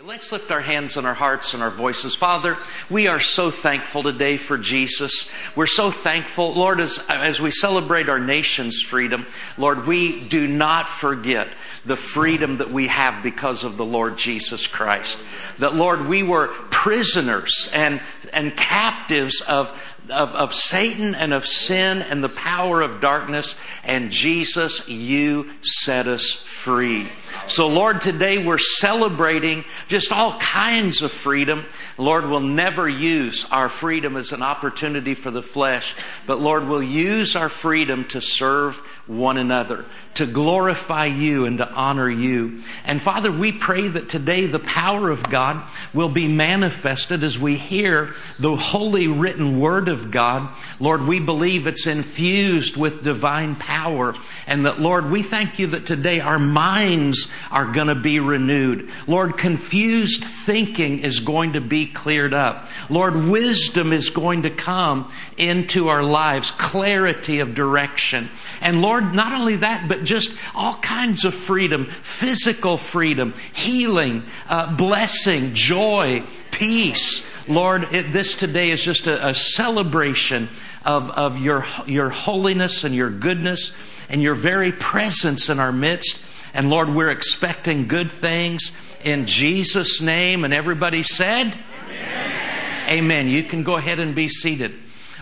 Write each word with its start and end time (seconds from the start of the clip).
Let's 0.00 0.32
lift 0.32 0.50
our 0.50 0.62
hands 0.62 0.96
and 0.96 1.06
our 1.06 1.12
hearts 1.12 1.52
and 1.52 1.62
our 1.62 1.70
voices. 1.70 2.14
Father, 2.14 2.56
we 2.88 3.08
are 3.08 3.20
so 3.20 3.50
thankful 3.50 4.02
today 4.02 4.38
for 4.38 4.56
Jesus. 4.56 5.28
We're 5.54 5.66
so 5.66 5.90
thankful, 5.90 6.54
Lord, 6.54 6.80
as, 6.80 6.98
as 7.10 7.42
we 7.42 7.50
celebrate 7.50 8.08
our 8.08 8.18
nation's 8.18 8.80
freedom, 8.80 9.26
Lord, 9.58 9.86
we 9.86 10.26
do 10.26 10.48
not 10.48 10.88
forget 10.88 11.48
the 11.84 11.98
freedom 11.98 12.56
that 12.56 12.72
we 12.72 12.88
have 12.88 13.22
because 13.22 13.64
of 13.64 13.76
the 13.76 13.84
Lord 13.84 14.16
Jesus 14.16 14.66
Christ. 14.66 15.20
That, 15.58 15.74
Lord, 15.74 16.06
we 16.06 16.22
were 16.22 16.48
prisoners 16.70 17.68
and, 17.70 18.00
and 18.32 18.56
captives 18.56 19.42
of, 19.42 19.78
of, 20.10 20.30
of 20.30 20.54
Satan 20.54 21.14
and 21.14 21.32
of 21.32 21.46
sin 21.46 22.02
and 22.02 22.22
the 22.22 22.28
power 22.28 22.82
of 22.82 23.00
darkness, 23.00 23.54
and 23.84 24.10
Jesus, 24.10 24.86
you 24.88 25.50
set 25.62 26.08
us 26.08 26.32
free. 26.32 27.08
So 27.46 27.68
Lord, 27.68 28.00
today 28.00 28.38
we're 28.38 28.58
celebrating 28.58 29.64
just 29.88 30.12
all 30.12 30.38
kinds 30.38 31.02
of 31.02 31.12
freedom. 31.12 31.64
Lord, 31.98 32.28
we'll 32.28 32.40
never 32.40 32.88
use 32.88 33.46
our 33.50 33.68
freedom 33.68 34.16
as 34.16 34.32
an 34.32 34.42
opportunity 34.42 35.14
for 35.14 35.30
the 35.30 35.42
flesh, 35.42 35.94
but 36.26 36.40
Lord, 36.40 36.68
we'll 36.68 36.82
use 36.82 37.36
our 37.36 37.48
freedom 37.48 38.04
to 38.08 38.20
serve 38.20 38.76
one 39.06 39.36
another, 39.36 39.84
to 40.14 40.26
glorify 40.26 41.06
you 41.06 41.44
and 41.44 41.58
to 41.58 41.68
honor 41.68 42.08
you. 42.08 42.62
And 42.84 43.00
Father, 43.00 43.32
we 43.32 43.52
pray 43.52 43.88
that 43.88 44.08
today 44.08 44.46
the 44.46 44.58
power 44.58 45.10
of 45.10 45.28
God 45.28 45.62
will 45.92 46.08
be 46.08 46.28
manifested 46.28 47.24
as 47.24 47.38
we 47.38 47.56
hear 47.56 48.14
the 48.38 48.56
holy 48.56 49.08
written 49.08 49.58
word 49.58 49.88
of 49.92 50.10
God. 50.10 50.48
Lord, 50.80 51.06
we 51.06 51.20
believe 51.20 51.68
it's 51.68 51.86
infused 51.86 52.76
with 52.76 53.04
divine 53.04 53.54
power 53.54 54.16
and 54.46 54.66
that 54.66 54.80
Lord, 54.80 55.10
we 55.10 55.22
thank 55.22 55.58
you 55.58 55.68
that 55.68 55.86
today 55.86 56.20
our 56.20 56.38
minds 56.38 57.28
are 57.50 57.66
going 57.66 57.86
to 57.86 57.94
be 57.94 58.18
renewed. 58.18 58.90
Lord, 59.06 59.38
confused 59.38 60.24
thinking 60.24 61.00
is 61.00 61.20
going 61.20 61.52
to 61.52 61.60
be 61.60 61.86
cleared 61.86 62.34
up. 62.34 62.68
Lord, 62.88 63.14
wisdom 63.14 63.92
is 63.92 64.10
going 64.10 64.42
to 64.42 64.50
come 64.50 65.12
into 65.36 65.88
our 65.88 66.02
lives, 66.02 66.50
clarity 66.50 67.38
of 67.40 67.54
direction. 67.54 68.30
And 68.60 68.82
Lord, 68.82 69.14
not 69.14 69.32
only 69.32 69.56
that, 69.56 69.88
but 69.88 70.04
just 70.04 70.32
all 70.54 70.76
kinds 70.76 71.24
of 71.24 71.34
freedom, 71.34 71.90
physical 72.02 72.76
freedom, 72.76 73.34
healing, 73.54 74.24
uh, 74.48 74.74
blessing, 74.76 75.54
joy, 75.54 76.24
peace. 76.50 77.22
Lord, 77.48 77.92
it, 77.92 78.12
this 78.12 78.34
today 78.34 78.70
is 78.70 78.82
just 78.82 79.06
a, 79.06 79.28
a 79.28 79.34
celebration 79.34 80.48
of, 80.84 81.10
of 81.10 81.38
your, 81.38 81.66
your 81.86 82.10
holiness 82.10 82.84
and 82.84 82.94
your 82.94 83.10
goodness 83.10 83.72
and 84.08 84.22
your 84.22 84.34
very 84.34 84.72
presence 84.72 85.48
in 85.48 85.58
our 85.58 85.72
midst. 85.72 86.18
And 86.54 86.70
Lord, 86.70 86.94
we're 86.94 87.10
expecting 87.10 87.88
good 87.88 88.10
things 88.10 88.72
in 89.02 89.26
Jesus' 89.26 90.00
name. 90.00 90.44
And 90.44 90.54
everybody 90.54 91.02
said, 91.02 91.58
Amen. 91.84 92.88
Amen. 92.88 93.28
You 93.28 93.44
can 93.44 93.62
go 93.62 93.76
ahead 93.76 93.98
and 93.98 94.14
be 94.14 94.28
seated. 94.28 94.74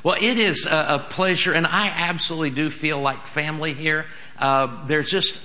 Well, 0.03 0.17
it 0.19 0.39
is 0.39 0.67
a, 0.67 0.87
a 0.89 1.07
pleasure, 1.11 1.53
and 1.53 1.67
I 1.67 1.89
absolutely 1.89 2.51
do 2.51 2.71
feel 2.71 3.01
like 3.01 3.27
family 3.27 3.75
here. 3.75 4.07
Uh, 4.39 4.87
there's 4.87 5.11
just, 5.11 5.39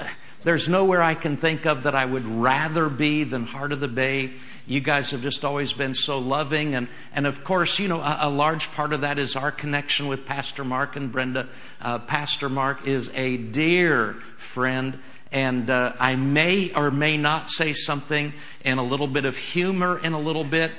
there's 0.45 0.69
nowhere 0.69 1.01
I 1.01 1.15
can 1.15 1.37
think 1.37 1.65
of 1.65 1.83
that 1.83 1.95
I 1.95 2.05
would 2.05 2.23
rather 2.23 2.87
be 2.87 3.23
than 3.23 3.47
Heart 3.47 3.71
of 3.71 3.79
the 3.79 3.87
Bay. 3.87 4.33
You 4.67 4.79
guys 4.79 5.09
have 5.09 5.23
just 5.23 5.43
always 5.43 5.73
been 5.73 5.95
so 5.95 6.19
loving. 6.19 6.75
And, 6.75 6.87
and 7.13 7.25
of 7.25 7.43
course, 7.43 7.79
you 7.79 7.87
know, 7.87 7.99
a, 7.99 8.19
a 8.21 8.29
large 8.29 8.71
part 8.73 8.93
of 8.93 9.01
that 9.01 9.17
is 9.17 9.35
our 9.35 9.51
connection 9.51 10.07
with 10.07 10.27
Pastor 10.27 10.63
Mark 10.63 10.95
and 10.95 11.11
Brenda. 11.11 11.49
Uh, 11.81 11.97
Pastor 11.97 12.47
Mark 12.47 12.87
is 12.87 13.09
a 13.15 13.37
dear 13.37 14.17
friend 14.53 14.99
and 15.31 15.67
uh, 15.71 15.93
I 15.99 16.15
may 16.15 16.71
or 16.73 16.91
may 16.91 17.17
not 17.17 17.49
say 17.49 17.73
something 17.73 18.31
in 18.63 18.77
a 18.77 18.83
little 18.83 19.07
bit 19.07 19.25
of 19.25 19.35
humor 19.35 19.97
in 19.97 20.13
a 20.13 20.19
little 20.19 20.43
bit. 20.43 20.71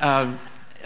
Uh, 0.00 0.36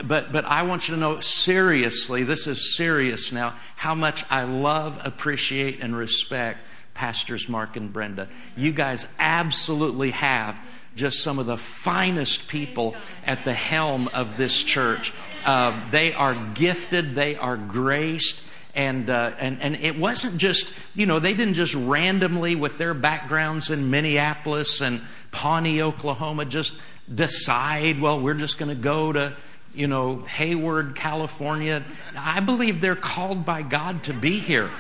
but, 0.05 0.31
but 0.31 0.45
I 0.45 0.62
want 0.65 0.89
you 0.89 0.95
to 0.95 1.00
know 1.00 1.21
seriously, 1.21 2.23
this 2.23 2.47
is 2.47 2.77
serious 2.77 3.33
now, 3.33 3.56
how 3.77 3.95
much 3.95 4.27
I 4.28 4.43
love, 4.43 5.00
appreciate, 5.03 5.81
and 5.81 5.97
respect 5.97 6.59
Pastors 6.97 7.49
Mark 7.49 7.77
and 7.77 7.93
Brenda. 7.93 8.29
You 8.57 8.73
guys 8.73 9.07
absolutely 9.19 10.11
have 10.12 10.57
just 10.97 11.23
some 11.23 11.39
of 11.39 11.47
the 11.47 11.59
finest 11.59 12.49
people 12.49 12.97
at 13.25 13.45
the 13.45 13.53
helm 13.53 14.09
of 14.09 14.37
this 14.39 14.62
church. 14.65 15.12
Uh, 15.45 15.91
they 15.91 16.15
are 16.15 16.34
gifted, 16.55 17.15
they 17.15 17.37
are 17.37 17.57
graced, 17.57 18.41
and, 18.75 19.09
uh, 19.11 19.33
and, 19.39 19.61
and 19.61 19.77
it 19.77 19.99
wasn't 19.99 20.39
just, 20.39 20.73
you 20.95 21.07
know, 21.07 21.21
they 21.21 21.34
didn't 21.34 21.55
just 21.55 21.75
randomly 21.75 22.55
with 22.55 22.79
their 22.79 22.95
backgrounds 22.95 23.71
in 23.71 23.91
Minneapolis 23.91 24.81
and 24.81 25.03
Pawnee, 25.31 25.83
Oklahoma, 25.83 26.47
just 26.47 26.73
decide, 27.15 28.01
well, 28.01 28.19
we're 28.19 28.34
just 28.34 28.59
going 28.59 28.71
to 28.71 28.83
go 28.83 29.13
to, 29.13 29.37
you 29.75 29.87
know, 29.87 30.23
Hayward, 30.23 30.97
California. 30.97 31.84
I 32.17 32.41
believe 32.41 32.81
they're 32.81 32.97
called 32.97 33.45
by 33.45 33.61
God 33.61 34.05
to 34.05 34.15
be 34.15 34.39
here. 34.39 34.71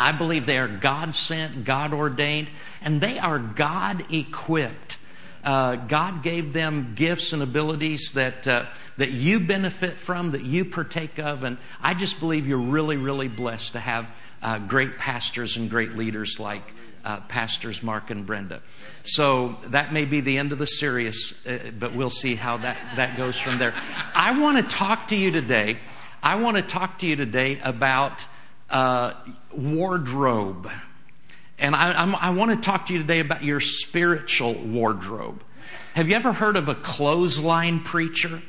I 0.00 0.12
believe 0.12 0.46
they 0.46 0.58
are 0.58 0.68
God 0.68 1.14
sent, 1.14 1.64
God 1.64 1.92
ordained, 1.92 2.48
and 2.80 3.00
they 3.00 3.18
are 3.18 3.38
God 3.38 4.12
equipped 4.12 4.96
uh, 5.42 5.76
God 5.76 6.22
gave 6.22 6.52
them 6.52 6.94
gifts 6.94 7.32
and 7.32 7.42
abilities 7.42 8.12
that 8.12 8.46
uh, 8.46 8.66
that 8.98 9.10
you 9.10 9.40
benefit 9.40 9.96
from, 9.96 10.32
that 10.32 10.44
you 10.44 10.66
partake 10.66 11.18
of, 11.18 11.44
and 11.44 11.56
I 11.80 11.94
just 11.94 12.20
believe 12.20 12.46
you're 12.46 12.58
really, 12.58 12.98
really 12.98 13.28
blessed 13.28 13.72
to 13.72 13.80
have 13.80 14.10
uh, 14.42 14.58
great 14.58 14.98
pastors 14.98 15.56
and 15.56 15.70
great 15.70 15.96
leaders 15.96 16.38
like 16.38 16.62
uh, 17.04 17.20
pastors 17.20 17.82
Mark 17.82 18.10
and 18.10 18.26
Brenda. 18.26 18.60
So 19.04 19.56
that 19.68 19.94
may 19.94 20.04
be 20.04 20.20
the 20.20 20.36
end 20.36 20.52
of 20.52 20.58
the 20.58 20.66
series, 20.66 21.34
uh, 21.46 21.70
but 21.78 21.94
we'll 21.94 22.10
see 22.10 22.34
how 22.34 22.58
that 22.58 22.76
that 22.96 23.16
goes 23.16 23.38
from 23.38 23.58
there. 23.58 23.72
I 24.14 24.38
want 24.38 24.58
to 24.58 24.76
talk 24.76 25.08
to 25.08 25.16
you 25.16 25.30
today. 25.30 25.78
I 26.22 26.34
want 26.34 26.58
to 26.58 26.62
talk 26.62 26.98
to 26.98 27.06
you 27.06 27.16
today 27.16 27.58
about 27.64 28.26
uh, 28.70 29.14
wardrobe. 29.52 30.70
And 31.58 31.74
I, 31.74 31.90
I, 31.92 32.30
want 32.30 32.52
to 32.52 32.56
talk 32.64 32.86
to 32.86 32.94
you 32.94 33.00
today 33.00 33.20
about 33.20 33.44
your 33.44 33.60
spiritual 33.60 34.54
wardrobe. 34.54 35.42
Have 35.94 36.08
you 36.08 36.14
ever 36.14 36.32
heard 36.32 36.56
of 36.56 36.68
a 36.68 36.74
clothesline 36.74 37.80
preacher? 37.80 38.40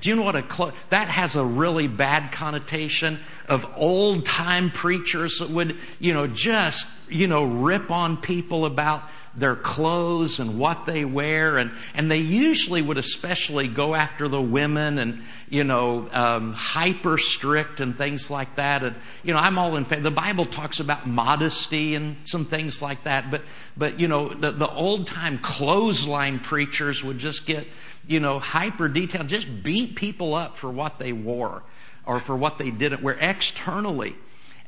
Do 0.00 0.08
you 0.08 0.16
know 0.16 0.22
what 0.22 0.34
a 0.34 0.42
clo- 0.42 0.72
that 0.88 1.08
has 1.08 1.36
a 1.36 1.44
really 1.44 1.86
bad 1.86 2.32
connotation 2.32 3.20
of 3.48 3.66
old 3.76 4.24
time 4.24 4.70
preachers 4.70 5.38
that 5.38 5.50
would, 5.50 5.76
you 5.98 6.14
know, 6.14 6.26
just, 6.26 6.86
you 7.08 7.26
know, 7.26 7.44
rip 7.44 7.90
on 7.90 8.16
people 8.16 8.64
about 8.64 9.04
their 9.34 9.54
clothes 9.54 10.40
and 10.40 10.58
what 10.58 10.86
they 10.86 11.04
wear 11.04 11.56
and 11.56 11.70
and 11.94 12.10
they 12.10 12.18
usually 12.18 12.82
would 12.82 12.98
especially 12.98 13.68
go 13.68 13.94
after 13.94 14.26
the 14.26 14.40
women 14.40 14.98
and 14.98 15.22
you 15.48 15.62
know 15.62 16.08
um, 16.12 16.52
hyper 16.52 17.16
strict 17.16 17.80
and 17.80 17.96
things 17.96 18.28
like 18.28 18.56
that. 18.56 18.82
And 18.82 18.96
you 19.22 19.32
know 19.32 19.38
I'm 19.38 19.58
all 19.58 19.76
in 19.76 19.84
favor 19.84 20.02
the 20.02 20.10
Bible 20.10 20.46
talks 20.46 20.80
about 20.80 21.06
modesty 21.06 21.94
and 21.94 22.16
some 22.24 22.44
things 22.44 22.82
like 22.82 23.04
that 23.04 23.30
but 23.30 23.42
but 23.76 24.00
you 24.00 24.08
know 24.08 24.34
the, 24.34 24.50
the 24.50 24.68
old 24.68 25.06
time 25.06 25.38
clothesline 25.38 26.40
preachers 26.40 27.04
would 27.04 27.18
just 27.18 27.46
get 27.46 27.68
you 28.08 28.18
know 28.18 28.40
hyper 28.40 28.88
detailed 28.88 29.28
just 29.28 29.62
beat 29.62 29.94
people 29.94 30.34
up 30.34 30.56
for 30.56 30.70
what 30.70 30.98
they 30.98 31.12
wore 31.12 31.62
or 32.04 32.18
for 32.18 32.36
what 32.36 32.58
they 32.58 32.70
didn't 32.70 33.02
wear 33.02 33.16
externally 33.20 34.16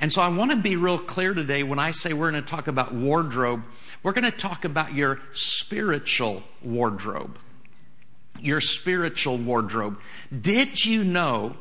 and 0.02 0.12
so 0.12 0.20
I 0.20 0.26
want 0.30 0.50
to 0.50 0.56
be 0.56 0.74
real 0.74 0.98
clear 0.98 1.32
today 1.32 1.62
when 1.62 1.78
I 1.78 1.92
say 1.92 2.12
we're 2.12 2.32
going 2.32 2.42
to 2.42 2.50
talk 2.50 2.66
about 2.66 2.92
wardrobe, 2.92 3.62
we're 4.02 4.10
going 4.10 4.24
to 4.24 4.36
talk 4.36 4.64
about 4.64 4.94
your 4.94 5.20
spiritual 5.32 6.42
wardrobe. 6.60 7.38
Your 8.40 8.60
spiritual 8.60 9.38
wardrobe. 9.38 10.00
Did 10.36 10.84
you 10.84 11.04
know 11.04 11.54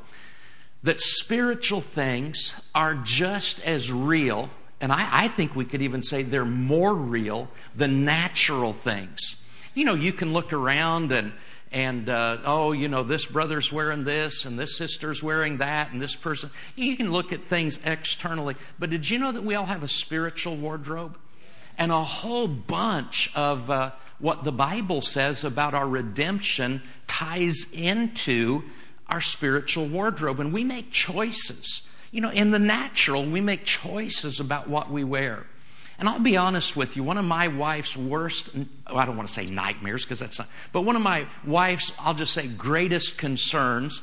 that 0.82 1.02
spiritual 1.02 1.82
things 1.82 2.56
are 2.74 2.96
just 2.96 3.60
as 3.60 3.92
real, 3.92 4.50
and 4.82 4.92
I, 4.92 5.26
I 5.26 5.28
think 5.28 5.56
we 5.56 5.64
could 5.64 5.84
even 5.84 6.02
say 6.02 6.24
they're 6.24 6.44
more 6.44 6.96
real 6.96 7.48
than 7.76 8.06
natural 8.06 8.74
things? 8.74 9.36
You 9.76 9.86
know, 9.86 9.94
you 9.94 10.14
can 10.14 10.34
look 10.34 10.52
around 10.52 11.12
and 11.12 11.32
and 11.72 12.10
uh, 12.10 12.38
oh, 12.46 12.74
you 12.74 12.90
know, 12.90 13.04
this 13.04 13.26
brother's 13.26 13.72
wearing 13.72 14.04
this, 14.04 14.46
and 14.46 14.60
this 14.60 14.78
sister's 14.78 15.24
wearing 15.24 15.58
that, 15.60 15.92
and 15.92 16.02
this 16.02 16.16
person. 16.16 16.52
You 16.76 16.98
can 16.98 17.12
look 17.12 17.32
at 17.32 17.48
things 17.48 17.80
externally, 17.86 18.56
but 18.78 18.90
did 18.90 19.10
you 19.10 19.20
know 19.20 19.32
that 19.32 19.44
we 19.44 19.56
all 19.56 19.66
have 19.66 19.84
a 19.84 19.88
spiritual 19.88 20.58
wardrobe? 20.58 21.18
And 21.78 21.92
a 21.92 22.04
whole 22.04 22.48
bunch 22.48 23.32
of 23.34 23.70
uh, 23.70 23.92
what 24.20 24.44
the 24.44 24.52
Bible 24.52 25.02
says 25.02 25.44
about 25.44 25.74
our 25.74 25.88
redemption 25.88 26.82
ties 27.08 27.66
into 27.72 28.64
our 29.08 29.22
spiritual 29.22 29.88
wardrobe, 29.88 30.40
and 30.40 30.54
we 30.54 30.64
make 30.64 30.92
choices. 30.92 31.82
You 32.12 32.20
know, 32.22 32.30
in 32.30 32.52
the 32.52 32.60
natural, 32.60 33.26
we 33.30 33.40
make 33.40 33.64
choices 33.64 34.40
about 34.40 34.70
what 34.70 34.92
we 34.92 35.04
wear. 35.04 35.46
And 36.02 36.10
I'll 36.10 36.18
be 36.18 36.36
honest 36.36 36.76
with 36.76 36.96
you, 36.96 37.04
one 37.04 37.20
of 37.20 37.26
my 37.26 37.48
wife's 37.48 37.96
worst, 37.96 38.50
oh, 38.88 38.98
I 38.98 39.06
don't 39.06 39.16
want 39.16 39.30
to 39.30 39.34
say 39.36 39.46
nightmares 39.46 40.04
because 40.04 40.18
that's 40.18 40.40
not, 40.40 40.48
but 40.74 40.82
one 40.82 40.96
of 40.96 41.04
my 41.04 41.28
wife's, 41.46 41.92
I'll 42.00 42.16
just 42.16 42.34
say 42.34 42.48
greatest 42.48 43.20
concerns 43.20 44.02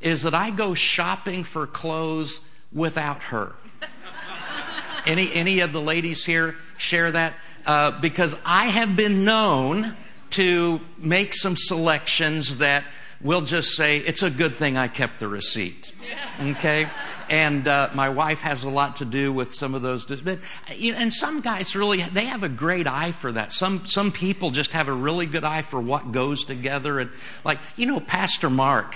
is 0.00 0.22
that 0.22 0.32
I 0.32 0.50
go 0.50 0.74
shopping 0.74 1.42
for 1.42 1.66
clothes 1.66 2.38
without 2.72 3.20
her. 3.24 3.56
any, 5.06 5.32
any 5.32 5.58
of 5.58 5.72
the 5.72 5.80
ladies 5.80 6.24
here 6.24 6.54
share 6.78 7.10
that? 7.10 7.34
Uh, 7.66 8.00
because 8.00 8.36
I 8.44 8.68
have 8.68 8.94
been 8.94 9.24
known 9.24 9.96
to 10.30 10.80
make 10.98 11.34
some 11.34 11.56
selections 11.56 12.58
that 12.58 12.84
we'll 13.22 13.42
just 13.42 13.74
say 13.74 13.98
it's 13.98 14.22
a 14.22 14.30
good 14.30 14.56
thing 14.56 14.76
I 14.76 14.88
kept 14.88 15.20
the 15.20 15.28
receipt. 15.28 15.92
Okay? 16.40 16.86
And 17.28 17.68
uh, 17.68 17.90
my 17.94 18.08
wife 18.08 18.38
has 18.38 18.64
a 18.64 18.70
lot 18.70 18.96
to 18.96 19.04
do 19.04 19.32
with 19.32 19.54
some 19.54 19.74
of 19.74 19.82
those. 19.82 20.04
But, 20.06 20.38
you 20.74 20.92
know, 20.92 20.98
and 20.98 21.12
some 21.12 21.40
guys 21.40 21.76
really, 21.76 22.02
they 22.02 22.26
have 22.26 22.42
a 22.42 22.48
great 22.48 22.86
eye 22.86 23.12
for 23.12 23.32
that. 23.32 23.52
Some, 23.52 23.86
some 23.86 24.10
people 24.10 24.50
just 24.50 24.72
have 24.72 24.88
a 24.88 24.92
really 24.92 25.26
good 25.26 25.44
eye 25.44 25.62
for 25.62 25.80
what 25.80 26.12
goes 26.12 26.44
together. 26.44 26.98
And 26.98 27.10
like, 27.44 27.58
you 27.76 27.86
know, 27.86 28.00
Pastor 28.00 28.50
Mark, 28.50 28.94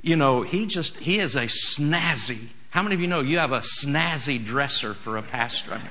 you 0.00 0.16
know, 0.16 0.42
he 0.42 0.66
just, 0.66 0.96
he 0.98 1.18
is 1.18 1.34
a 1.34 1.46
snazzy. 1.46 2.48
How 2.70 2.82
many 2.82 2.94
of 2.94 3.00
you 3.00 3.08
know 3.08 3.20
you 3.20 3.38
have 3.38 3.52
a 3.52 3.60
snazzy 3.60 4.42
dresser 4.42 4.94
for 4.94 5.16
a 5.16 5.22
pastor? 5.22 5.74
I 5.74 5.78
mean, 5.78 5.90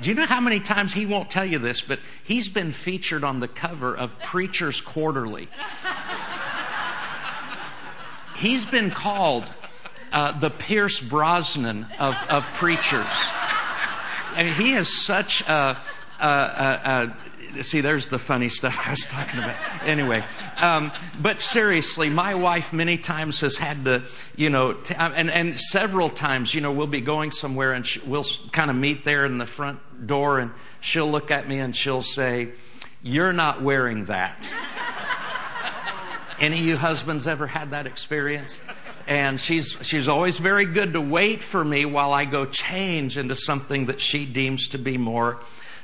do 0.00 0.08
you 0.08 0.14
know 0.14 0.26
how 0.26 0.40
many 0.40 0.60
times 0.60 0.94
he 0.94 1.04
won't 1.04 1.30
tell 1.30 1.44
you 1.44 1.58
this, 1.58 1.80
but 1.82 1.98
he's 2.24 2.48
been 2.48 2.72
featured 2.72 3.22
on 3.24 3.40
the 3.40 3.48
cover 3.48 3.94
of 3.94 4.18
Preacher's 4.20 4.80
Quarterly. 4.80 5.48
He's 8.42 8.64
been 8.64 8.90
called 8.90 9.44
uh, 10.10 10.36
the 10.40 10.50
Pierce 10.50 10.98
Brosnan 10.98 11.86
of, 12.00 12.16
of 12.28 12.44
preachers. 12.58 13.06
He 14.36 14.72
is 14.72 15.00
such 15.00 15.42
a, 15.42 15.80
a, 16.20 16.26
a, 16.26 17.16
a 17.60 17.62
see, 17.62 17.82
there's 17.82 18.08
the 18.08 18.18
funny 18.18 18.48
stuff 18.48 18.76
I 18.84 18.90
was 18.90 19.06
talking 19.06 19.38
about. 19.38 19.54
Anyway, 19.84 20.24
um, 20.56 20.90
but 21.20 21.40
seriously, 21.40 22.08
my 22.10 22.34
wife 22.34 22.72
many 22.72 22.98
times 22.98 23.42
has 23.42 23.58
had 23.58 23.84
to, 23.84 24.02
you 24.34 24.50
know, 24.50 24.72
t- 24.72 24.96
and 24.96 25.30
and 25.30 25.60
several 25.60 26.10
times, 26.10 26.52
you 26.52 26.60
know, 26.60 26.72
we'll 26.72 26.88
be 26.88 27.00
going 27.00 27.30
somewhere 27.30 27.72
and 27.72 27.86
she, 27.86 28.00
we'll 28.00 28.26
kind 28.50 28.72
of 28.72 28.76
meet 28.76 29.04
there 29.04 29.24
in 29.24 29.38
the 29.38 29.46
front 29.46 30.08
door, 30.08 30.40
and 30.40 30.50
she'll 30.80 31.08
look 31.08 31.30
at 31.30 31.48
me 31.48 31.60
and 31.60 31.76
she'll 31.76 32.02
say, 32.02 32.50
"You're 33.04 33.32
not 33.32 33.62
wearing 33.62 34.06
that." 34.06 34.48
Any 36.42 36.58
of 36.58 36.66
you 36.66 36.76
husbands 36.76 37.28
ever 37.28 37.46
had 37.46 37.70
that 37.70 37.86
experience? 37.86 38.60
And 39.06 39.40
she's, 39.40 39.76
she's 39.82 40.08
always 40.08 40.38
very 40.38 40.64
good 40.64 40.94
to 40.94 41.00
wait 41.00 41.40
for 41.40 41.64
me 41.64 41.84
while 41.84 42.12
I 42.12 42.24
go 42.24 42.46
change 42.46 43.16
into 43.16 43.36
something 43.36 43.86
that 43.86 44.00
she 44.00 44.26
deems 44.26 44.66
to 44.68 44.78
be 44.78 44.98
more, 44.98 45.38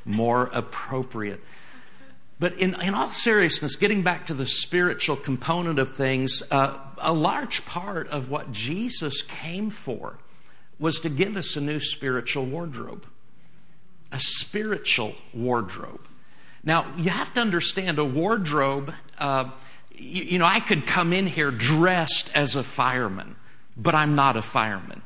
more 0.04 0.50
appropriate. 0.52 1.40
But 2.40 2.54
in, 2.54 2.74
in 2.80 2.94
all 2.94 3.10
seriousness, 3.10 3.76
getting 3.76 4.02
back 4.02 4.26
to 4.26 4.34
the 4.34 4.48
spiritual 4.48 5.14
component 5.14 5.78
of 5.78 5.94
things, 5.94 6.42
uh, 6.50 6.76
a 6.98 7.12
large 7.12 7.64
part 7.64 8.08
of 8.08 8.28
what 8.28 8.50
Jesus 8.50 9.22
came 9.22 9.70
for 9.70 10.18
was 10.80 10.98
to 11.00 11.08
give 11.08 11.36
us 11.36 11.54
a 11.54 11.60
new 11.60 11.78
spiritual 11.78 12.44
wardrobe. 12.44 13.06
A 14.10 14.18
spiritual 14.18 15.14
wardrobe. 15.32 16.00
Now, 16.64 16.94
you 16.96 17.10
have 17.10 17.32
to 17.34 17.40
understand 17.40 18.00
a 18.00 18.04
wardrobe, 18.04 18.92
uh, 19.18 19.50
you, 19.98 20.38
know, 20.38 20.44
I 20.44 20.60
could 20.60 20.86
come 20.86 21.12
in 21.12 21.26
here 21.26 21.50
dressed 21.50 22.30
as 22.34 22.56
a 22.56 22.62
fireman, 22.62 23.36
but 23.76 23.94
I'm 23.94 24.14
not 24.14 24.36
a 24.36 24.42
fireman. 24.42 25.02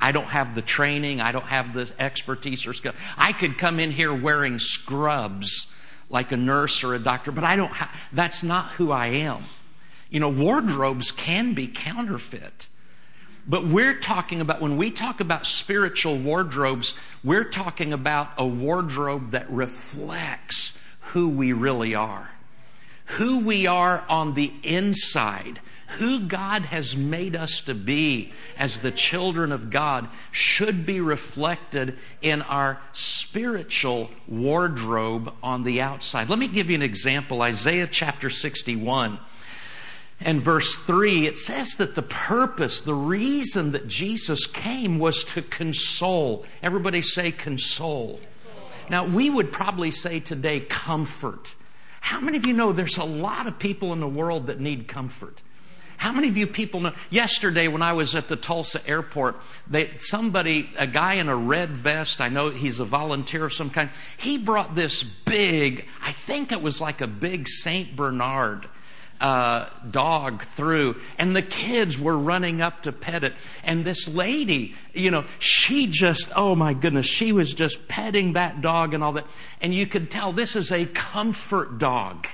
I 0.00 0.12
don't 0.12 0.26
have 0.26 0.54
the 0.54 0.62
training. 0.62 1.20
I 1.20 1.32
don't 1.32 1.44
have 1.44 1.74
the 1.74 1.90
expertise 1.98 2.66
or 2.66 2.72
skill. 2.72 2.94
I 3.16 3.32
could 3.32 3.58
come 3.58 3.78
in 3.78 3.90
here 3.90 4.14
wearing 4.14 4.58
scrubs 4.58 5.66
like 6.08 6.32
a 6.32 6.36
nurse 6.36 6.82
or 6.82 6.94
a 6.94 6.98
doctor, 6.98 7.32
but 7.32 7.44
I 7.44 7.56
don't 7.56 7.72
that's 8.12 8.42
not 8.42 8.72
who 8.72 8.90
I 8.90 9.08
am. 9.08 9.44
You 10.08 10.20
know, 10.20 10.28
wardrobes 10.28 11.12
can 11.12 11.54
be 11.54 11.68
counterfeit. 11.68 12.66
But 13.46 13.66
we're 13.66 13.98
talking 13.98 14.40
about, 14.40 14.60
when 14.60 14.76
we 14.76 14.90
talk 14.90 15.20
about 15.20 15.46
spiritual 15.46 16.18
wardrobes, 16.18 16.94
we're 17.24 17.44
talking 17.44 17.92
about 17.92 18.32
a 18.36 18.46
wardrobe 18.46 19.32
that 19.32 19.50
reflects 19.50 20.72
who 21.00 21.28
we 21.28 21.52
really 21.52 21.94
are 21.94 22.30
who 23.12 23.44
we 23.44 23.66
are 23.66 24.04
on 24.08 24.34
the 24.34 24.52
inside, 24.62 25.60
who 25.98 26.20
God 26.20 26.62
has 26.62 26.96
made 26.96 27.34
us 27.34 27.60
to 27.62 27.74
be 27.74 28.32
as 28.56 28.78
the 28.78 28.92
children 28.92 29.50
of 29.50 29.70
God 29.70 30.08
should 30.30 30.86
be 30.86 31.00
reflected 31.00 31.98
in 32.22 32.42
our 32.42 32.80
spiritual 32.92 34.10
wardrobe 34.28 35.32
on 35.42 35.64
the 35.64 35.80
outside. 35.80 36.30
Let 36.30 36.38
me 36.38 36.46
give 36.46 36.70
you 36.70 36.76
an 36.76 36.82
example. 36.82 37.42
Isaiah 37.42 37.88
chapter 37.90 38.30
61 38.30 39.18
and 40.20 40.40
verse 40.42 40.74
3, 40.74 41.26
it 41.26 41.38
says 41.38 41.76
that 41.76 41.94
the 41.94 42.02
purpose, 42.02 42.80
the 42.80 42.94
reason 42.94 43.72
that 43.72 43.88
Jesus 43.88 44.46
came 44.46 44.98
was 44.98 45.24
to 45.24 45.42
console. 45.42 46.44
Everybody 46.62 47.02
say 47.02 47.32
console. 47.32 48.20
Now, 48.90 49.06
we 49.06 49.30
would 49.30 49.50
probably 49.50 49.90
say 49.90 50.20
today 50.20 50.60
comfort. 50.60 51.54
How 52.00 52.20
many 52.20 52.36
of 52.36 52.46
you 52.46 52.52
know 52.52 52.72
there's 52.72 52.96
a 52.96 53.04
lot 53.04 53.46
of 53.46 53.58
people 53.58 53.92
in 53.92 54.00
the 54.00 54.08
world 54.08 54.48
that 54.48 54.58
need 54.58 54.88
comfort? 54.88 55.42
How 56.00 56.12
many 56.12 56.28
of 56.28 56.36
you 56.38 56.46
people 56.46 56.80
know? 56.80 56.94
Yesterday, 57.10 57.68
when 57.68 57.82
I 57.82 57.92
was 57.92 58.16
at 58.16 58.28
the 58.28 58.36
Tulsa 58.36 58.80
airport, 58.88 59.36
they, 59.66 59.90
somebody, 59.98 60.70
a 60.78 60.86
guy 60.86 61.14
in 61.14 61.28
a 61.28 61.36
red 61.36 61.70
vest, 61.72 62.22
I 62.22 62.30
know 62.30 62.48
he's 62.48 62.80
a 62.80 62.86
volunteer 62.86 63.44
of 63.44 63.52
some 63.52 63.68
kind, 63.68 63.90
he 64.16 64.38
brought 64.38 64.74
this 64.74 65.02
big, 65.02 65.84
I 66.00 66.12
think 66.12 66.52
it 66.52 66.62
was 66.62 66.80
like 66.80 67.02
a 67.02 67.06
big 67.06 67.48
St. 67.48 67.94
Bernard 67.94 68.66
uh, 69.20 69.68
dog 69.90 70.44
through, 70.56 70.96
and 71.18 71.36
the 71.36 71.42
kids 71.42 71.98
were 71.98 72.16
running 72.16 72.60
up 72.60 72.82
to 72.84 72.92
pet 72.92 73.24
it. 73.24 73.34
And 73.62 73.84
this 73.84 74.08
lady, 74.08 74.74
you 74.94 75.10
know, 75.10 75.24
she 75.38 75.86
just, 75.86 76.30
oh 76.34 76.54
my 76.54 76.74
goodness, 76.74 77.06
she 77.06 77.32
was 77.32 77.52
just 77.52 77.88
petting 77.88 78.32
that 78.34 78.60
dog 78.60 78.94
and 78.94 79.04
all 79.04 79.12
that. 79.12 79.26
And 79.60 79.74
you 79.74 79.86
could 79.86 80.10
tell 80.10 80.32
this 80.32 80.56
is 80.56 80.72
a 80.72 80.86
comfort 80.86 81.78
dog 81.78 82.26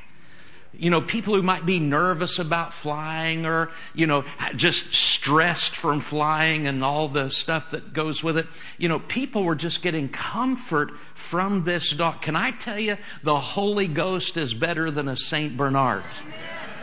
you 0.79 0.91
know, 0.91 1.01
people 1.01 1.35
who 1.35 1.43
might 1.43 1.65
be 1.65 1.79
nervous 1.79 2.39
about 2.39 2.75
flying 2.75 3.47
or, 3.47 3.71
you 3.95 4.07
know, 4.07 4.25
just 4.55 4.93
stressed 4.93 5.75
from 5.75 6.01
flying 6.01 6.67
and 6.67 6.85
all 6.85 7.09
the 7.09 7.31
stuff 7.31 7.71
that 7.71 7.93
goes 7.93 8.23
with 8.23 8.37
it. 8.37 8.47
You 8.77 8.89
know, 8.89 8.99
people 8.99 9.45
were 9.45 9.55
just 9.55 9.83
getting 9.83 10.09
comfort 10.09 10.91
from 11.15 11.65
this 11.65 11.91
dog. 11.91 12.21
Can 12.21 12.37
I 12.37 12.51
tell 12.51 12.79
you, 12.79 12.99
the 13.23 13.41
Holy 13.41 13.89
Ghost 13.89 14.37
is 14.37 14.53
better 14.53 14.91
than 14.91 15.09
a 15.09 15.17
St. 15.17 15.57
Bernard. 15.57 16.05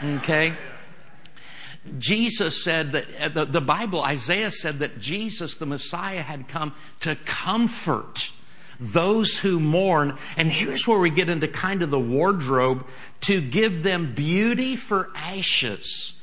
Okay? 0.04 0.56
Jesus 1.98 2.64
said 2.64 2.94
that, 2.94 3.06
uh, 3.20 3.30
the, 3.30 3.46
the 3.46 3.62
Bible, 3.62 4.02
Isaiah 4.02 4.52
said 4.52 4.80
that 4.80 5.00
Jesus, 5.00 5.56
the 5.56 5.66
Messiah, 5.66 6.22
had 6.22 6.48
come 6.48 6.74
to 7.02 7.16
comfort 7.26 8.32
those 8.80 9.38
who 9.38 9.60
mourn. 9.60 10.18
And 10.38 10.52
here's 10.52 10.88
where 10.88 11.00
we 11.00 11.10
get 11.10 11.30
into 11.30 11.48
kind 11.48 11.82
of 11.84 11.90
the 11.90 12.00
wardrobe 12.00 12.86
to 13.22 13.42
give 13.42 13.84
them 13.84 14.14
beauty 14.16 14.76
for 14.76 15.10
ashes. 15.16 16.14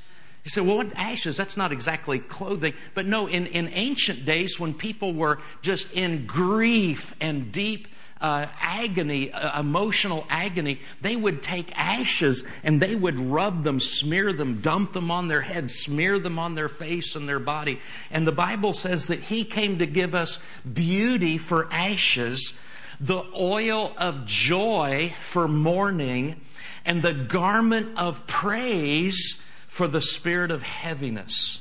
You 0.44 0.50
say, 0.50 0.62
well, 0.62 0.78
what 0.78 0.92
ashes? 0.96 1.36
That's 1.36 1.56
not 1.56 1.72
exactly 1.72 2.18
clothing. 2.18 2.72
But 2.94 3.06
no, 3.06 3.26
in, 3.26 3.46
in 3.46 3.68
ancient 3.68 4.24
days 4.24 4.58
when 4.58 4.72
people 4.72 5.12
were 5.12 5.38
just 5.60 5.90
in 5.92 6.26
grief 6.26 7.14
and 7.20 7.52
deep 7.52 7.88
uh, 8.20 8.46
agony, 8.60 9.32
uh, 9.32 9.58
emotional 9.58 10.26
agony, 10.28 10.80
they 11.00 11.16
would 11.16 11.42
take 11.42 11.72
ashes 11.74 12.44
and 12.62 12.80
they 12.80 12.94
would 12.94 13.18
rub 13.18 13.64
them, 13.64 13.80
smear 13.80 14.32
them, 14.32 14.60
dump 14.60 14.92
them 14.92 15.10
on 15.10 15.28
their 15.28 15.40
head, 15.40 15.70
smear 15.70 16.18
them 16.18 16.38
on 16.38 16.54
their 16.54 16.68
face 16.68 17.16
and 17.16 17.28
their 17.28 17.38
body. 17.38 17.80
And 18.10 18.26
the 18.26 18.32
Bible 18.32 18.72
says 18.72 19.06
that 19.06 19.22
He 19.22 19.44
came 19.44 19.78
to 19.78 19.86
give 19.86 20.14
us 20.14 20.38
beauty 20.70 21.38
for 21.38 21.72
ashes, 21.72 22.52
the 23.00 23.24
oil 23.34 23.94
of 23.96 24.26
joy 24.26 25.14
for 25.30 25.48
mourning, 25.48 26.40
and 26.84 27.02
the 27.02 27.14
garment 27.14 27.98
of 27.98 28.26
praise 28.26 29.38
for 29.66 29.88
the 29.88 30.02
spirit 30.02 30.50
of 30.50 30.62
heaviness. 30.62 31.60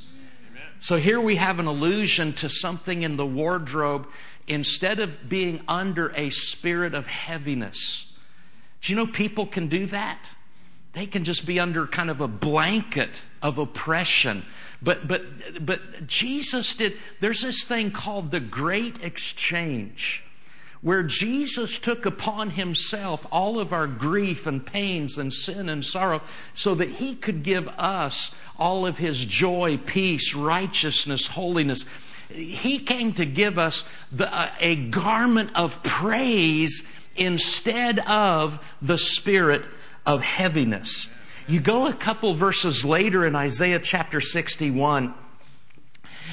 So 0.81 0.97
here 0.97 1.19
we 1.19 1.35
have 1.35 1.59
an 1.59 1.67
allusion 1.67 2.33
to 2.35 2.49
something 2.49 3.03
in 3.03 3.17
the 3.17 3.25
wardrobe 3.25 4.07
instead 4.49 4.99
of 4.99 5.29
being 5.29 5.61
under 5.67 6.09
a 6.15 6.29
spirit 6.31 6.93
of 6.93 7.07
heaviness. 7.07 8.05
Do 8.81 8.91
you 8.91 8.97
know 8.97 9.07
people 9.07 9.45
can 9.45 9.69
do 9.69 9.85
that? 9.87 10.31
They 10.93 11.05
can 11.05 11.23
just 11.23 11.45
be 11.45 11.59
under 11.59 11.85
kind 11.85 12.09
of 12.09 12.19
a 12.19 12.27
blanket 12.27 13.21
of 13.41 13.57
oppression. 13.57 14.43
But, 14.81 15.07
but, 15.07 15.23
but 15.65 16.07
Jesus 16.07 16.73
did, 16.73 16.97
there's 17.21 17.41
this 17.41 17.63
thing 17.63 17.91
called 17.91 18.31
the 18.31 18.39
great 18.39 19.03
exchange 19.03 20.23
where 20.81 21.03
Jesus 21.03 21.77
took 21.77 22.05
upon 22.05 22.51
himself 22.51 23.25
all 23.31 23.59
of 23.59 23.73
our 23.73 23.85
grief 23.85 24.47
and 24.47 24.65
pains 24.65 25.17
and 25.17 25.31
sin 25.31 25.67
and 25.67 25.85
sorrow 25.85 26.21
so 26.53 26.73
that 26.75 26.89
he 26.89 27.15
could 27.15 27.43
give 27.43 27.67
us 27.67 28.31
all 28.57 28.85
of 28.85 28.97
his 28.97 29.25
joy, 29.25 29.77
peace, 29.85 30.33
righteousness, 30.33 31.27
holiness. 31.27 31.85
He 32.29 32.79
came 32.79 33.13
to 33.13 33.25
give 33.25 33.57
us 33.57 33.83
the, 34.11 34.31
uh, 34.33 34.51
a 34.59 34.75
garment 34.75 35.51
of 35.55 35.81
praise 35.83 36.83
instead 37.15 37.99
of 37.99 38.59
the 38.81 38.97
spirit 38.97 39.65
of 40.05 40.21
heaviness. 40.21 41.07
You 41.47 41.59
go 41.59 41.87
a 41.87 41.93
couple 41.93 42.33
verses 42.35 42.85
later 42.85 43.25
in 43.25 43.35
Isaiah 43.35 43.79
chapter 43.79 44.21
61, 44.21 45.13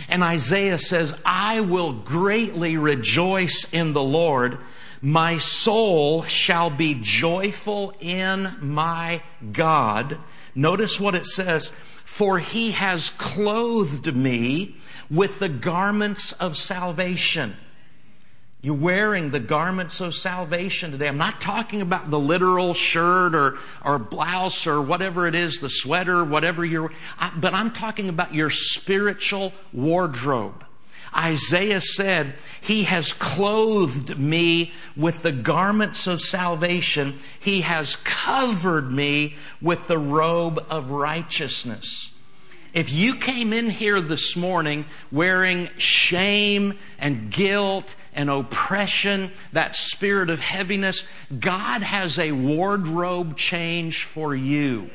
and 0.08 0.22
Isaiah 0.22 0.78
says, 0.78 1.14
I 1.24 1.60
will 1.60 1.94
greatly 1.94 2.76
rejoice 2.76 3.66
in 3.72 3.94
the 3.94 4.02
Lord. 4.02 4.58
My 5.00 5.38
soul 5.38 6.24
shall 6.24 6.68
be 6.68 6.94
joyful 7.00 7.94
in 8.00 8.56
my 8.60 9.22
God. 9.52 10.18
Notice 10.54 11.00
what 11.00 11.14
it 11.14 11.26
says. 11.26 11.72
For 12.06 12.38
he 12.38 12.70
has 12.70 13.10
clothed 13.10 14.14
me 14.14 14.76
with 15.10 15.40
the 15.40 15.48
garments 15.50 16.30
of 16.32 16.56
salvation. 16.56 17.56
You're 18.62 18.76
wearing 18.76 19.32
the 19.32 19.40
garments 19.40 20.00
of 20.00 20.14
salvation 20.14 20.92
today. 20.92 21.08
I'm 21.08 21.18
not 21.18 21.40
talking 21.40 21.82
about 21.82 22.10
the 22.10 22.18
literal 22.18 22.74
shirt 22.74 23.34
or, 23.34 23.58
or 23.84 23.98
blouse 23.98 24.68
or 24.68 24.80
whatever 24.80 25.26
it 25.26 25.34
is, 25.34 25.58
the 25.58 25.68
sweater, 25.68 26.24
whatever 26.24 26.64
you're, 26.64 26.92
but 27.38 27.52
I'm 27.52 27.72
talking 27.72 28.08
about 28.08 28.32
your 28.32 28.50
spiritual 28.50 29.52
wardrobe. 29.72 30.64
Isaiah 31.16 31.80
said, 31.80 32.34
He 32.60 32.84
has 32.84 33.12
clothed 33.12 34.18
me 34.18 34.72
with 34.96 35.22
the 35.22 35.32
garments 35.32 36.06
of 36.06 36.20
salvation. 36.20 37.18
He 37.40 37.62
has 37.62 37.96
covered 37.96 38.92
me 38.92 39.36
with 39.60 39.88
the 39.88 39.98
robe 39.98 40.64
of 40.68 40.90
righteousness. 40.90 42.10
If 42.74 42.92
you 42.92 43.14
came 43.14 43.54
in 43.54 43.70
here 43.70 44.02
this 44.02 44.36
morning 44.36 44.84
wearing 45.10 45.70
shame 45.78 46.78
and 46.98 47.30
guilt 47.30 47.96
and 48.12 48.28
oppression, 48.28 49.32
that 49.52 49.74
spirit 49.74 50.28
of 50.28 50.40
heaviness, 50.40 51.02
God 51.40 51.82
has 51.82 52.18
a 52.18 52.32
wardrobe 52.32 53.38
change 53.38 54.04
for 54.04 54.34
you. 54.34 54.90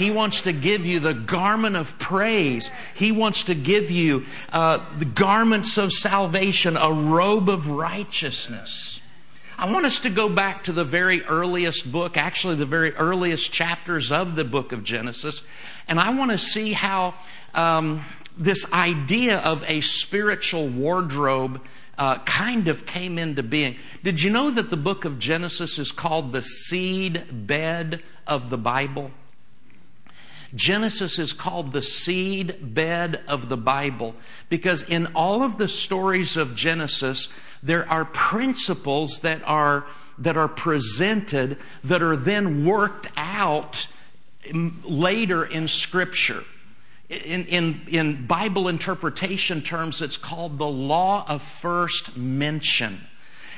He 0.00 0.10
wants 0.10 0.40
to 0.42 0.54
give 0.54 0.86
you 0.86 0.98
the 0.98 1.12
garment 1.12 1.76
of 1.76 1.98
praise. 1.98 2.70
He 2.94 3.12
wants 3.12 3.44
to 3.44 3.54
give 3.54 3.90
you 3.90 4.24
uh, 4.50 4.82
the 4.98 5.04
garments 5.04 5.76
of 5.76 5.92
salvation, 5.92 6.78
a 6.78 6.90
robe 6.90 7.50
of 7.50 7.68
righteousness. 7.68 8.98
I 9.58 9.70
want 9.70 9.84
us 9.84 10.00
to 10.00 10.08
go 10.08 10.30
back 10.30 10.64
to 10.64 10.72
the 10.72 10.86
very 10.86 11.22
earliest 11.24 11.92
book, 11.92 12.16
actually 12.16 12.54
the 12.54 12.64
very 12.64 12.94
earliest 12.94 13.52
chapters 13.52 14.10
of 14.10 14.36
the 14.36 14.44
book 14.44 14.72
of 14.72 14.84
Genesis, 14.84 15.42
and 15.86 16.00
I 16.00 16.14
want 16.14 16.30
to 16.30 16.38
see 16.38 16.72
how 16.72 17.14
um, 17.52 18.02
this 18.38 18.64
idea 18.72 19.36
of 19.40 19.62
a 19.66 19.82
spiritual 19.82 20.66
wardrobe 20.66 21.60
uh, 21.98 22.20
kind 22.20 22.68
of 22.68 22.86
came 22.86 23.18
into 23.18 23.42
being. 23.42 23.76
Did 24.02 24.22
you 24.22 24.30
know 24.30 24.50
that 24.50 24.70
the 24.70 24.78
book 24.78 25.04
of 25.04 25.18
Genesis 25.18 25.78
is 25.78 25.92
called 25.92 26.32
the 26.32 26.40
seed 26.40 27.46
bed 27.46 28.02
of 28.26 28.48
the 28.48 28.56
Bible? 28.56 29.10
Genesis 30.54 31.18
is 31.18 31.32
called 31.32 31.72
the 31.72 31.82
seed 31.82 32.74
bed 32.74 33.22
of 33.28 33.48
the 33.48 33.56
Bible 33.56 34.14
because 34.48 34.82
in 34.82 35.06
all 35.14 35.42
of 35.42 35.58
the 35.58 35.68
stories 35.68 36.36
of 36.36 36.54
Genesis, 36.54 37.28
there 37.62 37.88
are 37.88 38.04
principles 38.04 39.20
that 39.20 39.42
are, 39.44 39.86
that 40.18 40.36
are 40.36 40.48
presented 40.48 41.56
that 41.84 42.02
are 42.02 42.16
then 42.16 42.64
worked 42.64 43.08
out 43.16 43.86
later 44.84 45.44
in 45.44 45.68
Scripture. 45.68 46.42
In, 47.08 47.46
in, 47.46 47.80
in 47.88 48.26
Bible 48.26 48.68
interpretation 48.68 49.62
terms, 49.62 50.00
it's 50.00 50.16
called 50.16 50.58
the 50.58 50.66
law 50.66 51.24
of 51.28 51.42
first 51.42 52.16
mention. 52.16 53.00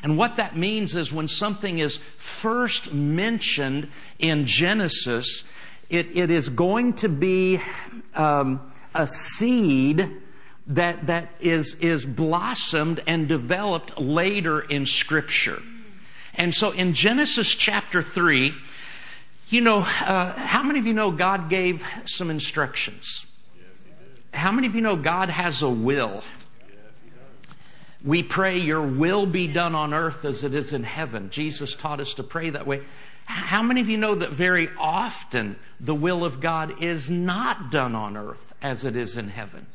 And 0.03 0.19
what 0.19 0.37
that 0.37 0.57
means 0.57 0.97
is 0.97 1.13
when 1.13 1.29
something 1.29 1.79
is 1.79 2.01
first 2.19 2.93
mentioned 2.93 3.89
in 4.19 4.47
Genesis, 4.47 5.45
it, 5.93 6.17
it 6.17 6.31
is 6.31 6.49
going 6.49 6.95
to 6.95 7.09
be 7.09 7.61
um, 8.15 8.73
a 8.95 9.07
seed 9.07 10.11
that, 10.69 11.07
that 11.09 11.35
is, 11.39 11.75
is 11.75 12.07
blossomed 12.07 13.03
and 13.07 13.29
developed 13.29 13.99
later 13.99 14.61
in 14.61 14.87
Scripture. 14.87 15.63
And 16.35 16.55
so 16.55 16.71
in 16.71 16.95
Genesis 16.95 17.55
chapter 17.55 18.03
3, 18.03 18.55
you 19.51 19.61
know, 19.61 19.81
uh, 19.81 20.33
how 20.33 20.63
many 20.63 20.79
of 20.79 20.87
you 20.87 20.95
know 20.95 21.11
God 21.11 21.51
gave 21.51 21.85
some 22.07 22.31
instructions? 22.31 23.27
How 24.33 24.51
many 24.51 24.67
of 24.67 24.75
you 24.75 24.81
know 24.81 24.97
God 24.97 25.29
has 25.29 25.61
a 25.61 25.69
will? 25.69 26.23
We 28.03 28.23
pray, 28.23 28.59
Your 28.59 28.81
will 28.81 29.27
be 29.27 29.47
done 29.47 29.75
on 29.75 29.93
earth 29.93 30.25
as 30.25 30.43
it 30.43 30.55
is 30.55 30.73
in 30.73 30.85
heaven. 30.85 31.29
Jesus 31.29 31.75
taught 31.75 32.01
us 32.01 32.15
to 32.15 32.23
pray 32.23 32.49
that 32.49 32.67
way. 32.67 32.81
How 33.25 33.63
many 33.63 33.81
of 33.81 33.89
you 33.89 33.99
know 33.99 34.15
that 34.15 34.31
very 34.31 34.69
often 34.79 35.57
the 35.81 35.95
will 35.95 36.25
of 36.25 36.41
God 36.41 36.83
is 36.83 37.11
not 37.11 37.71
done 37.71 37.95
on 37.95 38.17
earth 38.17 38.53
as 38.63 38.85
it 38.85 38.97
is 38.97 39.17
in 39.17 39.29
heaven? 39.29 39.67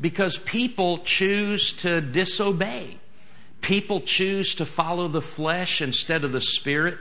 Because 0.00 0.36
people 0.38 0.98
choose 0.98 1.72
to 1.74 2.00
disobey. 2.00 2.98
People 3.60 4.00
choose 4.00 4.54
to 4.56 4.66
follow 4.66 5.08
the 5.08 5.22
flesh 5.22 5.80
instead 5.80 6.24
of 6.24 6.32
the 6.32 6.40
spirit. 6.40 6.98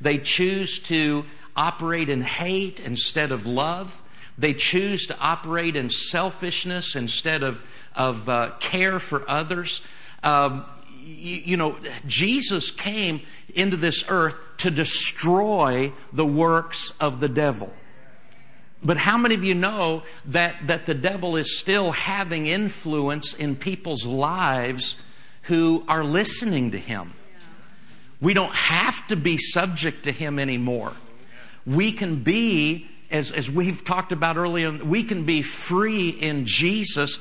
They 0.00 0.18
choose 0.18 0.78
to 0.80 1.24
operate 1.56 2.08
in 2.08 2.22
hate 2.22 2.80
instead 2.80 3.32
of 3.32 3.46
love. 3.46 4.02
They 4.36 4.54
choose 4.54 5.06
to 5.06 5.18
operate 5.18 5.76
in 5.76 5.90
selfishness 5.90 6.96
instead 6.96 7.42
of, 7.42 7.62
of 7.94 8.28
uh, 8.28 8.52
care 8.60 8.98
for 8.98 9.28
others. 9.30 9.80
Um, 10.22 10.64
you, 10.98 11.42
you 11.44 11.56
know, 11.56 11.78
Jesus 12.06 12.70
came 12.70 13.20
into 13.54 13.76
this 13.76 14.04
earth 14.08 14.36
to 14.62 14.70
destroy 14.70 15.92
the 16.12 16.24
works 16.24 16.92
of 17.00 17.18
the 17.18 17.28
devil. 17.28 17.72
But 18.82 18.96
how 18.96 19.16
many 19.16 19.34
of 19.34 19.42
you 19.42 19.54
know 19.54 20.04
that, 20.26 20.68
that 20.68 20.86
the 20.86 20.94
devil 20.94 21.36
is 21.36 21.58
still 21.58 21.90
having 21.92 22.46
influence 22.46 23.34
in 23.34 23.56
people's 23.56 24.06
lives 24.06 24.96
who 25.42 25.84
are 25.88 26.04
listening 26.04 26.70
to 26.72 26.78
him? 26.78 27.14
We 28.20 28.34
don't 28.34 28.54
have 28.54 29.06
to 29.08 29.16
be 29.16 29.36
subject 29.38 30.04
to 30.04 30.12
him 30.12 30.38
anymore. 30.38 30.92
We 31.66 31.90
can 31.90 32.22
be, 32.22 32.88
as, 33.10 33.32
as 33.32 33.50
we've 33.50 33.84
talked 33.84 34.12
about 34.12 34.36
earlier, 34.36 34.70
we 34.70 35.02
can 35.02 35.24
be 35.24 35.42
free 35.42 36.08
in 36.08 36.46
Jesus 36.46 37.18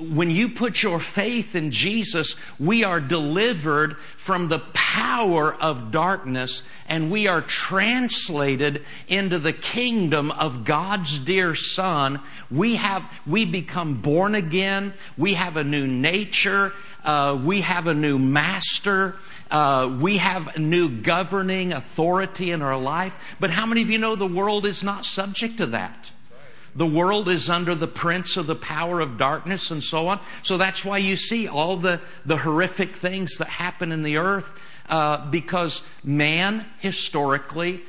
when 0.00 0.30
you 0.30 0.48
put 0.48 0.82
your 0.82 1.00
faith 1.00 1.54
in 1.54 1.70
Jesus, 1.70 2.36
we 2.58 2.84
are 2.84 3.00
delivered 3.00 3.96
from 4.16 4.48
the 4.48 4.58
power 4.58 5.52
of 5.54 5.90
darkness 5.90 6.62
and 6.86 7.10
we 7.10 7.26
are 7.26 7.42
translated 7.42 8.84
into 9.08 9.38
the 9.38 9.52
kingdom 9.52 10.30
of 10.30 10.64
God's 10.64 11.18
dear 11.18 11.54
Son. 11.54 12.20
We 12.50 12.76
have, 12.76 13.02
we 13.26 13.44
become 13.44 14.00
born 14.00 14.34
again. 14.34 14.94
We 15.16 15.34
have 15.34 15.56
a 15.56 15.64
new 15.64 15.86
nature. 15.86 16.72
Uh, 17.02 17.40
we 17.42 17.60
have 17.62 17.86
a 17.86 17.94
new 17.94 18.18
master. 18.18 19.16
Uh, 19.50 19.96
we 20.00 20.18
have 20.18 20.48
a 20.56 20.58
new 20.58 20.88
governing 20.88 21.72
authority 21.72 22.50
in 22.50 22.62
our 22.62 22.78
life. 22.78 23.16
But 23.40 23.50
how 23.50 23.66
many 23.66 23.82
of 23.82 23.90
you 23.90 23.98
know 23.98 24.16
the 24.16 24.26
world 24.26 24.66
is 24.66 24.82
not 24.82 25.04
subject 25.04 25.58
to 25.58 25.66
that? 25.66 26.10
The 26.76 26.86
world 26.86 27.28
is 27.28 27.48
under 27.48 27.74
the 27.74 27.86
prince 27.86 28.36
of 28.36 28.46
the 28.46 28.56
power 28.56 29.00
of 29.00 29.16
darkness 29.16 29.70
and 29.70 29.82
so 29.82 30.08
on. 30.08 30.20
So 30.42 30.58
that's 30.58 30.84
why 30.84 30.98
you 30.98 31.16
see 31.16 31.46
all 31.46 31.76
the, 31.76 32.00
the 32.26 32.38
horrific 32.38 32.96
things 32.96 33.36
that 33.38 33.48
happen 33.48 33.92
in 33.92 34.02
the 34.02 34.16
earth, 34.16 34.50
uh, 34.88 35.30
because 35.30 35.82
man 36.02 36.66
historically 36.80 37.82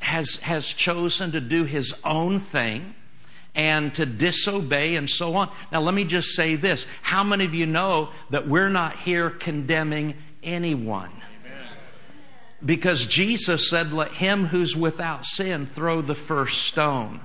has, 0.00 0.36
has 0.36 0.66
chosen 0.66 1.32
to 1.32 1.40
do 1.40 1.64
his 1.64 1.94
own 2.04 2.40
thing 2.40 2.94
and 3.54 3.92
to 3.96 4.06
disobey 4.06 4.94
and 4.94 5.10
so 5.10 5.34
on. 5.34 5.50
Now 5.72 5.80
let 5.80 5.94
me 5.94 6.04
just 6.04 6.28
say 6.36 6.54
this. 6.54 6.86
How 7.02 7.24
many 7.24 7.44
of 7.44 7.52
you 7.52 7.66
know 7.66 8.10
that 8.30 8.48
we're 8.48 8.70
not 8.70 8.98
here 8.98 9.28
condemning 9.28 10.14
anyone? 10.42 11.10
Because 12.64 13.06
Jesus 13.06 13.68
said, 13.70 13.92
let 13.92 14.12
him 14.12 14.46
who's 14.46 14.76
without 14.76 15.24
sin 15.24 15.66
throw 15.66 16.00
the 16.00 16.14
first 16.14 16.62
stone. 16.62 17.22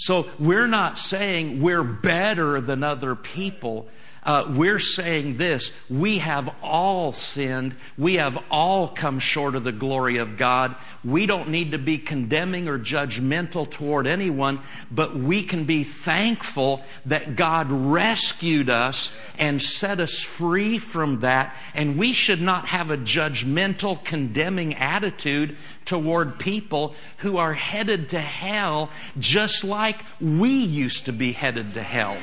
So 0.00 0.30
we're 0.38 0.66
not 0.66 0.98
saying 0.98 1.60
we're 1.60 1.84
better 1.84 2.58
than 2.62 2.82
other 2.82 3.14
people. 3.14 3.86
Uh, 4.22 4.44
we're 4.54 4.80
saying 4.80 5.38
this 5.38 5.72
we 5.88 6.18
have 6.18 6.50
all 6.62 7.12
sinned. 7.12 7.74
We 7.96 8.14
have 8.14 8.38
all 8.50 8.88
come 8.88 9.18
short 9.18 9.54
of 9.54 9.64
the 9.64 9.72
glory 9.72 10.18
of 10.18 10.36
God. 10.36 10.76
We 11.04 11.24
don't 11.24 11.48
need 11.48 11.72
to 11.72 11.78
be 11.78 11.96
condemning 11.96 12.68
or 12.68 12.78
judgmental 12.78 13.70
toward 13.70 14.06
anyone, 14.06 14.60
but 14.90 15.16
we 15.16 15.42
can 15.42 15.64
be 15.64 15.84
thankful 15.84 16.82
that 17.06 17.34
God 17.36 17.70
rescued 17.70 18.68
us 18.68 19.10
and 19.38 19.62
set 19.62 20.00
us 20.00 20.20
free 20.20 20.78
from 20.78 21.20
that. 21.20 21.56
And 21.74 21.98
we 21.98 22.12
should 22.12 22.42
not 22.42 22.66
have 22.66 22.90
a 22.90 22.98
judgmental, 22.98 24.04
condemning 24.04 24.74
attitude 24.74 25.56
toward 25.86 26.38
people 26.38 26.94
who 27.18 27.38
are 27.38 27.54
headed 27.54 28.10
to 28.10 28.20
hell 28.20 28.90
just 29.18 29.64
like 29.64 30.04
we 30.20 30.50
used 30.50 31.06
to 31.06 31.12
be 31.12 31.32
headed 31.32 31.74
to 31.74 31.82
hell. 31.82 32.18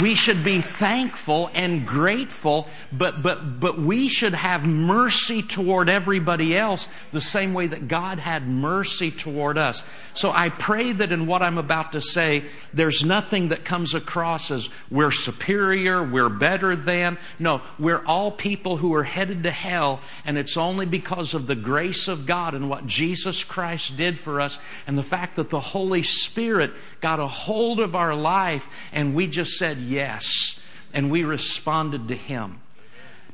We 0.00 0.14
should 0.14 0.44
be 0.44 0.60
thankful 0.60 1.50
and 1.54 1.86
grateful, 1.86 2.68
but, 2.92 3.22
but, 3.22 3.60
but 3.60 3.80
we 3.80 4.08
should 4.08 4.34
have 4.34 4.66
mercy 4.66 5.42
toward 5.42 5.88
everybody 5.88 6.56
else 6.56 6.88
the 7.12 7.20
same 7.20 7.54
way 7.54 7.66
that 7.68 7.88
God 7.88 8.18
had 8.18 8.46
mercy 8.46 9.10
toward 9.10 9.56
us. 9.56 9.82
So 10.12 10.30
I 10.30 10.50
pray 10.50 10.92
that 10.92 11.12
in 11.12 11.26
what 11.26 11.42
I'm 11.42 11.58
about 11.58 11.92
to 11.92 12.02
say, 12.02 12.44
there's 12.74 13.04
nothing 13.04 13.48
that 13.48 13.64
comes 13.64 13.94
across 13.94 14.50
as 14.50 14.68
we're 14.90 15.12
superior, 15.12 16.02
we're 16.02 16.28
better 16.28 16.76
than. 16.76 17.18
No, 17.38 17.62
we're 17.78 18.04
all 18.04 18.30
people 18.30 18.76
who 18.76 18.94
are 18.94 19.04
headed 19.04 19.44
to 19.44 19.50
hell, 19.50 20.00
and 20.24 20.36
it's 20.36 20.56
only 20.56 20.86
because 20.86 21.32
of 21.32 21.46
the 21.46 21.54
grace 21.54 22.08
of 22.08 22.26
God 22.26 22.54
and 22.54 22.68
what 22.68 22.86
Jesus 22.86 23.44
Christ 23.44 23.96
did 23.96 24.20
for 24.20 24.40
us 24.40 24.58
and 24.86 24.98
the 24.98 25.02
fact 25.02 25.36
that 25.36 25.50
the 25.50 25.60
Holy 25.60 26.02
Spirit 26.02 26.72
got 27.00 27.20
a 27.20 27.26
hold 27.26 27.80
of 27.80 27.94
our 27.94 28.14
life 28.14 28.66
and 28.92 29.14
we 29.14 29.26
just 29.26 29.56
said 29.56 29.75
yes 29.78 30.56
and 30.92 31.10
we 31.10 31.24
responded 31.24 32.08
to 32.08 32.14
Him. 32.14 32.60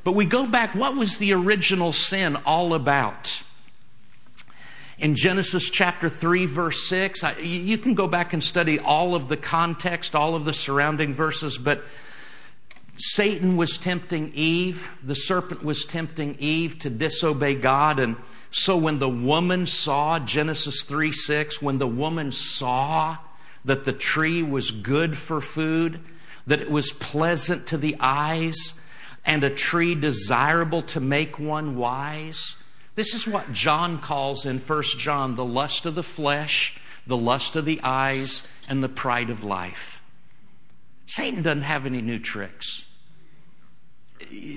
But 0.03 0.13
we 0.13 0.25
go 0.25 0.45
back, 0.45 0.75
what 0.75 0.95
was 0.95 1.17
the 1.17 1.33
original 1.33 1.93
sin 1.93 2.35
all 2.45 2.73
about? 2.73 3.31
In 4.99 5.15
Genesis 5.15 5.69
chapter 5.69 6.09
3, 6.09 6.45
verse 6.45 6.87
6, 6.87 7.23
I, 7.23 7.37
you 7.37 7.77
can 7.77 7.93
go 7.93 8.07
back 8.07 8.33
and 8.33 8.43
study 8.43 8.79
all 8.79 9.15
of 9.15 9.29
the 9.29 9.37
context, 9.37 10.13
all 10.13 10.35
of 10.35 10.45
the 10.45 10.53
surrounding 10.53 11.13
verses, 11.13 11.57
but 11.57 11.83
Satan 12.97 13.57
was 13.57 13.77
tempting 13.77 14.33
Eve. 14.35 14.83
The 15.01 15.15
serpent 15.15 15.63
was 15.63 15.85
tempting 15.85 16.35
Eve 16.39 16.79
to 16.79 16.89
disobey 16.89 17.55
God. 17.55 17.99
And 17.99 18.17
so 18.51 18.77
when 18.77 18.99
the 18.99 19.09
woman 19.09 19.65
saw, 19.65 20.19
Genesis 20.19 20.83
3 20.83 21.11
6, 21.11 21.61
when 21.61 21.79
the 21.79 21.87
woman 21.87 22.31
saw 22.31 23.17
that 23.65 23.85
the 23.85 23.93
tree 23.93 24.43
was 24.43 24.69
good 24.69 25.17
for 25.17 25.41
food, 25.41 26.01
that 26.47 26.61
it 26.61 26.69
was 26.69 26.91
pleasant 26.91 27.67
to 27.67 27.77
the 27.77 27.95
eyes, 27.99 28.73
and 29.25 29.43
a 29.43 29.49
tree 29.49 29.95
desirable 29.95 30.81
to 30.83 30.99
make 30.99 31.39
one 31.39 31.75
wise. 31.75 32.55
This 32.95 33.13
is 33.13 33.27
what 33.27 33.53
John 33.53 33.99
calls 33.99 34.45
in 34.45 34.59
1 34.59 34.83
John 34.97 35.35
the 35.35 35.45
lust 35.45 35.85
of 35.85 35.95
the 35.95 36.03
flesh, 36.03 36.75
the 37.07 37.17
lust 37.17 37.55
of 37.55 37.65
the 37.65 37.79
eyes, 37.83 38.43
and 38.67 38.83
the 38.83 38.89
pride 38.89 39.29
of 39.29 39.43
life. 39.43 39.99
Satan 41.07 41.41
doesn't 41.41 41.63
have 41.63 41.85
any 41.85 42.01
new 42.01 42.19
tricks. 42.19 42.85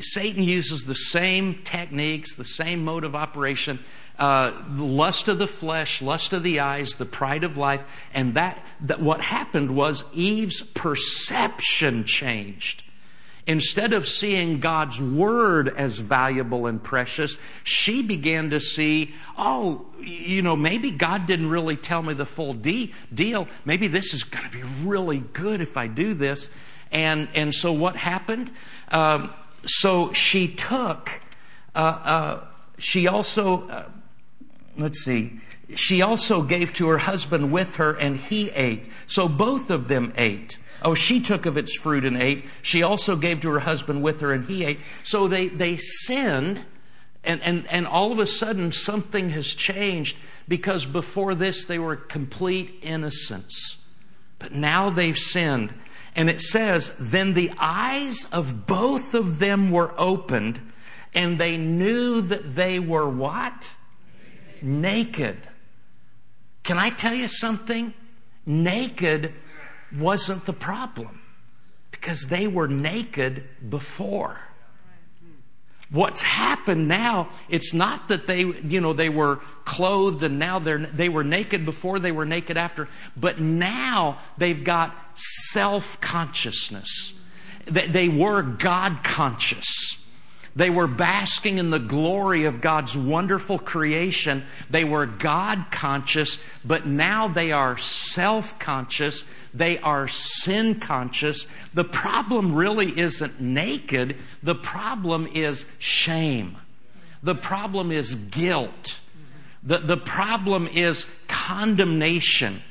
Satan 0.00 0.42
uses 0.42 0.84
the 0.84 0.94
same 0.94 1.62
techniques, 1.64 2.34
the 2.34 2.44
same 2.44 2.84
mode 2.84 3.04
of 3.04 3.14
operation, 3.14 3.78
uh, 4.18 4.52
lust 4.76 5.28
of 5.28 5.38
the 5.38 5.46
flesh, 5.46 6.00
lust 6.00 6.32
of 6.32 6.42
the 6.42 6.60
eyes, 6.60 6.94
the 6.94 7.04
pride 7.06 7.44
of 7.44 7.56
life, 7.56 7.82
and 8.14 8.34
that, 8.34 8.64
that 8.80 9.00
what 9.00 9.20
happened 9.20 9.74
was 9.74 10.04
Eve's 10.12 10.62
perception 10.62 12.04
changed. 12.04 12.82
Instead 13.46 13.92
of 13.92 14.08
seeing 14.08 14.58
God's 14.58 15.00
word 15.00 15.68
as 15.68 15.98
valuable 16.00 16.66
and 16.66 16.82
precious, 16.82 17.36
she 17.62 18.02
began 18.02 18.50
to 18.50 18.60
see, 18.60 19.14
oh, 19.38 19.86
you 20.00 20.42
know, 20.42 20.56
maybe 20.56 20.90
God 20.90 21.26
didn't 21.26 21.50
really 21.50 21.76
tell 21.76 22.02
me 22.02 22.12
the 22.12 22.26
full 22.26 22.54
de- 22.54 22.92
deal. 23.14 23.46
Maybe 23.64 23.86
this 23.86 24.12
is 24.12 24.24
going 24.24 24.44
to 24.44 24.50
be 24.50 24.64
really 24.84 25.18
good 25.18 25.60
if 25.60 25.76
I 25.76 25.86
do 25.86 26.14
this. 26.14 26.48
And, 26.90 27.28
and 27.34 27.54
so 27.54 27.70
what 27.72 27.94
happened? 27.94 28.50
Um, 28.88 29.32
so 29.66 30.12
she 30.12 30.48
took, 30.48 31.20
uh, 31.74 31.78
uh, 31.78 32.44
she 32.78 33.06
also, 33.06 33.68
uh, 33.68 33.88
let's 34.76 35.04
see, 35.04 35.40
she 35.74 36.02
also 36.02 36.42
gave 36.42 36.72
to 36.74 36.88
her 36.88 36.98
husband 36.98 37.52
with 37.52 37.76
her 37.76 37.92
and 37.92 38.16
he 38.16 38.50
ate. 38.50 38.86
So 39.06 39.28
both 39.28 39.70
of 39.70 39.88
them 39.88 40.12
ate. 40.16 40.58
Oh, 40.82 40.94
she 40.94 41.20
took 41.20 41.46
of 41.46 41.56
its 41.56 41.76
fruit 41.76 42.04
and 42.04 42.16
ate. 42.16 42.44
She 42.62 42.82
also 42.82 43.16
gave 43.16 43.40
to 43.40 43.50
her 43.50 43.60
husband 43.60 44.02
with 44.02 44.20
her 44.20 44.32
and 44.32 44.44
he 44.44 44.64
ate. 44.64 44.80
So 45.02 45.26
they, 45.26 45.48
they 45.48 45.78
sinned 45.78 46.64
and, 47.24 47.42
and, 47.42 47.66
and 47.68 47.86
all 47.86 48.12
of 48.12 48.20
a 48.20 48.26
sudden 48.26 48.70
something 48.70 49.30
has 49.30 49.48
changed 49.48 50.16
because 50.46 50.86
before 50.86 51.34
this 51.34 51.64
they 51.64 51.78
were 51.78 51.96
complete 51.96 52.78
innocence. 52.82 53.78
But 54.38 54.52
now 54.52 54.90
they've 54.90 55.18
sinned. 55.18 55.74
And 56.16 56.30
it 56.30 56.40
says, 56.40 56.92
Then 56.98 57.34
the 57.34 57.52
eyes 57.58 58.24
of 58.32 58.66
both 58.66 59.14
of 59.14 59.38
them 59.38 59.70
were 59.70 59.92
opened, 60.00 60.60
and 61.14 61.38
they 61.38 61.58
knew 61.58 62.22
that 62.22 62.56
they 62.56 62.78
were 62.78 63.08
what? 63.08 63.70
Naked. 64.62 65.36
Can 66.64 66.78
I 66.78 66.88
tell 66.90 67.14
you 67.14 67.28
something? 67.28 67.92
Naked 68.46 69.34
wasn't 69.94 70.46
the 70.46 70.52
problem 70.54 71.20
because 71.90 72.26
they 72.26 72.46
were 72.46 72.66
naked 72.66 73.44
before. 73.68 74.40
What's 75.90 76.20
happened 76.20 76.88
now, 76.88 77.30
it's 77.48 77.72
not 77.72 78.08
that 78.08 78.26
they, 78.26 78.40
you 78.40 78.80
know, 78.80 78.92
they 78.92 79.08
were 79.08 79.40
clothed 79.64 80.24
and 80.24 80.38
now 80.38 80.58
they're, 80.58 80.78
they 80.78 81.08
were 81.08 81.22
naked 81.22 81.64
before, 81.64 82.00
they 82.00 82.10
were 82.10 82.26
naked 82.26 82.56
after, 82.56 82.88
but 83.16 83.40
now 83.40 84.18
they've 84.36 84.64
got 84.64 84.96
self-consciousness. 85.14 87.12
They, 87.66 87.86
they 87.86 88.08
were 88.08 88.42
God 88.42 89.04
conscious. 89.04 89.96
They 90.56 90.70
were 90.70 90.88
basking 90.88 91.58
in 91.58 91.70
the 91.70 91.78
glory 91.78 92.46
of 92.46 92.60
God's 92.60 92.96
wonderful 92.96 93.58
creation. 93.58 94.44
They 94.70 94.84
were 94.84 95.06
God 95.06 95.66
conscious, 95.70 96.38
but 96.64 96.86
now 96.86 97.28
they 97.28 97.52
are 97.52 97.78
self 97.78 98.58
conscious 98.58 99.22
they 99.56 99.78
are 99.78 100.06
sin 100.06 100.80
conscious. 100.80 101.46
The 101.72 101.84
problem 101.84 102.54
really 102.54 102.98
isn't 102.98 103.40
naked. 103.40 104.16
The 104.42 104.54
problem 104.54 105.26
is 105.32 105.66
shame. 105.78 106.58
The 107.22 107.34
problem 107.34 107.90
is 107.90 108.14
guilt. 108.14 109.00
The, 109.62 109.78
the 109.78 109.96
problem 109.96 110.68
is 110.68 111.06
condemnation. 111.26 112.62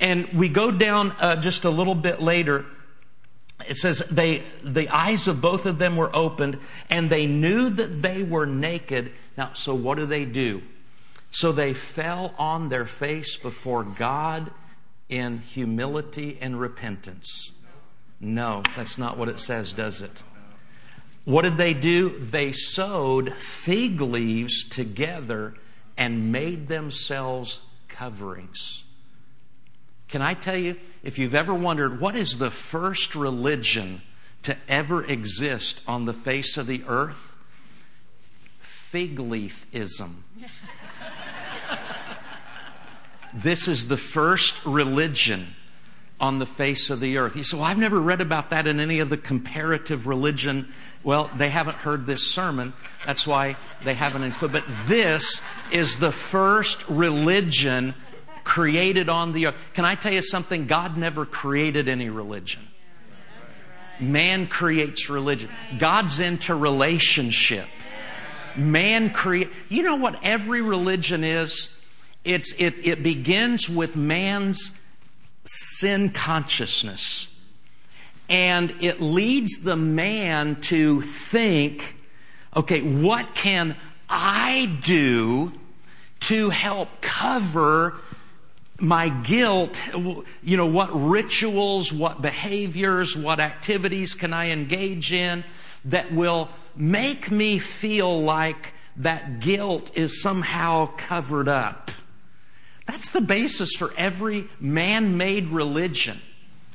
And 0.00 0.26
we 0.32 0.48
go 0.48 0.70
down 0.70 1.12
uh, 1.12 1.36
just 1.36 1.64
a 1.64 1.70
little 1.70 1.94
bit 1.94 2.20
later. 2.22 2.64
It 3.68 3.76
says 3.76 4.02
they, 4.10 4.42
the 4.64 4.88
eyes 4.88 5.28
of 5.28 5.40
both 5.40 5.66
of 5.66 5.78
them 5.78 5.96
were 5.96 6.14
opened 6.14 6.58
and 6.90 7.10
they 7.10 7.26
knew 7.26 7.70
that 7.70 8.02
they 8.02 8.22
were 8.22 8.46
naked. 8.46 9.12
Now, 9.36 9.52
so 9.54 9.74
what 9.74 9.98
do 9.98 10.06
they 10.06 10.24
do? 10.24 10.62
So 11.30 11.52
they 11.52 11.72
fell 11.72 12.34
on 12.38 12.68
their 12.68 12.86
face 12.86 13.36
before 13.36 13.84
God 13.84 14.50
in 15.08 15.38
humility 15.38 16.38
and 16.40 16.60
repentance? 16.60 17.52
No, 18.20 18.62
that's 18.76 18.98
not 18.98 19.18
what 19.18 19.28
it 19.28 19.38
says, 19.38 19.72
does 19.72 20.00
it? 20.00 20.22
What 21.24 21.42
did 21.42 21.56
they 21.56 21.74
do? 21.74 22.18
They 22.18 22.52
sewed 22.52 23.34
fig 23.34 24.00
leaves 24.00 24.68
together 24.68 25.54
and 25.96 26.32
made 26.32 26.68
themselves 26.68 27.60
coverings. 27.88 28.84
Can 30.12 30.20
I 30.20 30.34
tell 30.34 30.58
you, 30.58 30.76
if 31.02 31.18
you've 31.18 31.34
ever 31.34 31.54
wondered 31.54 31.98
what 31.98 32.14
is 32.14 32.36
the 32.36 32.50
first 32.50 33.14
religion 33.14 34.02
to 34.42 34.54
ever 34.68 35.02
exist 35.02 35.80
on 35.86 36.04
the 36.04 36.12
face 36.12 36.58
of 36.58 36.66
the 36.66 36.84
earth? 36.86 37.16
Fig 38.60 39.16
leafism. 39.16 40.16
This 43.32 43.66
is 43.66 43.88
the 43.88 43.96
first 43.96 44.62
religion 44.66 45.54
on 46.20 46.38
the 46.38 46.46
face 46.46 46.90
of 46.90 47.00
the 47.00 47.16
earth. 47.16 47.34
You 47.34 47.42
say, 47.42 47.56
well, 47.56 47.64
I've 47.64 47.78
never 47.78 47.98
read 47.98 48.20
about 48.20 48.50
that 48.50 48.66
in 48.66 48.80
any 48.80 48.98
of 48.98 49.08
the 49.08 49.16
comparative 49.16 50.06
religion. 50.06 50.74
Well, 51.02 51.30
they 51.38 51.48
haven't 51.48 51.78
heard 51.78 52.04
this 52.04 52.34
sermon. 52.34 52.74
That's 53.06 53.26
why 53.26 53.56
they 53.82 53.94
haven't 53.94 54.24
included. 54.24 54.62
But 54.62 54.88
this 54.88 55.40
is 55.72 55.96
the 55.96 56.12
first 56.12 56.86
religion 56.90 57.94
created 58.44 59.08
on 59.08 59.32
the 59.32 59.46
earth. 59.46 59.54
Can 59.74 59.84
I 59.84 59.94
tell 59.94 60.12
you 60.12 60.22
something? 60.22 60.66
God 60.66 60.96
never 60.96 61.24
created 61.24 61.88
any 61.88 62.08
religion. 62.08 62.68
Man 64.00 64.48
creates 64.48 65.08
religion. 65.08 65.50
God's 65.78 66.18
into 66.18 66.54
relationship. 66.54 67.68
Man 68.56 69.10
create. 69.10 69.50
You 69.68 69.82
know 69.82 69.96
what 69.96 70.18
every 70.22 70.60
religion 70.60 71.24
is? 71.24 71.68
It's, 72.24 72.52
it, 72.58 72.74
it 72.86 73.02
begins 73.02 73.68
with 73.68 73.96
man's 73.96 74.70
sin 75.44 76.10
consciousness. 76.10 77.28
And 78.28 78.74
it 78.80 79.00
leads 79.00 79.58
the 79.62 79.76
man 79.76 80.60
to 80.62 81.02
think, 81.02 81.96
okay, 82.56 82.80
what 82.80 83.34
can 83.34 83.76
I 84.08 84.78
do 84.84 85.52
to 86.20 86.50
help 86.50 86.88
cover 87.00 88.00
my 88.82 89.08
guilt? 89.08 89.80
You 90.42 90.56
know, 90.56 90.66
what 90.66 90.90
rituals, 90.92 91.92
what 91.92 92.20
behaviors, 92.20 93.16
what 93.16 93.40
activities 93.40 94.14
can 94.14 94.32
I 94.32 94.50
engage 94.50 95.12
in 95.12 95.44
that 95.86 96.12
will 96.12 96.48
make 96.76 97.30
me 97.30 97.58
feel 97.58 98.22
like 98.22 98.74
that 98.96 99.40
guilt 99.40 99.92
is 99.94 100.20
somehow 100.20 100.90
covered 100.96 101.48
up? 101.48 101.90
That's 102.86 103.10
the 103.10 103.20
basis 103.20 103.72
for 103.78 103.94
every 103.96 104.48
man 104.58 105.16
made 105.16 105.48
religion 105.48 106.20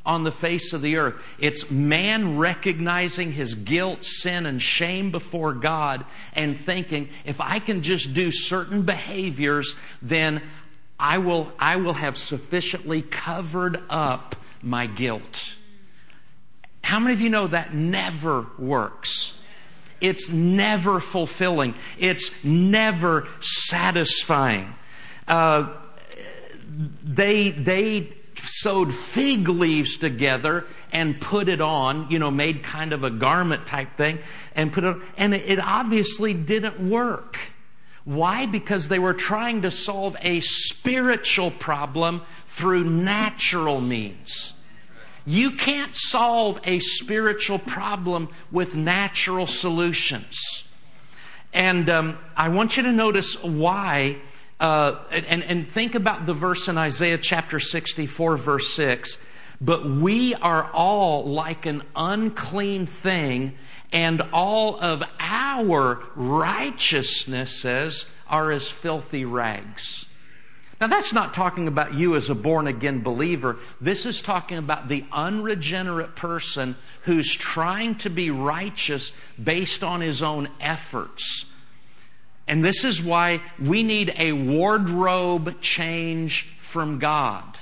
on 0.05 0.23
the 0.23 0.31
face 0.31 0.71
of 0.71 0.81
the 0.81 0.95
earth. 0.95 1.15
It's 1.37 1.69
man 1.69 2.37
recognizing 2.37 3.33
his 3.33 3.55
guilt, 3.55 4.05
sin, 4.05 4.45
and 4.45 4.61
shame 4.61 5.11
before 5.11 5.53
God 5.53 6.05
and 6.31 6.57
thinking, 6.57 7.09
if 7.25 7.41
I 7.41 7.59
can 7.59 7.83
just 7.83 8.13
do 8.13 8.31
certain 8.31 8.83
behaviors, 8.83 9.75
then 10.01 10.41
I 10.99 11.19
will, 11.19 11.51
I 11.59 11.75
will 11.75 11.93
have 11.93 12.17
sufficiently 12.17 13.01
covered 13.01 13.81
up 13.89 14.35
my 14.61 14.87
guilt. 14.87 15.55
How 16.83 16.99
many 16.99 17.13
of 17.13 17.21
you 17.21 17.29
know 17.29 17.47
that 17.47 17.73
never 17.73 18.47
works? 18.57 19.33
It's 19.99 20.29
never 20.29 20.99
fulfilling. 20.99 21.75
It's 21.97 22.31
never 22.43 23.27
satisfying. 23.41 24.73
Uh, 25.27 25.73
they, 27.03 27.49
they 27.51 28.13
sewed 28.43 28.93
fig 28.93 29.49
leaves 29.49 29.97
together 29.97 30.65
and 30.91 31.19
put 31.19 31.49
it 31.49 31.61
on, 31.61 32.09
you 32.09 32.19
know, 32.19 32.31
made 32.31 32.63
kind 32.63 32.93
of 32.93 33.03
a 33.03 33.09
garment 33.09 33.65
type 33.65 33.97
thing 33.97 34.19
and 34.55 34.71
put 34.71 34.83
it 34.83 34.87
on, 34.87 35.03
and 35.17 35.33
it 35.33 35.59
obviously 35.59 36.33
didn't 36.33 36.79
work. 36.79 37.37
Why? 38.07 38.45
Because 38.45 38.87
they 38.87 38.99
were 38.99 39.13
trying 39.13 39.63
to 39.63 39.69
solve 39.69 40.15
a 40.21 40.39
spiritual 40.39 41.51
problem 41.51 42.21
through 42.47 42.85
natural 42.85 43.81
means. 43.81 44.53
You 45.25 45.51
can't 45.51 45.93
solve 45.93 46.57
a 46.63 46.79
spiritual 46.79 47.59
problem 47.59 48.29
with 48.49 48.75
natural 48.75 49.45
solutions. 49.45 50.63
And 51.51 51.89
um, 51.89 52.17
I 52.37 52.47
want 52.47 52.77
you 52.77 52.83
to 52.83 52.93
notice 52.93 53.43
why, 53.43 54.21
uh, 54.61 54.99
and, 55.11 55.43
and 55.43 55.69
think 55.69 55.93
about 55.93 56.25
the 56.25 56.33
verse 56.33 56.69
in 56.69 56.77
Isaiah 56.77 57.17
chapter 57.17 57.59
64, 57.59 58.37
verse 58.37 58.73
6. 58.73 59.17
But 59.59 59.89
we 59.89 60.33
are 60.33 60.71
all 60.71 61.25
like 61.25 61.65
an 61.65 61.83
unclean 61.93 62.85
thing, 62.85 63.57
and 63.91 64.21
all 64.33 64.79
of 64.79 65.03
our 65.19 66.03
righteousnesses 66.15 68.05
are 68.27 68.51
as 68.51 68.69
filthy 68.69 69.25
rags. 69.25 70.05
Now, 70.79 70.87
that's 70.87 71.11
not 71.11 71.33
talking 71.33 71.67
about 71.67 71.95
you 71.95 72.15
as 72.15 72.29
a 72.29 72.35
born 72.35 72.67
again 72.67 73.01
believer. 73.01 73.57
This 73.81 74.05
is 74.05 74.21
talking 74.21 74.59
about 74.59 74.87
the 74.87 75.05
unregenerate 75.11 76.15
person 76.15 76.75
who's 77.03 77.33
trying 77.33 77.95
to 77.99 78.11
be 78.11 78.29
righteous 78.29 79.11
based 79.43 79.83
on 79.83 80.01
his 80.01 80.21
own 80.21 80.49
efforts. 80.61 81.45
And 82.47 82.63
this 82.63 82.83
is 82.83 83.01
why 83.01 83.41
we 83.59 83.81
need 83.81 84.13
a 84.17 84.33
wardrobe 84.33 85.61
change 85.61 86.47
from 86.59 86.99
God. 86.99 87.57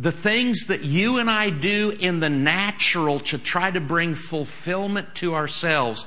The 0.00 0.12
things 0.12 0.66
that 0.68 0.82
you 0.82 1.18
and 1.18 1.28
I 1.28 1.50
do 1.50 1.90
in 1.90 2.20
the 2.20 2.30
natural 2.30 3.20
to 3.20 3.36
try 3.36 3.70
to 3.70 3.80
bring 3.80 4.14
fulfillment 4.14 5.16
to 5.16 5.34
ourselves 5.34 6.06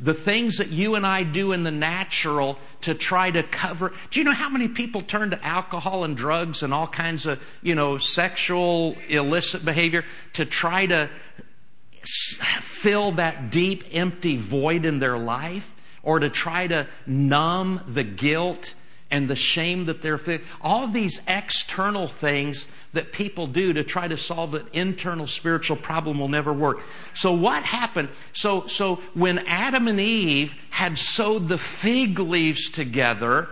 the 0.00 0.14
things 0.14 0.56
that 0.56 0.70
you 0.70 0.94
and 0.94 1.06
I 1.06 1.24
do 1.24 1.52
in 1.52 1.62
the 1.62 1.70
natural 1.70 2.58
to 2.82 2.94
try 2.94 3.30
to 3.30 3.42
cover. 3.42 3.92
Do 4.10 4.18
you 4.18 4.24
know 4.24 4.32
how 4.32 4.48
many 4.48 4.68
people 4.68 5.02
turn 5.02 5.30
to 5.30 5.44
alcohol 5.44 6.04
and 6.04 6.16
drugs 6.16 6.62
and 6.62 6.72
all 6.72 6.86
kinds 6.86 7.26
of, 7.26 7.38
you 7.62 7.74
know, 7.74 7.98
sexual 7.98 8.96
illicit 9.08 9.64
behavior 9.64 10.04
to 10.34 10.46
try 10.46 10.86
to 10.86 11.10
fill 12.62 13.12
that 13.12 13.50
deep, 13.50 13.84
empty 13.92 14.38
void 14.38 14.86
in 14.86 15.00
their 15.00 15.18
life 15.18 15.76
or 16.02 16.18
to 16.18 16.30
try 16.30 16.66
to 16.66 16.86
numb 17.06 17.84
the 17.86 18.04
guilt 18.04 18.74
and 19.10 19.28
the 19.28 19.36
shame 19.36 19.86
that 19.86 20.02
they're 20.02 20.18
feeling. 20.18 20.44
All 20.60 20.88
these 20.88 21.20
external 21.26 22.06
things 22.06 22.66
that 22.92 23.12
people 23.12 23.46
do 23.46 23.72
to 23.72 23.84
try 23.84 24.08
to 24.08 24.16
solve 24.16 24.54
an 24.54 24.66
internal 24.72 25.26
spiritual 25.26 25.76
problem 25.76 26.18
will 26.18 26.28
never 26.28 26.52
work. 26.52 26.80
So 27.14 27.32
what 27.32 27.64
happened? 27.64 28.08
So, 28.32 28.66
so 28.66 28.96
when 29.14 29.38
Adam 29.40 29.88
and 29.88 30.00
Eve 30.00 30.54
had 30.70 30.98
sewed 30.98 31.48
the 31.48 31.58
fig 31.58 32.18
leaves 32.18 32.68
together, 32.68 33.48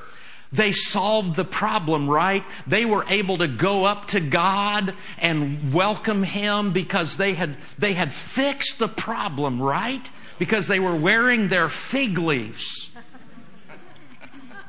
they 0.52 0.72
solved 0.72 1.36
the 1.36 1.44
problem, 1.44 2.08
right? 2.08 2.44
They 2.66 2.84
were 2.84 3.04
able 3.08 3.38
to 3.38 3.48
go 3.48 3.84
up 3.84 4.08
to 4.08 4.20
God 4.20 4.94
and 5.18 5.74
welcome 5.74 6.22
Him 6.22 6.72
because 6.72 7.16
they 7.16 7.34
had, 7.34 7.56
they 7.78 7.92
had 7.92 8.14
fixed 8.14 8.78
the 8.78 8.88
problem, 8.88 9.60
right? 9.60 10.10
Because 10.38 10.66
they 10.66 10.80
were 10.80 10.96
wearing 10.96 11.48
their 11.48 11.68
fig 11.68 12.16
leaves. 12.16 12.90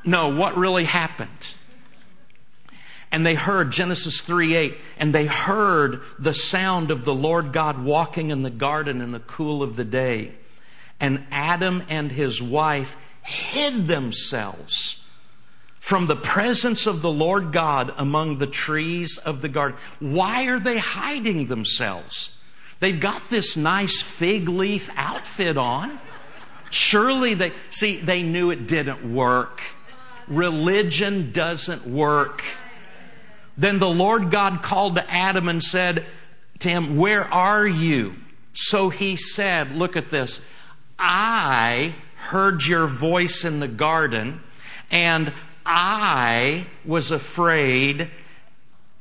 No, 0.10 0.30
what 0.30 0.58
really 0.58 0.86
happened? 0.86 1.30
And 3.12 3.24
they 3.24 3.36
heard 3.36 3.72
Genesis 3.72 4.22
3 4.22 4.56
8, 4.56 4.78
and 4.98 5.13
they 5.13 5.28
heard 5.28 6.02
the 6.17 6.34
sound 6.34 6.89
of 6.89 7.06
the 7.06 7.13
Lord 7.13 7.54
God 7.54 7.84
walking 7.84 8.32
in 8.32 8.41
the 8.41 8.50
garden 8.50 9.02
in 9.02 9.12
the 9.12 9.19
cool 9.19 9.62
of 9.62 9.76
the 9.76 9.84
day. 9.84 10.32
And 11.00 11.28
Adam 11.30 11.84
and 11.89 12.12
his 12.12 12.41
wife 12.41 12.98
hid 13.22 13.88
themselves 13.88 14.98
from 15.80 16.08
the 16.08 16.15
presence 16.15 16.88
of 16.88 17.04
the 17.04 17.12
Lord 17.12 17.54
God 17.54 17.93
among 17.95 18.39
the 18.39 18.48
trees 18.48 19.19
of 19.19 19.43
the 19.43 19.50
garden. 19.50 19.78
Why 20.00 20.45
are 20.45 20.60
they 20.60 20.80
hiding 20.80 21.48
themselves? 21.48 22.32
They've 22.80 23.00
got 23.00 23.30
this 23.30 23.56
nice 23.56 24.02
fig 24.02 24.50
leaf 24.50 24.89
outfit 24.95 25.56
on. 25.56 26.00
Surely 26.72 27.36
they, 27.36 27.54
see, 27.69 28.02
they 28.02 28.24
knew 28.24 28.50
it 28.50 28.65
didn't 28.65 29.13
work. 29.13 29.62
Religion 30.30 31.32
doesn't 31.32 31.88
work. 31.88 32.44
Then 33.58 33.80
the 33.80 33.89
Lord 33.89 34.32
God 34.32 34.63
called 34.63 34.96
to 34.96 35.12
Adam 35.12 35.50
and 35.50 35.62
said 35.62 36.06
to 36.60 36.70
him, 36.70 36.98
Where 36.98 37.26
are 37.26 37.68
you? 37.68 38.15
So 38.54 38.89
he 38.89 39.18
said, 39.18 39.76
Look 39.76 39.98
at 39.98 40.12
this. 40.12 40.39
I 40.98 41.96
heard 42.15 42.65
your 42.65 42.88
voice 42.88 43.44
in 43.44 43.60
the 43.60 43.68
garden, 43.68 44.42
and 44.92 45.34
I 45.65 46.68
was 46.86 47.12
afraid 47.12 48.10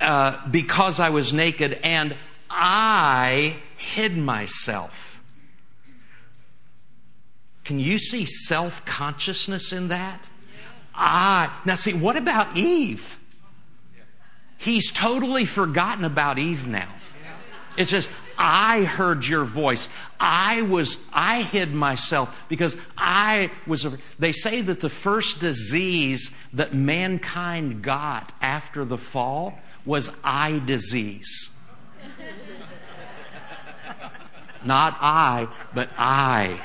uh, 0.00 0.46
because 0.48 1.00
I 1.00 1.10
was 1.10 1.32
naked, 1.32 1.78
and 1.82 2.16
I 2.48 3.56
hid 3.76 4.16
myself. 4.16 5.20
Can 7.64 7.78
you 7.78 7.98
see 7.98 8.24
self 8.24 8.84
consciousness 8.84 9.72
in 9.72 9.88
that? 9.88 10.28
I. 10.98 11.56
Now, 11.64 11.76
see, 11.76 11.94
what 11.94 12.16
about 12.16 12.56
Eve? 12.56 13.02
He's 14.58 14.90
totally 14.90 15.44
forgotten 15.44 16.04
about 16.04 16.38
Eve 16.38 16.66
now. 16.66 16.92
It 17.76 17.88
says, 17.88 18.08
I 18.36 18.84
heard 18.84 19.24
your 19.24 19.44
voice. 19.44 19.88
I 20.18 20.62
was, 20.62 20.98
I 21.12 21.42
hid 21.42 21.72
myself 21.72 22.28
because 22.48 22.76
I 22.96 23.52
was, 23.66 23.86
they 24.18 24.32
say 24.32 24.60
that 24.62 24.80
the 24.80 24.90
first 24.90 25.38
disease 25.38 26.32
that 26.52 26.74
mankind 26.74 27.82
got 27.82 28.32
after 28.40 28.84
the 28.84 28.98
fall 28.98 29.58
was 29.84 30.10
eye 30.24 30.60
disease. 30.64 31.50
Not 34.64 34.96
I, 35.00 35.48
but 35.72 35.88
I. 35.96 36.60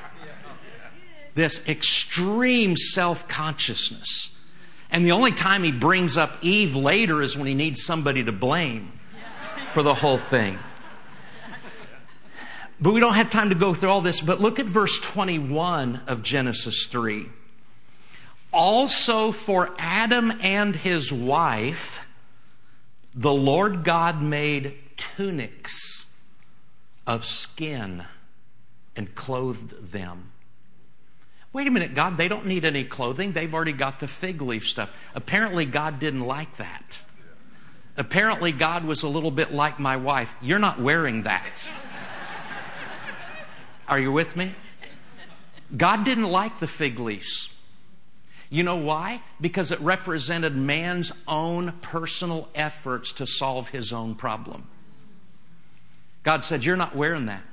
This 1.36 1.62
extreme 1.68 2.78
self 2.78 3.28
consciousness. 3.28 4.30
And 4.90 5.04
the 5.04 5.12
only 5.12 5.32
time 5.32 5.64
he 5.64 5.72
brings 5.72 6.18
up 6.18 6.38
Eve 6.44 6.76
later 6.76 7.22
is 7.22 7.36
when 7.36 7.48
he 7.48 7.56
needs 7.56 7.84
somebody 7.84 8.24
to 8.24 8.32
blame 8.32 8.92
for 9.74 9.82
the 9.82 9.96
whole 9.96 10.20
thing. 10.20 10.60
But 12.80 12.94
we 12.94 13.00
don't 13.00 13.16
have 13.16 13.30
time 13.30 13.50
to 13.50 13.56
go 13.56 13.74
through 13.74 13.90
all 13.90 14.02
this, 14.02 14.20
but 14.22 14.42
look 14.42 14.60
at 14.60 14.66
verse 14.66 15.00
21 15.00 16.02
of 16.06 16.22
Genesis 16.22 16.86
3. 16.88 17.26
Also 18.52 19.32
for 19.32 19.74
Adam 19.80 20.32
and 20.42 20.76
his 20.76 21.12
wife, 21.12 22.02
the 23.16 23.34
Lord 23.34 23.84
God 23.84 24.22
made 24.22 24.76
tunics 24.98 26.06
of 27.08 27.26
skin 27.26 28.04
and 28.96 29.16
clothed 29.16 29.92
them. 29.92 30.33
Wait 31.54 31.68
a 31.68 31.72
minute, 31.72 31.94
God, 31.94 32.18
they 32.18 32.28
don't 32.28 32.48
need 32.48 32.66
any 32.66 32.84
clothing. 32.84 33.32
They've 33.32 33.54
already 33.54 33.74
got 33.74 34.00
the 34.00 34.08
fig 34.08 34.42
leaf 34.42 34.68
stuff. 34.68 34.90
Apparently, 35.14 35.66
God 35.66 36.00
didn't 36.00 36.22
like 36.26 36.58
that. 36.58 37.00
Apparently, 37.96 38.52
God 38.52 38.86
was 38.86 39.04
a 39.04 39.08
little 39.08 39.30
bit 39.30 39.54
like 39.54 39.80
my 39.80 39.98
wife. 39.98 40.30
You're 40.42 40.58
not 40.58 40.82
wearing 40.82 41.24
that. 41.24 41.64
Are 43.88 44.00
you 44.00 44.12
with 44.12 44.36
me? 44.36 44.56
God 45.76 46.04
didn't 46.06 46.30
like 46.30 46.60
the 46.60 46.68
fig 46.68 47.00
leaves. 47.00 47.50
You 48.50 48.64
know 48.64 48.78
why? 48.78 49.22
Because 49.40 49.72
it 49.72 49.80
represented 49.80 50.56
man's 50.56 51.12
own 51.28 51.74
personal 51.82 52.50
efforts 52.56 53.12
to 53.14 53.28
solve 53.28 53.70
his 53.70 53.94
own 53.94 54.16
problem. 54.16 54.68
God 56.24 56.44
said, 56.44 56.64
You're 56.64 56.78
not 56.78 56.96
wearing 56.96 57.28
that. 57.28 57.44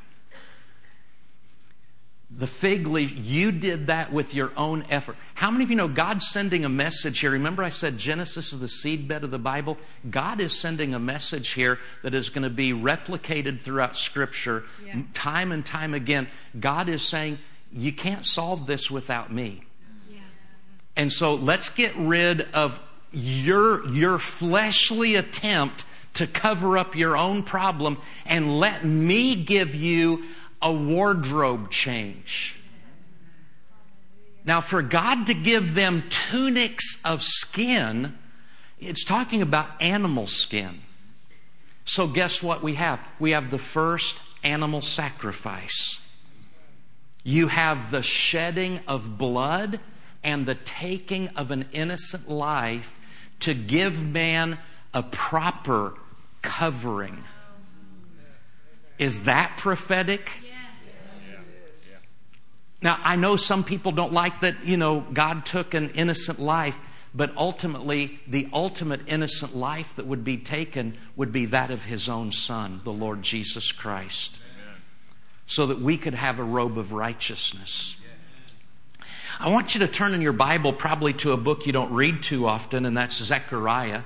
The 2.32 2.46
fig 2.46 2.86
leaf, 2.86 3.12
you 3.16 3.50
did 3.50 3.88
that 3.88 4.12
with 4.12 4.34
your 4.34 4.52
own 4.56 4.84
effort. 4.88 5.16
How 5.34 5.50
many 5.50 5.64
of 5.64 5.70
you 5.70 5.76
know 5.76 5.88
God's 5.88 6.28
sending 6.28 6.64
a 6.64 6.68
message 6.68 7.18
here? 7.18 7.32
Remember, 7.32 7.64
I 7.64 7.70
said 7.70 7.98
Genesis 7.98 8.52
is 8.52 8.60
the 8.60 8.68
seedbed 8.68 9.24
of 9.24 9.32
the 9.32 9.38
Bible? 9.38 9.78
God 10.08 10.40
is 10.40 10.56
sending 10.56 10.94
a 10.94 11.00
message 11.00 11.50
here 11.50 11.80
that 12.04 12.14
is 12.14 12.28
going 12.28 12.44
to 12.44 12.50
be 12.50 12.72
replicated 12.72 13.62
throughout 13.62 13.98
Scripture 13.98 14.62
Yeah. 14.86 15.02
time 15.12 15.50
and 15.50 15.66
time 15.66 15.92
again. 15.92 16.28
God 16.58 16.88
is 16.88 17.02
saying, 17.02 17.38
You 17.72 17.92
can't 17.92 18.24
solve 18.24 18.66
this 18.68 18.90
without 18.92 19.32
me. 19.32 19.64
Yeah. 20.08 20.20
And 20.94 21.12
so 21.12 21.34
let's 21.34 21.68
get 21.70 21.96
rid 21.96 22.42
of 22.52 22.78
your, 23.10 23.88
your 23.88 24.20
fleshly 24.20 25.16
attempt 25.16 25.84
to 26.14 26.28
cover 26.28 26.78
up 26.78 26.94
your 26.94 27.16
own 27.16 27.42
problem 27.42 27.98
and 28.24 28.58
let 28.58 28.84
me 28.84 29.34
give 29.34 29.74
you 29.74 30.24
a 30.62 30.72
wardrobe 30.72 31.70
change. 31.70 32.56
Now, 34.44 34.60
for 34.60 34.82
God 34.82 35.26
to 35.26 35.34
give 35.34 35.74
them 35.74 36.04
tunics 36.08 36.98
of 37.04 37.22
skin, 37.22 38.14
it's 38.78 39.04
talking 39.04 39.42
about 39.42 39.80
animal 39.80 40.26
skin. 40.26 40.80
So, 41.84 42.06
guess 42.06 42.42
what 42.42 42.62
we 42.62 42.74
have? 42.74 43.00
We 43.18 43.32
have 43.32 43.50
the 43.50 43.58
first 43.58 44.16
animal 44.42 44.80
sacrifice. 44.80 45.98
You 47.22 47.48
have 47.48 47.90
the 47.90 48.02
shedding 48.02 48.80
of 48.86 49.18
blood 49.18 49.80
and 50.22 50.46
the 50.46 50.54
taking 50.54 51.28
of 51.28 51.50
an 51.50 51.68
innocent 51.72 52.30
life 52.30 52.96
to 53.40 53.54
give 53.54 54.02
man 54.02 54.58
a 54.94 55.02
proper 55.02 55.94
covering. 56.42 57.24
Is 58.98 59.20
that 59.20 59.56
prophetic? 59.58 60.30
Now, 62.82 62.98
I 63.02 63.16
know 63.16 63.36
some 63.36 63.62
people 63.62 63.92
don't 63.92 64.12
like 64.12 64.40
that, 64.40 64.64
you 64.64 64.76
know, 64.76 65.04
God 65.12 65.44
took 65.44 65.74
an 65.74 65.90
innocent 65.90 66.40
life, 66.40 66.76
but 67.14 67.32
ultimately, 67.36 68.20
the 68.26 68.48
ultimate 68.52 69.02
innocent 69.06 69.54
life 69.54 69.92
that 69.96 70.06
would 70.06 70.24
be 70.24 70.38
taken 70.38 70.96
would 71.16 71.32
be 71.32 71.46
that 71.46 71.70
of 71.70 71.82
His 71.82 72.08
own 72.08 72.32
Son, 72.32 72.80
the 72.84 72.92
Lord 72.92 73.22
Jesus 73.22 73.72
Christ, 73.72 74.40
so 75.46 75.66
that 75.66 75.80
we 75.80 75.98
could 75.98 76.14
have 76.14 76.38
a 76.38 76.44
robe 76.44 76.78
of 76.78 76.92
righteousness. 76.92 77.96
I 79.38 79.50
want 79.50 79.74
you 79.74 79.80
to 79.80 79.88
turn 79.88 80.14
in 80.14 80.22
your 80.22 80.32
Bible 80.32 80.72
probably 80.72 81.12
to 81.14 81.32
a 81.32 81.36
book 81.36 81.66
you 81.66 81.72
don't 81.72 81.92
read 81.92 82.22
too 82.22 82.46
often, 82.46 82.86
and 82.86 82.96
that's 82.96 83.16
Zechariah. 83.22 84.02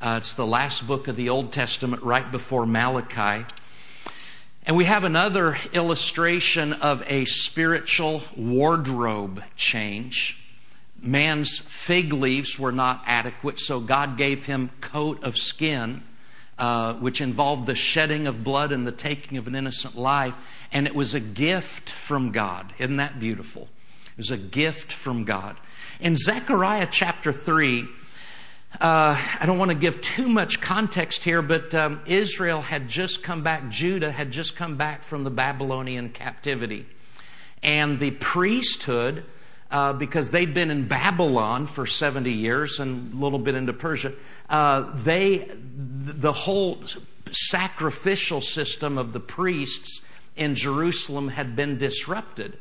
Uh, 0.00 0.16
it's 0.20 0.34
the 0.34 0.46
last 0.46 0.86
book 0.86 1.08
of 1.08 1.16
the 1.16 1.28
Old 1.28 1.52
Testament 1.52 2.02
right 2.02 2.30
before 2.30 2.66
Malachi. 2.66 3.46
And 4.64 4.76
we 4.76 4.84
have 4.84 5.02
another 5.02 5.58
illustration 5.72 6.72
of 6.72 7.02
a 7.08 7.24
spiritual 7.24 8.22
wardrobe 8.36 9.42
change. 9.56 10.38
Man's 11.00 11.58
fig 11.58 12.12
leaves 12.12 12.60
were 12.60 12.70
not 12.70 13.02
adequate, 13.04 13.58
so 13.58 13.80
God 13.80 14.16
gave 14.16 14.44
him 14.44 14.70
coat 14.80 15.24
of 15.24 15.36
skin, 15.36 16.04
uh, 16.58 16.94
which 16.94 17.20
involved 17.20 17.66
the 17.66 17.74
shedding 17.74 18.28
of 18.28 18.44
blood 18.44 18.70
and 18.70 18.86
the 18.86 18.92
taking 18.92 19.36
of 19.36 19.48
an 19.48 19.56
innocent 19.56 19.98
life. 19.98 20.36
And 20.70 20.86
it 20.86 20.94
was 20.94 21.12
a 21.12 21.20
gift 21.20 21.90
from 21.90 22.30
God. 22.30 22.72
Isn't 22.78 22.98
that 22.98 23.18
beautiful? 23.18 23.62
It 24.12 24.18
was 24.18 24.30
a 24.30 24.36
gift 24.36 24.92
from 24.92 25.24
God. 25.24 25.56
In 25.98 26.14
Zechariah 26.14 26.86
chapter 26.88 27.32
3, 27.32 27.88
uh, 28.80 29.20
I 29.40 29.44
don't 29.46 29.58
want 29.58 29.70
to 29.70 29.76
give 29.76 30.00
too 30.00 30.28
much 30.28 30.60
context 30.60 31.24
here, 31.24 31.42
but 31.42 31.74
um, 31.74 32.00
Israel 32.06 32.62
had 32.62 32.88
just 32.88 33.22
come 33.22 33.42
back, 33.42 33.68
Judah 33.68 34.10
had 34.10 34.30
just 34.30 34.56
come 34.56 34.76
back 34.76 35.04
from 35.04 35.24
the 35.24 35.30
Babylonian 35.30 36.10
captivity. 36.10 36.86
And 37.62 38.00
the 38.00 38.12
priesthood, 38.12 39.24
uh, 39.70 39.92
because 39.92 40.30
they'd 40.30 40.54
been 40.54 40.70
in 40.70 40.88
Babylon 40.88 41.66
for 41.66 41.86
70 41.86 42.32
years 42.32 42.80
and 42.80 43.12
a 43.12 43.16
little 43.16 43.38
bit 43.38 43.54
into 43.54 43.72
Persia, 43.72 44.14
uh, 44.48 44.90
they, 45.02 45.50
the 45.54 46.32
whole 46.32 46.82
sacrificial 47.30 48.40
system 48.40 48.98
of 48.98 49.12
the 49.12 49.20
priests 49.20 50.00
in 50.36 50.54
Jerusalem 50.54 51.28
had 51.28 51.54
been 51.54 51.78
disrupted. 51.78 52.58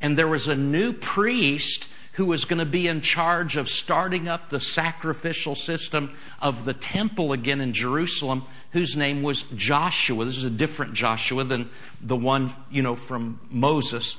And 0.00 0.16
there 0.16 0.28
was 0.28 0.48
a 0.48 0.56
new 0.56 0.92
priest 0.92 1.88
who 2.16 2.24
was 2.24 2.46
going 2.46 2.58
to 2.58 2.64
be 2.64 2.88
in 2.88 3.02
charge 3.02 3.56
of 3.56 3.68
starting 3.68 4.26
up 4.26 4.48
the 4.48 4.58
sacrificial 4.58 5.54
system 5.54 6.10
of 6.40 6.64
the 6.64 6.72
temple 6.72 7.32
again 7.32 7.60
in 7.60 7.74
Jerusalem, 7.74 8.42
whose 8.72 8.96
name 8.96 9.22
was 9.22 9.42
Joshua. 9.54 10.24
This 10.24 10.38
is 10.38 10.44
a 10.44 10.50
different 10.50 10.94
Joshua 10.94 11.44
than 11.44 11.68
the 12.00 12.16
one, 12.16 12.54
you 12.70 12.82
know, 12.82 12.96
from 12.96 13.38
Moses. 13.50 14.16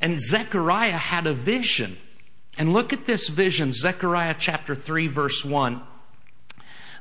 And 0.00 0.20
Zechariah 0.20 0.96
had 0.96 1.28
a 1.28 1.32
vision. 1.32 1.96
And 2.56 2.72
look 2.72 2.92
at 2.92 3.06
this 3.06 3.28
vision, 3.28 3.72
Zechariah 3.72 4.34
chapter 4.36 4.74
3, 4.74 5.06
verse 5.06 5.44
1. 5.44 5.80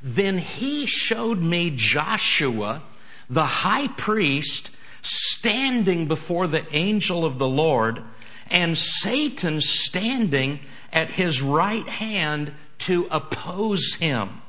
Then 0.04 0.38
he 0.38 0.86
showed 0.86 1.42
me 1.42 1.72
Joshua, 1.76 2.84
the 3.28 3.46
high 3.46 3.88
priest, 3.88 4.70
standing 5.02 6.08
before 6.08 6.46
the 6.46 6.72
angel 6.76 7.26
of 7.26 7.40
the 7.40 7.48
Lord, 7.48 8.04
and 8.50 8.78
Satan 8.78 9.62
standing 9.62 10.60
at 10.92 11.12
his 11.12 11.42
right 11.42 11.88
hand 11.88 12.54
to 12.80 13.08
oppose 13.12 13.96
him. 13.96 14.42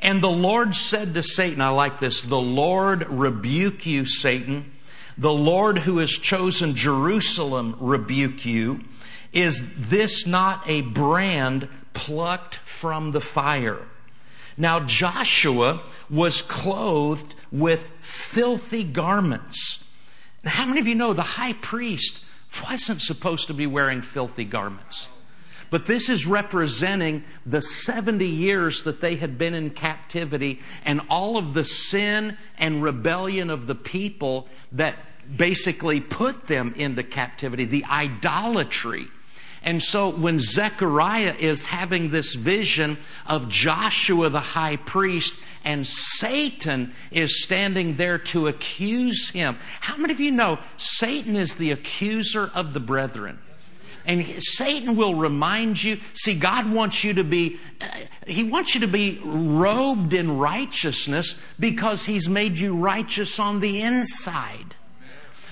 And 0.00 0.22
the 0.22 0.30
Lord 0.30 0.74
said 0.74 1.14
to 1.14 1.22
Satan, 1.22 1.60
I 1.60 1.70
like 1.70 2.00
this, 2.00 2.22
the 2.22 2.40
Lord 2.40 3.08
rebuke 3.08 3.84
you, 3.86 4.06
Satan. 4.06 4.72
The 5.16 5.32
Lord 5.32 5.80
who 5.80 5.98
has 5.98 6.10
chosen 6.10 6.76
Jerusalem 6.76 7.76
rebuke 7.80 8.46
you. 8.46 8.80
Is 9.32 9.62
this 9.76 10.26
not 10.26 10.62
a 10.68 10.82
brand 10.82 11.68
plucked 11.92 12.60
from 12.64 13.10
the 13.10 13.20
fire? 13.20 13.80
Now 14.56 14.80
Joshua 14.80 15.82
was 16.08 16.42
clothed 16.42 17.34
with 17.50 17.80
filthy 18.00 18.84
garments. 18.84 19.82
How 20.44 20.66
many 20.66 20.80
of 20.80 20.86
you 20.86 20.94
know 20.94 21.12
the 21.12 21.22
high 21.22 21.52
priest 21.52 22.20
wasn't 22.68 23.02
supposed 23.02 23.46
to 23.48 23.54
be 23.54 23.66
wearing 23.66 24.02
filthy 24.02 24.44
garments? 24.44 25.08
But 25.70 25.86
this 25.86 26.08
is 26.08 26.26
representing 26.26 27.24
the 27.44 27.60
70 27.60 28.26
years 28.26 28.82
that 28.84 29.00
they 29.00 29.16
had 29.16 29.36
been 29.36 29.54
in 29.54 29.70
captivity 29.70 30.60
and 30.84 31.02
all 31.10 31.36
of 31.36 31.52
the 31.52 31.64
sin 31.64 32.38
and 32.56 32.82
rebellion 32.82 33.50
of 33.50 33.66
the 33.66 33.74
people 33.74 34.48
that 34.72 34.96
basically 35.36 36.00
put 36.00 36.46
them 36.46 36.72
into 36.76 37.02
captivity, 37.02 37.66
the 37.66 37.84
idolatry. 37.84 39.08
And 39.62 39.82
so 39.82 40.08
when 40.08 40.40
Zechariah 40.40 41.34
is 41.38 41.64
having 41.64 42.10
this 42.10 42.34
vision 42.34 42.96
of 43.26 43.50
Joshua 43.50 44.30
the 44.30 44.40
high 44.40 44.76
priest 44.76 45.34
and 45.64 45.86
Satan 45.86 46.94
is 47.10 47.42
standing 47.42 47.96
there 47.96 48.18
to 48.18 48.46
accuse 48.48 49.30
him. 49.30 49.58
How 49.80 49.96
many 49.96 50.12
of 50.12 50.20
you 50.20 50.30
know 50.30 50.58
Satan 50.76 51.36
is 51.36 51.56
the 51.56 51.70
accuser 51.70 52.50
of 52.54 52.74
the 52.74 52.80
brethren? 52.80 53.38
And 54.08 54.42
Satan 54.42 54.96
will 54.96 55.14
remind 55.14 55.82
you, 55.82 56.00
see, 56.14 56.34
God 56.34 56.72
wants 56.72 57.04
you 57.04 57.12
to 57.12 57.24
be, 57.24 57.60
uh, 57.78 57.86
He 58.26 58.42
wants 58.42 58.74
you 58.74 58.80
to 58.80 58.88
be 58.88 59.20
robed 59.22 60.14
in 60.14 60.38
righteousness 60.38 61.34
because 61.60 62.06
He's 62.06 62.26
made 62.26 62.56
you 62.56 62.74
righteous 62.74 63.38
on 63.38 63.60
the 63.60 63.82
inside. 63.82 64.76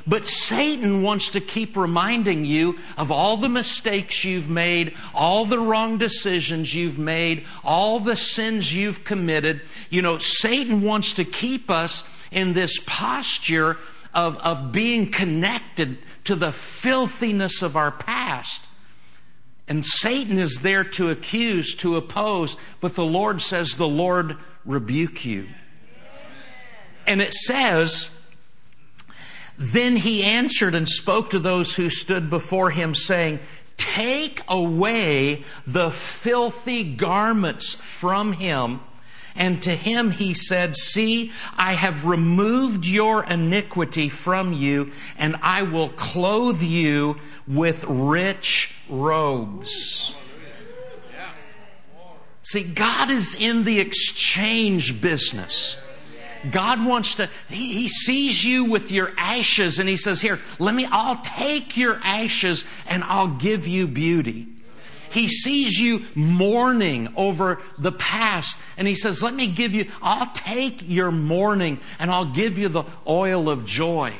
But 0.06 0.24
Satan 0.24 1.02
wants 1.02 1.30
to 1.30 1.40
keep 1.40 1.76
reminding 1.76 2.44
you 2.44 2.78
of 2.96 3.10
all 3.10 3.36
the 3.36 3.48
mistakes 3.48 4.22
you've 4.22 4.48
made, 4.48 4.94
all 5.12 5.46
the 5.46 5.58
wrong 5.58 5.98
decisions 5.98 6.72
you've 6.72 6.98
made, 6.98 7.44
all 7.64 7.98
the 7.98 8.16
sins 8.16 8.72
you've 8.72 9.02
committed. 9.02 9.62
You 9.90 10.02
know, 10.02 10.18
Satan 10.18 10.82
wants 10.82 11.14
to 11.14 11.24
keep 11.24 11.70
us 11.70 12.04
in 12.30 12.52
this 12.52 12.78
posture 12.86 13.78
of, 14.14 14.36
of 14.38 14.70
being 14.70 15.10
connected 15.10 15.98
to 16.24 16.36
the 16.36 16.52
filthiness 16.52 17.60
of 17.62 17.76
our 17.76 17.90
past. 17.90 18.62
And 19.68 19.84
Satan 19.84 20.38
is 20.38 20.60
there 20.62 20.84
to 20.84 21.10
accuse, 21.10 21.74
to 21.76 21.96
oppose, 21.96 22.56
but 22.80 22.94
the 22.94 23.04
Lord 23.04 23.42
says, 23.42 23.72
The 23.72 23.88
Lord 23.88 24.36
rebuke 24.64 25.24
you. 25.24 25.48
And 27.06 27.20
it 27.20 27.34
says, 27.34 28.08
then 29.58 29.96
he 29.96 30.22
answered 30.22 30.74
and 30.74 30.88
spoke 30.88 31.30
to 31.30 31.38
those 31.38 31.74
who 31.74 31.90
stood 31.90 32.28
before 32.28 32.70
him, 32.70 32.94
saying, 32.94 33.40
Take 33.76 34.42
away 34.48 35.44
the 35.66 35.90
filthy 35.90 36.82
garments 36.82 37.74
from 37.74 38.34
him. 38.34 38.80
And 39.34 39.62
to 39.62 39.76
him 39.76 40.12
he 40.12 40.32
said, 40.32 40.76
See, 40.76 41.30
I 41.56 41.74
have 41.74 42.06
removed 42.06 42.86
your 42.86 43.24
iniquity 43.24 44.08
from 44.08 44.54
you, 44.54 44.92
and 45.18 45.36
I 45.42 45.62
will 45.62 45.90
clothe 45.90 46.62
you 46.62 47.20
with 47.46 47.84
rich 47.84 48.74
robes. 48.88 50.14
See, 52.42 52.62
God 52.62 53.10
is 53.10 53.34
in 53.34 53.64
the 53.64 53.80
exchange 53.80 55.00
business. 55.00 55.76
God 56.50 56.84
wants 56.84 57.14
to, 57.16 57.28
he, 57.48 57.74
he, 57.74 57.88
sees 57.88 58.44
you 58.44 58.64
with 58.64 58.90
your 58.90 59.12
ashes 59.16 59.78
and 59.78 59.88
He 59.88 59.96
says, 59.96 60.20
here, 60.20 60.40
let 60.58 60.74
me, 60.74 60.86
I'll 60.90 61.20
take 61.22 61.76
your 61.76 62.00
ashes 62.02 62.64
and 62.86 63.04
I'll 63.04 63.36
give 63.36 63.66
you 63.66 63.86
beauty. 63.86 64.48
He 65.10 65.28
sees 65.28 65.78
you 65.78 66.04
mourning 66.14 67.12
over 67.16 67.60
the 67.78 67.92
past 67.92 68.56
and 68.76 68.86
He 68.86 68.94
says, 68.94 69.22
let 69.22 69.34
me 69.34 69.46
give 69.46 69.72
you, 69.72 69.90
I'll 70.02 70.32
take 70.34 70.80
your 70.82 71.10
mourning 71.10 71.80
and 71.98 72.10
I'll 72.10 72.32
give 72.32 72.58
you 72.58 72.68
the 72.68 72.84
oil 73.06 73.48
of 73.48 73.66
joy. 73.66 74.14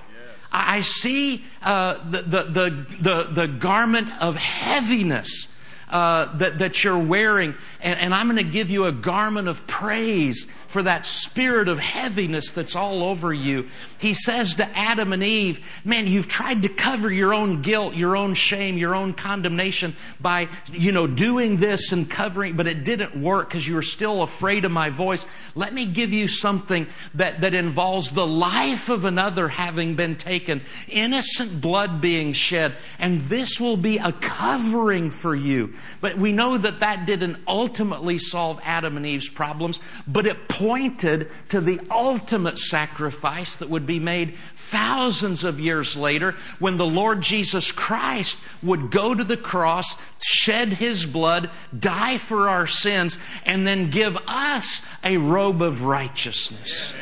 I 0.52 0.82
see 0.82 1.44
uh, 1.60 2.10
the, 2.10 2.22
the, 2.22 2.42
the, 2.44 2.86
the, 3.00 3.30
the 3.32 3.46
garment 3.46 4.10
of 4.20 4.36
heaviness 4.36 5.48
uh, 5.88 6.37
that, 6.38 6.59
that 6.59 6.83
you're 6.83 6.99
wearing, 6.99 7.55
and, 7.81 7.99
and 7.99 8.14
I'm 8.14 8.27
going 8.27 8.44
to 8.44 8.51
give 8.51 8.70
you 8.70 8.87
a 8.87 8.92
garment 8.92 9.46
of 9.46 9.66
praise 9.66 10.46
for 10.68 10.83
that 10.83 11.07
spirit 11.07 11.68
of 11.68 11.79
heaviness 11.79 12.51
that's 12.51 12.75
all 12.75 13.05
over 13.05 13.33
you. 13.33 13.68
He 13.99 14.12
says 14.14 14.57
to 14.57 14.68
Adam 14.77 15.12
and 15.12 15.22
Eve, 15.22 15.61
man, 15.85 16.07
you've 16.07 16.29
tried 16.29 16.62
to 16.62 16.68
cover 16.68 17.11
your 17.11 17.33
own 17.33 17.62
guilt, 17.62 17.94
your 17.94 18.16
own 18.16 18.35
shame, 18.35 18.77
your 18.77 18.94
own 18.94 19.14
condemnation 19.14 19.96
by, 20.20 20.49
you 20.72 20.92
know, 20.92 21.07
doing 21.07 21.59
this 21.59 21.92
and 21.92 22.11
covering, 22.11 22.57
but 22.57 22.66
it 22.66 22.85
didn't 22.85 23.20
work 23.20 23.49
because 23.49 23.66
you 23.66 23.75
were 23.75 23.83
still 23.83 24.22
afraid 24.22 24.64
of 24.64 24.72
my 24.72 24.90
voice. 24.90 25.25
Let 25.55 25.72
me 25.72 25.87
give 25.87 26.12
you 26.12 26.29
something 26.29 26.88
that, 27.14 27.40
that 27.40 27.55
involves 27.55 28.11
the 28.11 28.27
life 28.27 28.88
of 28.88 29.05
another 29.05 29.49
having 29.49 29.94
been 29.94 30.16
taken, 30.16 30.62
innocent 30.88 31.61
blood 31.61 32.01
being 32.01 32.33
shed, 32.33 32.77
and 32.99 33.22
this 33.31 33.61
will 33.61 33.77
be 33.77 33.99
a 33.99 34.12
covering 34.12 35.11
for 35.11 35.35
you. 35.35 35.75
But 36.00 36.18
we 36.18 36.32
know 36.32 36.58
that 36.58 36.80
that 36.80 37.06
didn't 37.06 37.38
ultimately 37.46 38.18
solve 38.18 38.60
Adam 38.62 38.96
and 38.96 39.06
Eve's 39.06 39.28
problems, 39.28 39.80
but 40.06 40.26
it 40.26 40.48
pointed 40.48 41.30
to 41.48 41.60
the 41.60 41.80
ultimate 41.90 42.58
sacrifice 42.58 43.56
that 43.56 43.70
would 43.70 43.86
be 43.86 43.98
made 43.98 44.34
thousands 44.70 45.44
of 45.44 45.60
years 45.60 45.96
later 45.96 46.34
when 46.58 46.76
the 46.76 46.86
Lord 46.86 47.22
Jesus 47.22 47.72
Christ 47.72 48.36
would 48.62 48.90
go 48.90 49.14
to 49.14 49.24
the 49.24 49.36
cross, 49.36 49.94
shed 50.22 50.74
his 50.74 51.06
blood, 51.06 51.50
die 51.78 52.18
for 52.18 52.48
our 52.48 52.66
sins, 52.66 53.18
and 53.44 53.66
then 53.66 53.90
give 53.90 54.16
us 54.26 54.82
a 55.04 55.16
robe 55.16 55.62
of 55.62 55.82
righteousness. 55.82 56.92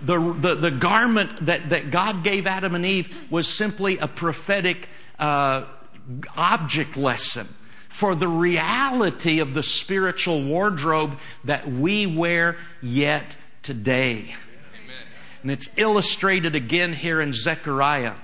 The, 0.00 0.18
the, 0.32 0.54
the 0.54 0.70
garment 0.70 1.46
that, 1.46 1.70
that 1.70 1.90
God 1.90 2.22
gave 2.22 2.46
Adam 2.46 2.76
and 2.76 2.86
Eve 2.86 3.12
was 3.30 3.48
simply 3.48 3.98
a 3.98 4.06
prophetic 4.06 4.88
uh, 5.18 5.64
object 6.36 6.96
lesson 6.96 7.48
for 7.88 8.14
the 8.14 8.28
reality 8.28 9.40
of 9.40 9.54
the 9.54 9.62
spiritual 9.62 10.44
wardrobe 10.44 11.18
that 11.44 11.70
we 11.70 12.06
wear 12.06 12.56
yet 12.80 13.36
today. 13.62 14.34
Amen. 14.84 15.02
And 15.42 15.50
it's 15.50 15.68
illustrated 15.76 16.54
again 16.54 16.92
here 16.92 17.20
in 17.20 17.32
Zechariah, 17.32 18.14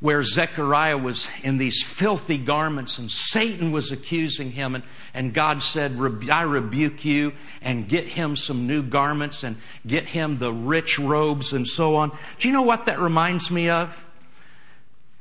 where 0.00 0.24
Zechariah 0.24 0.98
was 0.98 1.28
in 1.44 1.58
these 1.58 1.82
filthy 1.82 2.38
garments 2.38 2.98
and 2.98 3.10
Satan 3.10 3.70
was 3.70 3.92
accusing 3.92 4.50
him 4.50 4.74
and, 4.74 4.82
and 5.14 5.32
God 5.32 5.62
said, 5.62 5.96
I 6.30 6.42
rebuke 6.42 7.04
you 7.04 7.34
and 7.60 7.88
get 7.88 8.08
him 8.08 8.34
some 8.34 8.66
new 8.66 8.82
garments 8.82 9.44
and 9.44 9.56
get 9.86 10.06
him 10.06 10.38
the 10.38 10.52
rich 10.52 10.98
robes 10.98 11.52
and 11.52 11.68
so 11.68 11.96
on. 11.96 12.10
Do 12.38 12.48
you 12.48 12.54
know 12.54 12.62
what 12.62 12.86
that 12.86 12.98
reminds 12.98 13.50
me 13.50 13.68
of? 13.68 14.04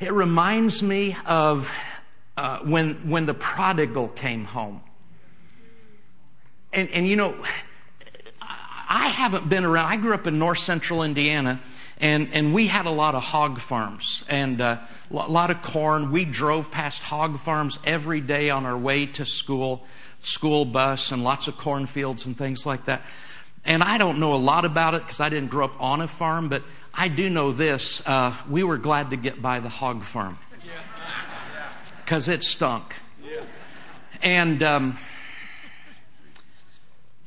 It 0.02 0.12
reminds 0.12 0.82
me 0.82 1.16
of 1.28 1.72
uh, 2.36 2.58
when, 2.64 3.08
when 3.12 3.28
the 3.28 3.36
prodigal 3.36 4.08
came 4.08 4.46
home. 4.46 4.82
And, 6.74 6.90
and 6.90 7.08
you 7.08 7.16
know, 7.16 7.36
I 8.42 9.10
haven't 9.10 9.48
been 9.48 9.64
around. 9.64 9.86
I 9.86 9.98
grew 9.98 10.16
up 10.16 10.26
in 10.26 10.40
north 10.40 10.58
central 10.58 11.04
Indiana, 11.04 11.62
and, 12.00 12.30
and 12.34 12.52
we 12.52 12.66
had 12.66 12.88
a 12.88 12.92
lot 12.92 13.14
of 13.14 13.22
hog 13.22 13.62
farms 13.62 14.24
and 14.28 14.60
uh, 14.60 14.80
a 15.12 15.14
lot 15.14 15.52
of 15.52 15.62
corn. 15.62 16.12
We 16.12 16.26
drove 16.26 16.72
past 16.72 17.00
hog 17.04 17.40
farms 17.40 17.78
every 17.84 18.22
day 18.22 18.50
on 18.50 18.66
our 18.66 18.78
way 18.78 19.06
to 19.06 19.26
school, 19.28 19.86
school 20.20 20.66
bus, 20.66 21.12
and 21.12 21.24
lots 21.24 21.48
of 21.48 21.58
cornfields 21.58 22.26
and 22.26 22.36
things 22.36 22.66
like 22.66 22.86
that. 22.86 23.04
And 23.64 23.84
I 23.84 24.00
don't 24.00 24.18
know 24.18 24.34
a 24.34 24.38
lot 24.38 24.66
about 24.66 24.96
it 24.96 25.04
because 25.04 25.20
I 25.20 25.30
didn't 25.30 25.52
grow 25.52 25.66
up 25.66 25.80
on 25.80 26.02
a 26.02 26.08
farm, 26.08 26.50
but 26.50 26.64
I 26.94 27.08
do 27.08 27.30
know 27.30 27.52
this. 27.52 28.02
Uh, 28.06 28.36
we 28.50 28.64
were 28.64 28.78
glad 28.78 29.12
to 29.12 29.18
get 29.18 29.42
by 29.42 29.60
the 29.60 29.70
hog 29.70 30.04
farm 30.04 30.38
because 32.04 32.28
it 32.28 32.44
stunk. 32.44 32.96
And 34.22 34.62
um, 34.62 35.00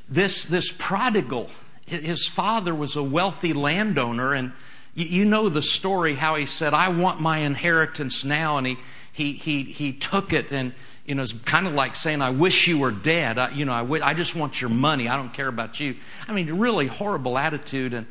this 0.08 0.44
this 0.44 0.70
prodigal, 0.70 1.50
his 1.86 2.28
father 2.28 2.74
was 2.74 2.94
a 2.94 3.02
wealthy 3.02 3.52
landowner, 3.52 4.32
and 4.32 4.52
you, 4.94 5.06
you 5.06 5.24
know 5.24 5.48
the 5.48 5.62
story 5.62 6.14
how 6.14 6.36
he 6.36 6.46
said, 6.46 6.72
"I 6.72 6.90
want 6.90 7.20
my 7.20 7.38
inheritance 7.38 8.24
now," 8.24 8.58
and 8.58 8.66
he 8.66 8.76
he 9.12 9.32
he 9.32 9.64
he 9.64 9.92
took 9.92 10.32
it 10.32 10.52
and 10.52 10.74
you 11.06 11.14
know, 11.14 11.22
it's 11.22 11.34
kind 11.44 11.66
of 11.66 11.74
like 11.74 11.96
saying, 11.96 12.22
I 12.22 12.30
wish 12.30 12.66
you 12.66 12.78
were 12.78 12.90
dead. 12.90 13.36
I, 13.36 13.50
you 13.50 13.66
know, 13.66 13.72
I, 13.72 13.80
w- 13.80 14.02
I 14.02 14.14
just 14.14 14.34
want 14.34 14.60
your 14.60 14.70
money. 14.70 15.06
I 15.06 15.16
don't 15.16 15.34
care 15.34 15.48
about 15.48 15.78
you. 15.78 15.96
I 16.26 16.32
mean, 16.32 16.50
really 16.54 16.86
horrible 16.86 17.36
attitude. 17.36 17.92
And, 17.92 18.06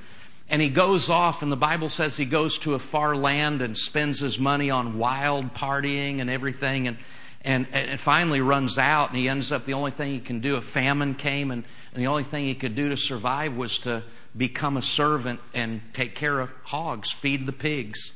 and 0.53 0.61
he 0.61 0.69
goes 0.69 1.09
off, 1.09 1.41
and 1.41 1.51
the 1.51 1.55
Bible 1.55 1.89
says 1.89 2.15
he 2.15 2.25
goes 2.25 2.59
to 2.59 2.75
a 2.75 2.79
far 2.79 3.15
land 3.15 3.63
and 3.63 3.75
spends 3.75 4.19
his 4.19 4.37
money 4.37 4.69
on 4.69 4.99
wild 4.99 5.55
partying 5.55 6.21
and 6.21 6.29
everything. 6.29 6.87
And, 6.87 6.97
and, 7.41 7.65
and 7.73 7.99
finally 7.99 8.39
runs 8.39 8.77
out, 8.77 9.09
and 9.09 9.17
he 9.17 9.27
ends 9.27 9.51
up 9.51 9.65
the 9.65 9.73
only 9.73 9.89
thing 9.89 10.11
he 10.11 10.19
can 10.19 10.41
do, 10.41 10.55
a 10.55 10.61
famine 10.61 11.15
came, 11.15 11.49
and, 11.49 11.63
and 11.91 12.03
the 12.03 12.05
only 12.05 12.23
thing 12.23 12.45
he 12.45 12.53
could 12.53 12.75
do 12.75 12.89
to 12.89 12.97
survive 12.97 13.55
was 13.55 13.79
to 13.79 14.03
become 14.37 14.77
a 14.77 14.83
servant 14.83 15.39
and 15.55 15.81
take 15.91 16.13
care 16.13 16.39
of 16.39 16.51
hogs, 16.65 17.11
feed 17.11 17.47
the 17.47 17.51
pigs. 17.51 18.13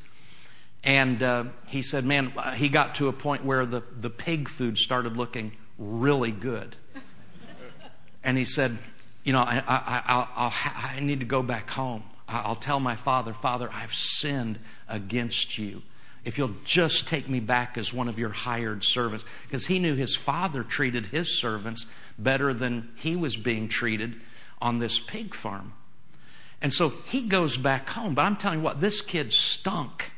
And 0.84 1.24
uh, 1.24 1.46
he 1.66 1.82
said, 1.82 2.06
man, 2.06 2.34
he 2.56 2.70
got 2.70 2.94
to 2.96 3.08
a 3.08 3.14
point 3.14 3.46
where 3.46 3.66
the, 3.66 3.82
the 4.00 4.12
pig 4.12 4.48
food 4.48 4.78
started 4.78 5.18
looking 5.18 5.54
really 5.80 6.30
good. 6.30 6.76
And 8.24 8.38
he 8.38 8.46
said, 8.46 8.78
you 9.24 9.34
know, 9.34 9.40
I, 9.40 9.58
I, 9.68 10.28
I, 10.38 10.94
I 10.98 11.00
need 11.00 11.22
to 11.22 11.26
go 11.26 11.42
back 11.42 11.72
home. 11.72 12.04
I'll 12.28 12.56
tell 12.56 12.80
my 12.80 12.96
father, 12.96 13.34
Father, 13.34 13.70
I've 13.72 13.94
sinned 13.94 14.60
against 14.88 15.58
you. 15.58 15.82
If 16.26 16.38
you'll 16.38 16.56
just 16.66 17.08
take 17.08 17.30
me 17.30 17.40
back 17.40 17.78
as 17.78 17.94
one 17.94 18.10
of 18.10 18.20
your 18.20 18.32
hired 18.32 18.84
servants. 18.84 19.24
Because 19.44 19.68
he 19.68 19.80
knew 19.80 19.96
his 19.96 20.16
father 20.16 20.64
treated 20.64 21.08
his 21.08 21.40
servants 21.40 21.86
better 22.20 22.54
than 22.54 22.90
he 22.96 23.16
was 23.16 23.38
being 23.38 23.70
treated 23.70 24.20
on 24.62 24.80
this 24.80 25.00
pig 25.00 25.34
farm. 25.34 25.74
And 26.62 26.74
so 26.74 26.90
he 27.06 27.22
goes 27.22 27.56
back 27.56 27.88
home. 27.88 28.14
But 28.14 28.24
I'm 28.24 28.36
telling 28.36 28.60
you 28.60 28.66
what, 28.66 28.82
this 28.82 29.00
kid 29.00 29.32
stunk. 29.32 30.12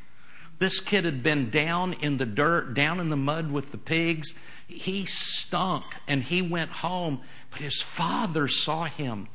This 0.58 0.80
kid 0.80 1.06
had 1.06 1.22
been 1.22 1.52
down 1.52 1.93
in 1.93 2.17
the 2.17 2.26
dirt, 2.26 2.74
down 2.74 3.00
in 3.00 3.10
the 3.10 3.15
mud 3.15 3.52
with 3.52 3.72
the 3.72 3.78
pigs. 3.78 4.34
He 4.67 5.06
stunk 5.06 5.86
and 6.08 6.24
he 6.24 6.41
went 6.41 6.72
home, 6.72 7.22
but 7.52 7.62
his 7.62 7.82
father 7.82 8.48
saw 8.48 8.86
him. 8.86 9.28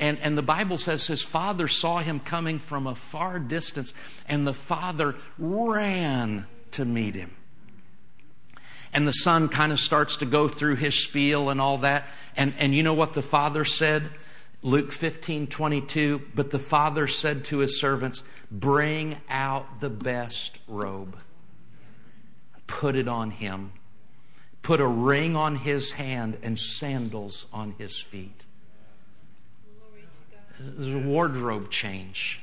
And, 0.00 0.18
and 0.20 0.36
the 0.36 0.42
Bible 0.42 0.78
says 0.78 1.06
his 1.06 1.20
father 1.20 1.68
saw 1.68 1.98
him 1.98 2.20
coming 2.20 2.58
from 2.58 2.86
a 2.86 2.94
far 2.94 3.38
distance, 3.38 3.92
and 4.26 4.46
the 4.46 4.54
father 4.54 5.14
ran 5.38 6.46
to 6.72 6.86
meet 6.86 7.14
him. 7.14 7.36
And 8.94 9.06
the 9.06 9.12
son 9.12 9.50
kind 9.50 9.72
of 9.72 9.78
starts 9.78 10.16
to 10.16 10.26
go 10.26 10.48
through 10.48 10.76
his 10.76 10.94
spiel 10.94 11.50
and 11.50 11.60
all 11.60 11.78
that. 11.78 12.08
And, 12.34 12.54
and 12.58 12.74
you 12.74 12.82
know 12.82 12.94
what 12.94 13.12
the 13.12 13.22
father 13.22 13.66
said? 13.66 14.10
Luke 14.62 14.90
15, 14.90 15.46
22. 15.46 16.22
But 16.34 16.50
the 16.50 16.58
father 16.58 17.06
said 17.06 17.44
to 17.46 17.58
his 17.58 17.78
servants, 17.78 18.24
Bring 18.50 19.18
out 19.28 19.80
the 19.80 19.90
best 19.90 20.58
robe, 20.66 21.18
put 22.66 22.96
it 22.96 23.06
on 23.06 23.30
him, 23.30 23.72
put 24.62 24.80
a 24.80 24.88
ring 24.88 25.36
on 25.36 25.56
his 25.56 25.92
hand 25.92 26.38
and 26.42 26.58
sandals 26.58 27.46
on 27.52 27.74
his 27.78 27.98
feet. 27.98 28.46
There's 30.60 30.94
a 30.94 31.08
wardrobe 31.08 31.70
change. 31.70 32.40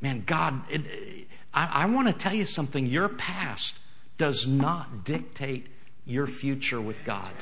Man, 0.00 0.24
God, 0.26 0.62
it, 0.68 1.28
I, 1.52 1.82
I 1.82 1.86
want 1.86 2.08
to 2.08 2.12
tell 2.12 2.34
you 2.34 2.44
something. 2.44 2.86
Your 2.86 3.08
past 3.08 3.76
does 4.18 4.46
not 4.46 5.04
dictate 5.04 5.68
your 6.04 6.26
future 6.26 6.80
with 6.80 7.04
God. 7.04 7.32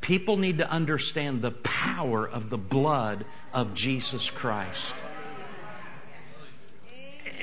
People 0.00 0.36
need 0.36 0.58
to 0.58 0.70
understand 0.70 1.42
the 1.42 1.52
power 1.52 2.28
of 2.28 2.50
the 2.50 2.58
blood 2.58 3.24
of 3.52 3.74
Jesus 3.74 4.30
Christ. 4.30 4.94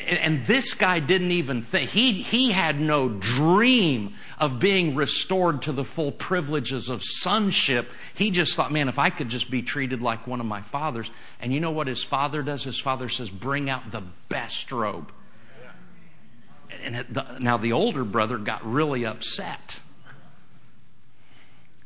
And 0.07 0.45
this 0.45 0.73
guy 0.73 0.99
didn't 0.99 1.31
even 1.31 1.63
think, 1.63 1.89
he, 1.89 2.21
he 2.21 2.51
had 2.51 2.79
no 2.79 3.09
dream 3.09 4.15
of 4.37 4.59
being 4.59 4.95
restored 4.95 5.63
to 5.63 5.71
the 5.71 5.83
full 5.83 6.11
privileges 6.11 6.89
of 6.89 7.03
sonship. 7.03 7.89
He 8.13 8.31
just 8.31 8.55
thought, 8.55 8.71
man, 8.71 8.89
if 8.89 8.99
I 8.99 9.09
could 9.09 9.29
just 9.29 9.51
be 9.51 9.61
treated 9.61 10.01
like 10.01 10.27
one 10.27 10.39
of 10.39 10.45
my 10.45 10.61
fathers. 10.61 11.09
And 11.39 11.53
you 11.53 11.59
know 11.59 11.71
what 11.71 11.87
his 11.87 12.03
father 12.03 12.41
does? 12.41 12.63
His 12.63 12.79
father 12.79 13.09
says, 13.09 13.29
bring 13.29 13.69
out 13.69 13.91
the 13.91 14.03
best 14.29 14.71
robe. 14.71 15.11
And 16.83 17.05
the, 17.09 17.37
now 17.39 17.57
the 17.57 17.73
older 17.73 18.03
brother 18.03 18.37
got 18.37 18.65
really 18.65 19.05
upset 19.05 19.79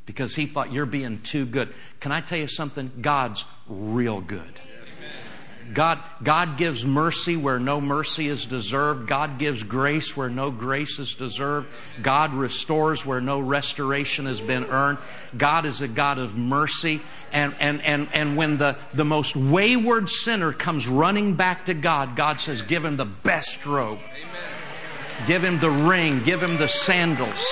because 0.06 0.36
he 0.36 0.46
thought 0.46 0.72
you're 0.72 0.86
being 0.86 1.22
too 1.22 1.46
good. 1.46 1.74
Can 2.00 2.12
I 2.12 2.22
tell 2.22 2.38
you 2.38 2.48
something? 2.48 2.92
God's 3.02 3.46
real 3.68 4.22
good. 4.22 4.60
God, 5.74 6.00
God 6.22 6.58
gives 6.58 6.86
mercy 6.86 7.38
where 7.38 7.60
no 7.60 7.80
mercy 7.80 8.28
is 8.28 8.46
deserved. 8.46 9.08
God 9.08 9.40
gives 9.40 9.64
grace 9.64 10.16
where 10.16 10.30
no 10.30 10.52
grace 10.52 11.00
is 11.00 11.16
deserved. 11.16 11.68
God 12.02 12.34
restores 12.34 13.06
where 13.06 13.22
no 13.22 13.40
restoration 13.40 14.26
has 14.26 14.42
been 14.42 14.66
earned. 14.66 14.98
God 15.38 15.66
is 15.66 15.82
a 15.82 15.88
God 15.88 16.18
of 16.18 16.36
mercy. 16.36 17.02
And, 17.32 17.56
and, 17.60 17.82
and, 17.82 18.08
and 18.14 18.36
when 18.36 18.58
the, 18.58 18.78
the 18.94 19.06
most 19.06 19.36
wayward 19.36 20.10
sinner 20.10 20.54
comes 20.54 20.88
running 20.88 21.36
back 21.36 21.66
to 21.68 21.74
God, 21.74 22.16
God 22.16 22.40
says, 22.40 22.62
give 22.62 22.84
him 22.84 22.98
the 22.98 23.06
best 23.06 23.66
robe. 23.66 24.00
Amen. 24.00 25.28
Give 25.28 25.44
him 25.44 25.60
the 25.60 25.72
ring. 25.72 26.24
Give 26.24 26.42
him 26.42 26.58
the 26.58 26.68
sandals. 26.68 27.46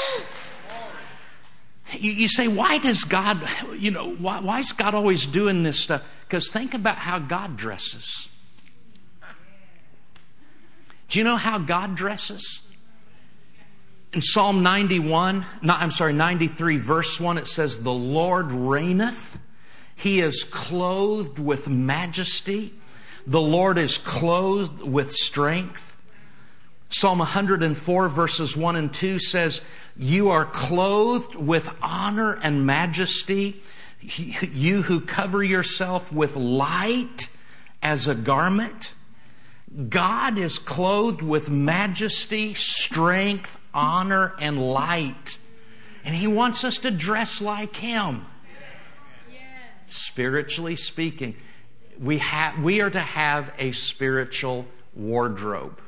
You, 1.93 2.11
you 2.11 2.27
say, 2.27 2.47
why 2.47 2.77
does 2.77 3.03
God, 3.03 3.47
you 3.77 3.91
know, 3.91 4.15
why, 4.15 4.39
why 4.39 4.59
is 4.59 4.71
God 4.71 4.93
always 4.93 5.27
doing 5.27 5.63
this 5.63 5.79
stuff? 5.79 6.03
Because 6.31 6.47
think 6.47 6.73
about 6.73 6.97
how 6.97 7.19
God 7.19 7.57
dresses. 7.57 8.29
Do 11.09 11.19
you 11.19 11.25
know 11.25 11.35
how 11.35 11.57
God 11.57 11.95
dresses? 11.95 12.61
In 14.13 14.21
Psalm 14.21 14.63
91, 14.63 15.45
no, 15.61 15.73
I'm 15.73 15.91
sorry, 15.91 16.13
93, 16.13 16.77
verse 16.77 17.19
1, 17.19 17.37
it 17.37 17.49
says, 17.49 17.79
The 17.79 17.91
Lord 17.91 18.53
reigneth. 18.53 19.39
He 19.97 20.21
is 20.21 20.45
clothed 20.45 21.37
with 21.37 21.67
majesty. 21.67 22.75
The 23.27 23.41
Lord 23.41 23.77
is 23.77 23.97
clothed 23.97 24.81
with 24.81 25.11
strength. 25.11 25.97
Psalm 26.91 27.19
104 27.19 28.07
verses 28.07 28.55
1 28.55 28.75
and 28.77 28.93
2 28.93 29.19
says, 29.19 29.59
You 29.97 30.29
are 30.29 30.45
clothed 30.45 31.35
with 31.35 31.67
honor 31.81 32.39
and 32.41 32.65
majesty. 32.65 33.61
You 34.01 34.81
who 34.81 35.01
cover 35.01 35.43
yourself 35.43 36.11
with 36.11 36.35
light 36.35 37.29
as 37.81 38.07
a 38.07 38.15
garment. 38.15 38.93
God 39.89 40.37
is 40.37 40.57
clothed 40.59 41.21
with 41.21 41.49
majesty, 41.49 42.53
strength, 42.55 43.57
honor, 43.73 44.33
and 44.39 44.61
light. 44.61 45.37
And 46.03 46.15
He 46.15 46.27
wants 46.27 46.63
us 46.63 46.79
to 46.79 46.91
dress 46.91 47.41
like 47.41 47.75
Him. 47.75 48.25
Spiritually 49.87 50.77
speaking, 50.77 51.35
we, 51.99 52.17
have, 52.19 52.59
we 52.59 52.81
are 52.81 52.89
to 52.89 52.99
have 52.99 53.51
a 53.59 53.71
spiritual 53.71 54.65
wardrobe. 54.95 55.79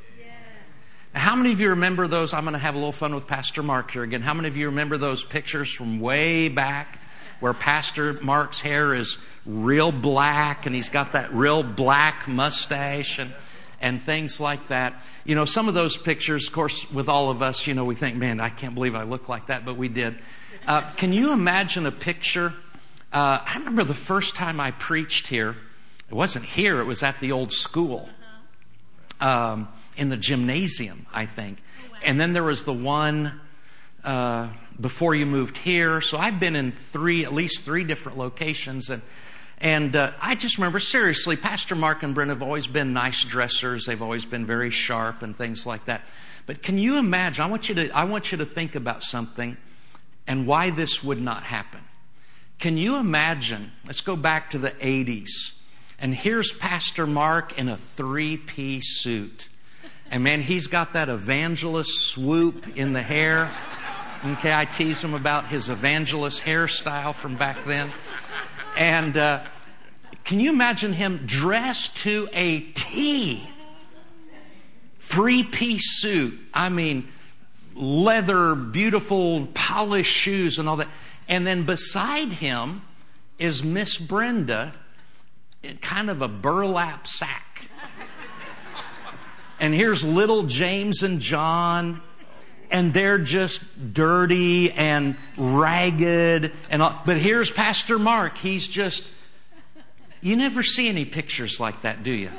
How 1.13 1.35
many 1.35 1.51
of 1.51 1.59
you 1.59 1.69
remember 1.69 2.07
those? 2.07 2.33
I'm 2.33 2.43
going 2.43 2.53
to 2.53 2.59
have 2.59 2.73
a 2.73 2.77
little 2.77 2.91
fun 2.91 3.13
with 3.13 3.27
Pastor 3.27 3.61
Mark 3.61 3.91
here 3.91 4.03
again. 4.03 4.21
How 4.21 4.33
many 4.33 4.47
of 4.47 4.57
you 4.57 4.67
remember 4.67 4.97
those 4.97 5.23
pictures 5.23 5.71
from 5.71 5.99
way 5.99 6.49
back 6.49 6.99
where 7.39 7.53
Pastor 7.53 8.13
Mark's 8.21 8.61
hair 8.61 8.93
is 8.93 9.17
real 9.45 9.91
black 9.91 10.65
and 10.65 10.75
he's 10.75 10.89
got 10.89 11.13
that 11.13 11.33
real 11.33 11.63
black 11.63 12.27
mustache 12.27 13.19
and, 13.19 13.33
and 13.81 14.01
things 14.03 14.39
like 14.39 14.69
that? 14.69 15.01
You 15.25 15.35
know, 15.35 15.45
some 15.45 15.67
of 15.67 15.73
those 15.73 15.97
pictures, 15.97 16.47
of 16.47 16.53
course, 16.53 16.89
with 16.91 17.09
all 17.09 17.29
of 17.29 17.41
us, 17.41 17.67
you 17.67 17.73
know, 17.73 17.85
we 17.85 17.95
think, 17.95 18.15
man, 18.17 18.39
I 18.39 18.49
can't 18.49 18.75
believe 18.75 18.95
I 18.95 19.03
look 19.03 19.29
like 19.29 19.47
that, 19.47 19.65
but 19.65 19.77
we 19.77 19.87
did. 19.87 20.17
Uh, 20.67 20.91
can 20.93 21.13
you 21.13 21.31
imagine 21.31 21.85
a 21.85 21.91
picture? 21.91 22.53
Uh, 23.11 23.39
I 23.45 23.55
remember 23.57 23.83
the 23.83 23.93
first 23.93 24.35
time 24.35 24.59
I 24.59 24.71
preached 24.71 25.27
here. 25.27 25.55
It 26.09 26.13
wasn't 26.13 26.45
here, 26.45 26.79
it 26.79 26.85
was 26.85 27.03
at 27.03 27.19
the 27.19 27.31
old 27.31 27.51
school. 27.51 28.09
Um, 29.19 29.67
in 29.95 30.09
the 30.09 30.17
gymnasium, 30.17 31.05
I 31.13 31.25
think. 31.25 31.61
And 32.03 32.19
then 32.19 32.33
there 32.33 32.43
was 32.43 32.65
the 32.65 32.73
one 32.73 33.39
uh, 34.03 34.49
before 34.79 35.15
you 35.15 35.25
moved 35.25 35.57
here. 35.57 36.01
So 36.01 36.17
I've 36.17 36.39
been 36.39 36.55
in 36.55 36.73
three, 36.91 37.25
at 37.25 37.33
least 37.33 37.63
three 37.63 37.83
different 37.83 38.17
locations, 38.17 38.89
and 38.89 39.01
and 39.59 39.95
uh, 39.95 40.11
I 40.19 40.35
just 40.35 40.57
remember 40.57 40.79
seriously, 40.79 41.37
Pastor 41.37 41.75
Mark 41.75 42.03
and 42.03 42.13
Brent 42.13 42.29
have 42.29 42.41
always 42.41 42.67
been 42.67 42.91
nice 42.91 43.23
dressers. 43.23 43.85
They've 43.85 44.01
always 44.01 44.25
been 44.25 44.45
very 44.45 44.71
sharp 44.71 45.21
and 45.21 45.37
things 45.37 45.65
like 45.65 45.85
that. 45.85 46.01
But 46.45 46.61
can 46.61 46.77
you 46.77 46.97
imagine? 46.97 47.45
I 47.45 47.47
want 47.47 47.69
you 47.69 47.75
to 47.75 47.89
I 47.91 48.03
want 48.03 48.31
you 48.31 48.37
to 48.39 48.45
think 48.45 48.75
about 48.75 49.03
something, 49.03 49.57
and 50.27 50.45
why 50.47 50.69
this 50.69 51.03
would 51.03 51.21
not 51.21 51.43
happen. 51.43 51.81
Can 52.59 52.77
you 52.77 52.95
imagine? 52.95 53.71
Let's 53.85 54.01
go 54.01 54.15
back 54.15 54.51
to 54.51 54.57
the 54.57 54.71
80s. 54.71 55.29
And 55.99 56.13
here's 56.13 56.51
Pastor 56.51 57.07
Mark 57.07 57.57
in 57.57 57.69
a 57.69 57.77
three 57.77 58.37
piece 58.37 59.01
suit. 59.01 59.49
And 60.11 60.23
man, 60.23 60.41
he's 60.41 60.67
got 60.67 60.93
that 60.93 61.09
evangelist 61.09 62.09
swoop 62.09 62.77
in 62.77 62.93
the 62.93 63.01
hair. 63.01 63.51
Okay, 64.25 64.53
I 64.53 64.63
tease 64.63 65.03
him 65.03 65.13
about 65.13 65.47
his 65.47 65.67
evangelist 65.67 66.43
hairstyle 66.43 67.13
from 67.13 67.35
back 67.35 67.65
then. 67.65 67.91
And 68.77 69.17
uh, 69.17 69.43
can 70.23 70.39
you 70.39 70.49
imagine 70.49 70.93
him 70.93 71.23
dressed 71.25 71.97
to 71.97 72.29
a 72.31 72.61
T? 72.61 73.49
Three 75.01 75.43
piece 75.43 75.99
suit. 75.99 76.39
I 76.53 76.69
mean, 76.69 77.09
leather, 77.75 78.55
beautiful, 78.55 79.47
polished 79.53 80.13
shoes, 80.13 80.57
and 80.57 80.69
all 80.69 80.77
that. 80.77 80.87
And 81.27 81.45
then 81.45 81.65
beside 81.65 82.31
him 82.31 82.83
is 83.37 83.61
Miss 83.61 83.97
Brenda 83.97 84.73
in 85.61 85.77
kind 85.79 86.09
of 86.09 86.21
a 86.21 86.29
burlap 86.29 87.07
sack. 87.07 87.67
And 89.59 89.73
here's 89.73 90.03
little 90.03 90.43
James 90.43 91.03
and 91.03 91.19
John, 91.19 92.01
and 92.73 92.91
they're 92.91 93.19
just 93.19 93.61
dirty 93.93 94.71
and 94.71 95.15
ragged 95.37 96.51
and 96.71 96.81
all. 96.81 96.99
But 97.05 97.17
here's 97.17 97.51
Pastor 97.51 97.99
Mark. 97.99 98.37
He's 98.39 98.67
just, 98.67 99.05
you 100.21 100.35
never 100.35 100.63
see 100.63 100.89
any 100.89 101.05
pictures 101.05 101.59
like 101.59 101.83
that, 101.83 102.03
do 102.03 102.11
you? 102.11 102.31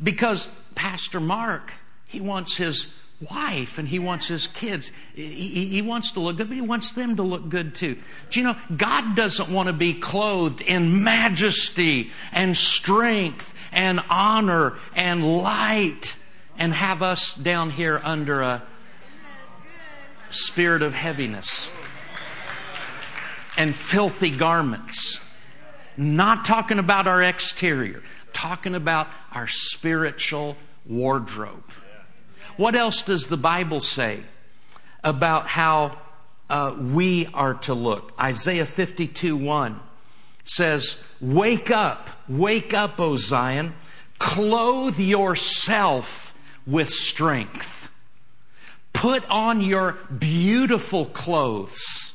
Because 0.00 0.46
Pastor 0.74 1.20
Mark, 1.20 1.72
he 2.04 2.20
wants 2.20 2.58
his 2.58 2.88
wife 3.30 3.78
and 3.78 3.88
he 3.88 3.98
wants 3.98 4.26
his 4.26 4.46
kids. 4.48 4.90
He, 5.14 5.66
he, 5.66 5.80
wants 5.80 6.12
to 6.12 6.20
look 6.20 6.36
good, 6.36 6.48
but 6.48 6.54
he 6.56 6.60
wants 6.60 6.92
them 6.92 7.16
to 7.16 7.22
look 7.22 7.48
good 7.48 7.74
too. 7.74 7.96
Do 8.28 8.40
you 8.40 8.44
know, 8.44 8.56
God 8.76 9.16
doesn't 9.16 9.48
want 9.48 9.68
to 9.68 9.72
be 9.72 9.94
clothed 9.94 10.60
in 10.60 11.02
majesty 11.02 12.10
and 12.30 12.54
strength 12.54 13.54
and 13.72 14.00
honor 14.10 14.76
and 14.94 15.38
light 15.38 16.16
and 16.58 16.72
have 16.72 17.02
us 17.02 17.34
down 17.34 17.70
here 17.70 18.00
under 18.02 18.42
a 18.42 18.62
spirit 20.30 20.82
of 20.82 20.94
heaviness 20.94 21.70
and 23.56 23.74
filthy 23.74 24.30
garments. 24.30 25.20
Not 25.96 26.44
talking 26.44 26.78
about 26.78 27.06
our 27.06 27.22
exterior, 27.22 28.02
talking 28.32 28.74
about 28.74 29.08
our 29.32 29.46
spiritual 29.46 30.56
wardrobe. 30.86 31.62
What 32.56 32.74
else 32.74 33.02
does 33.02 33.26
the 33.26 33.36
Bible 33.36 33.80
say 33.80 34.20
about 35.02 35.46
how 35.46 35.98
uh, 36.50 36.74
we 36.78 37.28
are 37.32 37.54
to 37.54 37.74
look? 37.74 38.12
Isaiah 38.20 38.66
52 38.66 39.36
1 39.36 39.80
says, 40.44 40.96
Wake 41.20 41.70
up, 41.70 42.10
wake 42.28 42.74
up, 42.74 43.00
O 43.00 43.16
Zion, 43.16 43.74
clothe 44.18 44.98
yourself 44.98 46.33
with 46.66 46.90
strength. 46.90 47.88
Put 48.92 49.28
on 49.28 49.60
your 49.60 49.98
beautiful 50.18 51.06
clothes, 51.06 52.14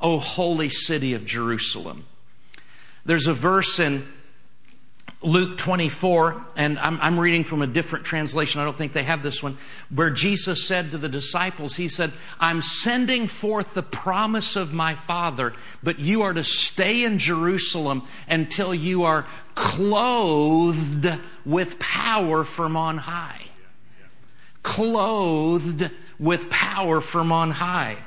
O 0.00 0.18
holy 0.18 0.70
city 0.70 1.14
of 1.14 1.26
Jerusalem. 1.26 2.06
There's 3.04 3.26
a 3.26 3.34
verse 3.34 3.78
in 3.78 4.08
Luke 5.24 5.56
24, 5.56 6.44
and 6.56 6.78
I'm, 6.78 7.00
I'm, 7.00 7.18
reading 7.18 7.44
from 7.44 7.62
a 7.62 7.66
different 7.66 8.04
translation. 8.04 8.60
I 8.60 8.64
don't 8.64 8.76
think 8.76 8.92
they 8.92 9.04
have 9.04 9.22
this 9.22 9.42
one, 9.42 9.56
where 9.88 10.10
Jesus 10.10 10.66
said 10.66 10.90
to 10.90 10.98
the 10.98 11.08
disciples, 11.08 11.76
He 11.76 11.88
said, 11.88 12.12
I'm 12.38 12.60
sending 12.60 13.28
forth 13.28 13.72
the 13.72 13.82
promise 13.82 14.54
of 14.54 14.72
my 14.72 14.94
Father, 14.94 15.54
but 15.82 15.98
you 15.98 16.22
are 16.22 16.34
to 16.34 16.44
stay 16.44 17.04
in 17.04 17.18
Jerusalem 17.18 18.06
until 18.28 18.74
you 18.74 19.04
are 19.04 19.26
clothed 19.54 21.08
with 21.46 21.78
power 21.78 22.44
from 22.44 22.76
on 22.76 22.98
high. 22.98 23.43
Clothed 24.64 25.90
with 26.18 26.50
power 26.50 27.00
from 27.00 27.30
on 27.30 27.52
high. 27.52 27.98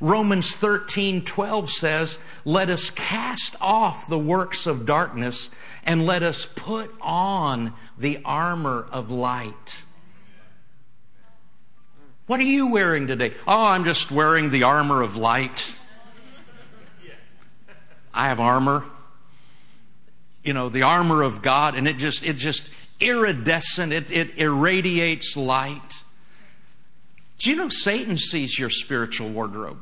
Romans 0.00 0.54
13, 0.54 1.24
12 1.24 1.70
says, 1.70 2.18
let 2.44 2.68
us 2.68 2.90
cast 2.90 3.54
off 3.60 4.08
the 4.08 4.18
works 4.18 4.66
of 4.66 4.84
darkness 4.84 5.50
and 5.84 6.04
let 6.04 6.22
us 6.22 6.46
put 6.56 6.92
on 7.00 7.72
the 7.96 8.20
armor 8.24 8.86
of 8.90 9.10
light. 9.10 9.76
What 12.26 12.40
are 12.40 12.44
you 12.44 12.66
wearing 12.66 13.06
today? 13.06 13.34
Oh, 13.46 13.66
I'm 13.66 13.84
just 13.84 14.10
wearing 14.10 14.50
the 14.50 14.64
armor 14.64 15.00
of 15.00 15.16
light. 15.16 15.64
I 18.12 18.28
have 18.28 18.40
armor. 18.40 18.84
You 20.42 20.52
know, 20.52 20.68
the 20.68 20.82
armor 20.82 21.22
of 21.22 21.42
God, 21.42 21.74
and 21.76 21.86
it 21.86 21.98
just, 21.98 22.24
it 22.24 22.36
just 22.36 22.68
iridescent, 23.00 23.92
it, 23.92 24.10
it 24.10 24.38
irradiates 24.38 25.36
light. 25.36 26.02
Do 27.38 27.50
you 27.50 27.56
know 27.56 27.68
Satan 27.68 28.16
sees 28.16 28.58
your 28.58 28.70
spiritual 28.70 29.30
wardrobe? 29.30 29.78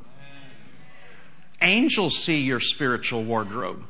Angels 1.62 2.18
see 2.18 2.40
your 2.40 2.60
spiritual 2.60 3.24
wardrobe. 3.24 3.84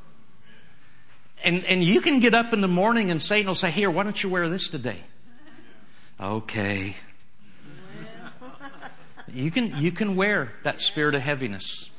And, 1.43 1.65
and 1.65 1.83
you 1.83 2.01
can 2.01 2.21
get 2.21 2.35
up 2.35 2.53
in 2.53 2.61
the 2.61 2.69
morning 2.69 3.11
and 3.11 3.23
Satan 3.23 3.49
will 3.49 3.55
say, 3.55 3.71
Here, 3.71 3.91
why 3.91 4.03
don't 4.03 4.23
you 4.23 4.29
wear 4.29 4.49
this 4.49 4.69
today? 4.69 5.01
Okay. 6.21 6.97
You 9.33 9.51
can, 9.51 9.77
you 9.83 9.91
can 9.91 10.15
wear 10.15 10.53
that 10.62 10.81
spirit 10.81 11.15
of 11.15 11.23
heaviness. 11.23 11.91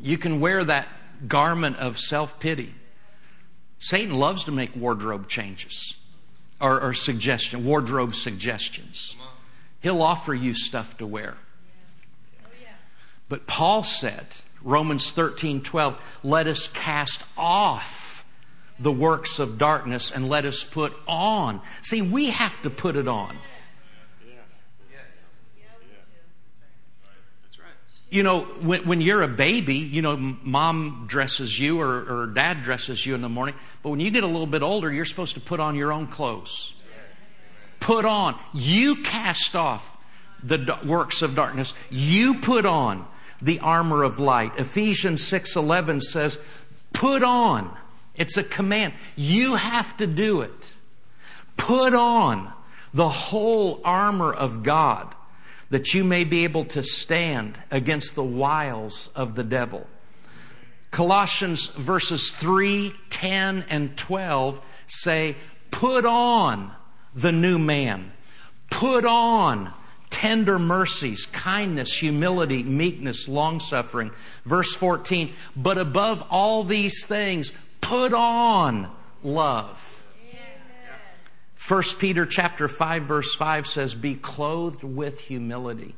You 0.00 0.16
can 0.16 0.40
wear 0.40 0.64
that 0.64 0.88
garment 1.26 1.76
of 1.76 1.98
self 1.98 2.38
pity. 2.40 2.74
Satan 3.80 4.14
loves 4.14 4.44
to 4.44 4.52
make 4.52 4.74
wardrobe 4.74 5.28
changes 5.28 5.94
or, 6.60 6.80
or 6.80 6.94
suggestion, 6.94 7.64
wardrobe 7.64 8.14
suggestions. 8.14 9.14
He'll 9.80 10.02
offer 10.02 10.34
you 10.34 10.54
stuff 10.54 10.96
to 10.98 11.06
wear. 11.06 11.36
But 13.28 13.46
Paul 13.46 13.82
said, 13.82 14.26
Romans 14.62 15.10
13, 15.10 15.62
12, 15.62 15.96
let 16.24 16.46
us 16.46 16.66
cast 16.68 17.22
off 17.36 18.24
the 18.78 18.92
works 18.92 19.38
of 19.38 19.58
darkness 19.58 20.10
and 20.10 20.28
let 20.28 20.44
us 20.44 20.64
put 20.64 20.92
on. 21.06 21.60
See, 21.82 22.00
we 22.00 22.30
have 22.30 22.60
to 22.62 22.70
put 22.70 22.96
it 22.96 23.08
on. 23.08 23.36
You 28.10 28.22
know, 28.22 28.40
when, 28.40 28.86
when 28.86 29.00
you're 29.02 29.22
a 29.22 29.28
baby, 29.28 29.74
you 29.74 30.00
know, 30.00 30.16
mom 30.16 31.04
dresses 31.08 31.58
you 31.58 31.78
or, 31.82 32.22
or 32.22 32.26
dad 32.26 32.62
dresses 32.62 33.04
you 33.04 33.14
in 33.14 33.20
the 33.20 33.28
morning. 33.28 33.54
But 33.82 33.90
when 33.90 34.00
you 34.00 34.10
get 34.10 34.24
a 34.24 34.26
little 34.26 34.46
bit 34.46 34.62
older, 34.62 34.90
you're 34.90 35.04
supposed 35.04 35.34
to 35.34 35.40
put 35.40 35.60
on 35.60 35.74
your 35.74 35.92
own 35.92 36.06
clothes. 36.06 36.72
Put 37.80 38.04
on. 38.04 38.38
You 38.52 39.02
cast 39.02 39.54
off 39.54 39.96
the 40.42 40.78
works 40.84 41.22
of 41.22 41.34
darkness. 41.34 41.74
You 41.90 42.40
put 42.40 42.66
on 42.66 43.06
the 43.40 43.60
armor 43.60 44.02
of 44.02 44.18
light. 44.18 44.52
Ephesians 44.56 45.22
6:11 45.22 46.00
says, 46.00 46.38
"Put 46.92 47.22
on." 47.22 47.76
It's 48.14 48.36
a 48.36 48.42
command. 48.42 48.94
You 49.16 49.54
have 49.54 49.96
to 49.98 50.06
do 50.06 50.40
it. 50.40 50.74
Put 51.56 51.94
on 51.94 52.52
the 52.92 53.08
whole 53.08 53.80
armor 53.84 54.32
of 54.32 54.62
God 54.62 55.14
that 55.70 55.94
you 55.94 56.02
may 56.02 56.24
be 56.24 56.44
able 56.44 56.64
to 56.64 56.82
stand 56.82 57.60
against 57.70 58.14
the 58.14 58.24
wiles 58.24 59.10
of 59.14 59.34
the 59.34 59.44
devil. 59.44 59.86
Colossians 60.90 61.66
verses 61.66 62.30
3, 62.30 62.94
10, 63.10 63.64
and 63.68 63.96
12 63.96 64.60
say, 64.86 65.36
put 65.70 66.06
on 66.06 66.72
the 67.20 67.32
new 67.32 67.58
man. 67.58 68.12
Put 68.70 69.04
on 69.04 69.72
tender 70.10 70.58
mercies, 70.58 71.26
kindness, 71.26 71.96
humility, 71.98 72.62
meekness, 72.62 73.28
long 73.28 73.60
suffering. 73.60 74.10
Verse 74.44 74.74
14, 74.74 75.32
but 75.56 75.78
above 75.78 76.22
all 76.30 76.64
these 76.64 77.04
things, 77.04 77.52
put 77.80 78.12
on 78.12 78.90
love 79.22 79.98
1 81.68 81.82
Peter 81.98 82.24
chapter 82.24 82.66
5 82.66 83.02
verse 83.02 83.34
5 83.34 83.66
says, 83.66 83.94
be 83.94 84.14
clothed 84.14 84.82
with 84.82 85.20
humility. 85.20 85.94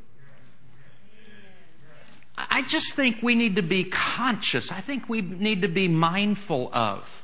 I 2.36 2.62
just 2.62 2.94
think 2.94 3.22
we 3.22 3.34
need 3.34 3.56
to 3.56 3.62
be 3.62 3.84
conscious. 3.84 4.72
I 4.72 4.80
think 4.80 5.08
we 5.08 5.20
need 5.20 5.62
to 5.62 5.68
be 5.68 5.86
mindful 5.86 6.70
of 6.72 7.22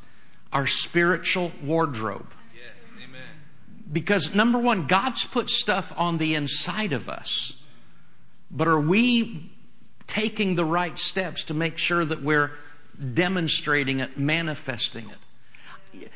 our 0.53 0.67
spiritual 0.67 1.53
wardrobe. 1.63 2.31
Because 3.91 4.35
number 4.35 4.59
one, 4.59 4.87
God's 4.87 5.25
put 5.25 5.49
stuff 5.49 5.93
on 5.97 6.19
the 6.19 6.35
inside 6.35 6.93
of 6.93 7.09
us. 7.09 7.53
But 8.51 8.69
are 8.69 8.81
we 8.81 9.51
taking 10.07 10.55
the 10.55 10.65
right 10.65 10.99
steps 10.99 11.45
to 11.45 11.55
make 11.55 11.79
sure 11.79 12.05
that 12.05 12.23
we're 12.23 12.53
demonstrating 13.15 14.01
it, 14.01 14.19
manifesting 14.19 15.11
it? 15.11 15.19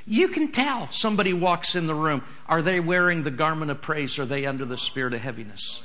you 0.06 0.28
can 0.28 0.52
tell 0.52 0.88
somebody 0.90 1.32
walks 1.32 1.74
in 1.74 1.86
the 1.86 1.94
room. 1.94 2.22
Are 2.46 2.62
they 2.62 2.80
wearing 2.80 3.22
the 3.22 3.30
garment 3.30 3.70
of 3.70 3.80
praise? 3.80 4.18
Are 4.18 4.26
they 4.26 4.46
under 4.46 4.64
the 4.64 4.78
spirit 4.78 5.14
of 5.14 5.20
heaviness? 5.20 5.80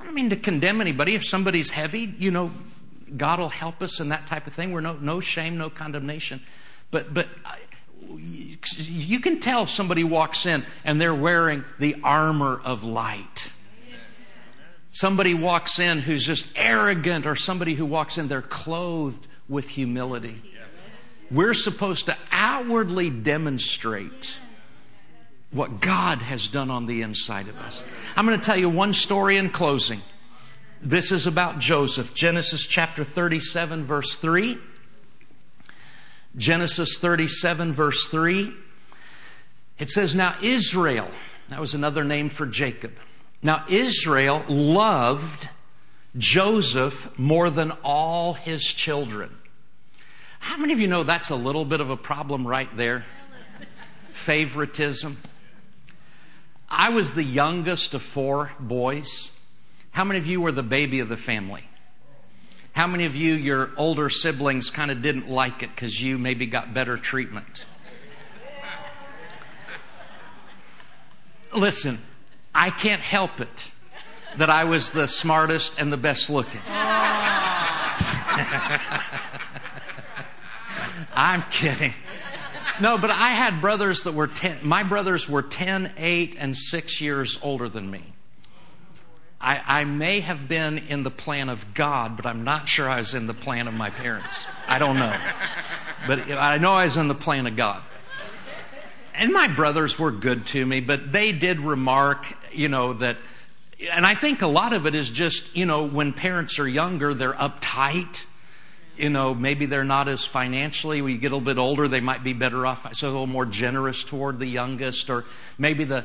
I 0.00 0.04
don't 0.04 0.14
mean 0.14 0.30
to 0.30 0.36
condemn 0.36 0.80
anybody. 0.80 1.14
If 1.14 1.24
somebody's 1.24 1.70
heavy, 1.70 2.12
you 2.18 2.30
know, 2.30 2.50
God 3.16 3.38
will 3.38 3.48
help 3.48 3.82
us 3.82 4.00
and 4.00 4.10
that 4.10 4.26
type 4.26 4.46
of 4.46 4.54
thing. 4.54 4.72
We're 4.72 4.80
no, 4.80 4.94
no 4.94 5.20
shame, 5.20 5.58
no 5.58 5.70
condemnation. 5.70 6.42
But, 6.90 7.14
but 7.14 7.28
you 8.18 9.20
can 9.20 9.40
tell 9.40 9.66
somebody 9.66 10.04
walks 10.04 10.46
in 10.46 10.64
and 10.84 11.00
they're 11.00 11.14
wearing 11.14 11.64
the 11.78 11.96
armor 12.02 12.60
of 12.64 12.84
light. 12.84 13.50
Somebody 14.90 15.32
walks 15.32 15.78
in 15.78 16.00
who's 16.00 16.22
just 16.22 16.46
arrogant, 16.54 17.26
or 17.26 17.34
somebody 17.34 17.74
who 17.74 17.86
walks 17.86 18.18
in, 18.18 18.28
they're 18.28 18.42
clothed 18.42 19.26
with 19.48 19.68
humility. 19.68 20.42
We're 21.30 21.54
supposed 21.54 22.06
to 22.06 22.16
outwardly 22.30 23.08
demonstrate 23.08 24.36
what 25.50 25.80
God 25.80 26.18
has 26.18 26.46
done 26.48 26.70
on 26.70 26.86
the 26.86 27.00
inside 27.00 27.48
of 27.48 27.56
us. 27.56 27.82
I'm 28.16 28.26
going 28.26 28.38
to 28.38 28.44
tell 28.44 28.58
you 28.58 28.68
one 28.68 28.92
story 28.92 29.38
in 29.38 29.48
closing. 29.48 30.02
This 30.82 31.10
is 31.10 31.26
about 31.26 31.58
Joseph. 31.58 32.12
Genesis 32.12 32.66
chapter 32.66 33.02
37 33.02 33.86
verse 33.86 34.16
3. 34.16 34.58
Genesis 36.36 36.98
37 36.98 37.72
verse 37.72 38.08
3. 38.08 38.52
It 39.78 39.90
says, 39.90 40.14
Now 40.14 40.36
Israel, 40.42 41.10
that 41.50 41.60
was 41.60 41.74
another 41.74 42.04
name 42.04 42.30
for 42.30 42.46
Jacob. 42.46 42.92
Now 43.42 43.64
Israel 43.68 44.44
loved 44.48 45.48
Joseph 46.16 47.08
more 47.18 47.50
than 47.50 47.72
all 47.82 48.34
his 48.34 48.62
children. 48.62 49.36
How 50.38 50.56
many 50.56 50.72
of 50.72 50.80
you 50.80 50.88
know 50.88 51.04
that's 51.04 51.30
a 51.30 51.36
little 51.36 51.64
bit 51.64 51.80
of 51.80 51.90
a 51.90 51.96
problem 51.96 52.46
right 52.46 52.74
there? 52.76 53.04
Favoritism. 54.12 55.18
I 56.68 56.88
was 56.88 57.12
the 57.12 57.22
youngest 57.22 57.94
of 57.94 58.02
four 58.02 58.52
boys. 58.58 59.30
How 59.90 60.04
many 60.04 60.18
of 60.18 60.26
you 60.26 60.40
were 60.40 60.52
the 60.52 60.62
baby 60.62 61.00
of 61.00 61.08
the 61.08 61.16
family? 61.16 61.64
How 62.72 62.86
many 62.86 63.04
of 63.04 63.14
you, 63.14 63.34
your 63.34 63.70
older 63.76 64.08
siblings, 64.08 64.70
kind 64.70 64.90
of 64.90 65.02
didn't 65.02 65.28
like 65.28 65.62
it 65.62 65.70
because 65.74 66.00
you 66.00 66.16
maybe 66.16 66.46
got 66.46 66.72
better 66.72 66.96
treatment? 66.96 67.66
Listen, 71.54 71.98
I 72.54 72.70
can't 72.70 73.02
help 73.02 73.40
it 73.40 73.72
that 74.38 74.48
I 74.48 74.64
was 74.64 74.90
the 74.90 75.06
smartest 75.06 75.74
and 75.78 75.92
the 75.92 75.98
best 75.98 76.30
looking. 76.30 76.62
I'm 81.14 81.42
kidding. 81.50 81.92
No, 82.80 82.96
but 82.96 83.10
I 83.10 83.30
had 83.30 83.60
brothers 83.60 84.04
that 84.04 84.12
were 84.12 84.28
10, 84.28 84.60
my 84.62 84.82
brothers 84.82 85.28
were 85.28 85.42
10, 85.42 85.92
8, 85.98 86.36
and 86.38 86.56
6 86.56 87.00
years 87.02 87.38
older 87.42 87.68
than 87.68 87.90
me. 87.90 88.11
I, 89.42 89.80
I, 89.80 89.84
may 89.84 90.20
have 90.20 90.46
been 90.46 90.78
in 90.78 91.02
the 91.02 91.10
plan 91.10 91.48
of 91.48 91.74
God, 91.74 92.16
but 92.16 92.26
I'm 92.26 92.44
not 92.44 92.68
sure 92.68 92.88
I 92.88 92.98
was 92.98 93.14
in 93.14 93.26
the 93.26 93.34
plan 93.34 93.66
of 93.66 93.74
my 93.74 93.90
parents. 93.90 94.46
I 94.68 94.78
don't 94.78 94.98
know. 94.98 95.16
But 96.06 96.30
I 96.30 96.58
know 96.58 96.72
I 96.74 96.84
was 96.84 96.96
in 96.96 97.08
the 97.08 97.14
plan 97.14 97.46
of 97.46 97.56
God. 97.56 97.82
And 99.14 99.32
my 99.32 99.48
brothers 99.48 99.98
were 99.98 100.12
good 100.12 100.46
to 100.48 100.64
me, 100.64 100.80
but 100.80 101.12
they 101.12 101.32
did 101.32 101.60
remark, 101.60 102.24
you 102.52 102.68
know, 102.68 102.94
that, 102.94 103.18
and 103.90 104.06
I 104.06 104.14
think 104.14 104.42
a 104.42 104.46
lot 104.46 104.72
of 104.72 104.86
it 104.86 104.94
is 104.94 105.10
just, 105.10 105.54
you 105.54 105.66
know, 105.66 105.84
when 105.84 106.12
parents 106.12 106.58
are 106.58 106.68
younger, 106.68 107.12
they're 107.12 107.34
uptight 107.34 108.24
you 108.96 109.08
know, 109.08 109.34
maybe 109.34 109.66
they're 109.66 109.84
not 109.84 110.08
as 110.08 110.24
financially, 110.24 111.00
when 111.00 111.12
you 111.12 111.18
get 111.18 111.32
a 111.32 111.36
little 111.36 111.54
bit 111.54 111.58
older, 111.58 111.88
they 111.88 112.00
might 112.00 112.22
be 112.22 112.34
better 112.34 112.66
off, 112.66 112.86
so 112.94 113.08
a 113.08 113.10
little 113.10 113.26
more 113.26 113.46
generous 113.46 114.04
toward 114.04 114.38
the 114.38 114.46
youngest, 114.46 115.08
or 115.08 115.24
maybe 115.58 115.84
the, 115.84 116.04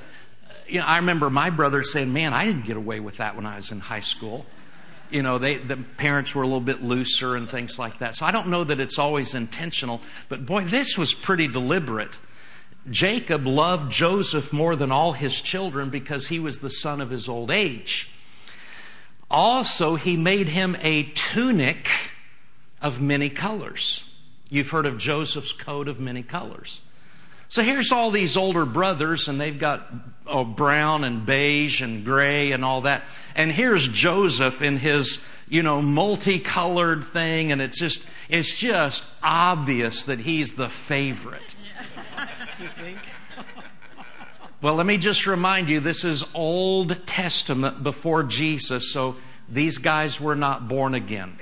you 0.68 0.80
know, 0.80 0.86
I 0.86 0.98
remember 0.98 1.30
my 1.30 1.50
brother 1.50 1.84
saying, 1.84 2.12
man, 2.12 2.34
I 2.34 2.46
didn't 2.46 2.66
get 2.66 2.78
away 2.78 3.00
with 3.00 3.18
that 3.18 3.36
when 3.36 3.46
I 3.46 3.56
was 3.56 3.72
in 3.72 3.80
high 3.80 4.02
school. 4.02 4.46
You 5.10 5.22
know, 5.22 5.38
they, 5.38 5.58
the 5.58 5.78
parents 5.78 6.36
were 6.36 6.44
a 6.44 6.46
little 6.46 6.60
bit 6.60 6.84
looser 6.84 7.36
and 7.36 7.50
things 7.50 7.80
like 7.80 8.00
that. 8.00 8.16
So 8.16 8.26
I 8.26 8.32
don't 8.32 8.48
know 8.48 8.64
that 8.64 8.80
it's 8.80 9.00
always 9.00 9.36
intentional, 9.36 10.02
but 10.28 10.46
boy, 10.46 10.66
this 10.66 10.98
was 10.98 11.14
pretty 11.14 11.48
deliberate. 11.48 12.18
Jacob 12.90 13.46
loved 13.46 13.92
Joseph 13.92 14.52
more 14.52 14.76
than 14.76 14.92
all 14.92 15.14
his 15.14 15.42
children 15.42 15.90
because 15.90 16.28
he 16.28 16.40
was 16.40 16.60
the 16.60 16.70
son 16.70 17.02
of 17.02 17.10
his 17.10 17.28
old 17.30 17.52
age. 17.52 18.10
Also, 19.30 19.96
he 19.96 20.16
made 20.16 20.50
him 20.50 20.78
a 20.82 21.04
tunic 21.04 21.90
of 22.82 23.02
many 23.02 23.30
colors. 23.30 24.04
You've 24.50 24.70
heard 24.70 24.86
of 24.86 24.98
Joseph's 24.98 25.52
coat 25.52 25.88
of 25.88 26.00
many 26.00 26.24
colors. 26.24 26.82
So 27.50 27.64
here's 27.64 27.92
all 27.92 28.12
these 28.12 28.36
older 28.36 28.66
brothers 28.66 29.28
and 29.28 29.40
they've 29.40 29.58
got 29.58 29.90
oh, 30.26 30.44
brown 30.44 31.04
and 31.04 31.26
beige 31.26 31.82
and 31.82 32.04
gray 32.04 32.52
and 32.52 32.66
all 32.66 32.82
that. 32.82 33.04
And 33.36 33.52
here's 33.52 33.88
Joseph 33.88 34.62
in 34.62 34.78
his, 34.78 35.20
you 35.48 35.64
know, 35.64 35.82
multicolored 35.82 37.06
thing 37.06 37.52
and 37.52 37.62
it's 37.62 37.80
just, 37.80 38.04
it's 38.28 38.54
just 38.54 39.06
obvious 39.24 40.04
that 40.04 40.20
he's 40.20 40.54
the 40.54 40.70
favorite. 40.70 41.56
you 42.60 42.68
think? 42.80 43.00
Well, 44.60 44.74
let 44.74 44.88
me 44.88 44.98
just 44.98 45.28
remind 45.28 45.70
you, 45.70 45.80
this 45.80 46.04
is 46.04 46.26
Old 46.34 47.06
Testament 47.06 47.84
before 47.84 48.24
Jesus, 48.24 48.92
so 48.92 49.16
these 49.48 49.78
guys 49.78 50.20
were 50.20 50.36
not 50.36 50.68
born 50.68 50.96
again. 50.96 51.38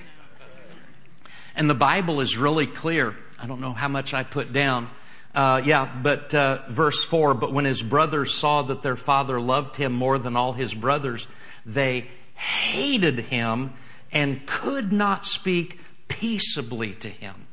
And 1.56 1.70
the 1.70 1.76
Bible 1.76 2.20
is 2.20 2.38
really 2.38 2.68
clear. 2.68 3.16
I 3.40 3.48
don't 3.48 3.62
know 3.62 3.72
how 3.72 3.88
much 3.88 4.14
I 4.14 4.24
put 4.24 4.52
down. 4.52 4.90
Uh, 5.36 5.62
yeah, 5.66 5.94
but 6.02 6.34
uh, 6.34 6.60
verse 6.70 7.04
4 7.04 7.34
But 7.34 7.52
when 7.52 7.66
his 7.66 7.84
brothers 7.84 8.34
saw 8.34 8.62
that 8.64 8.82
their 8.82 8.96
father 8.96 9.40
loved 9.40 9.76
him 9.76 9.92
more 9.92 10.18
than 10.18 10.38
all 10.38 10.54
his 10.54 10.74
brothers, 10.74 11.28
they 11.66 12.08
hated 12.36 13.20
him 13.20 13.74
and 14.14 14.46
could 14.48 14.94
not 14.94 15.26
speak 15.26 15.80
peaceably 16.08 16.94
to 16.94 17.10
him. 17.10 17.48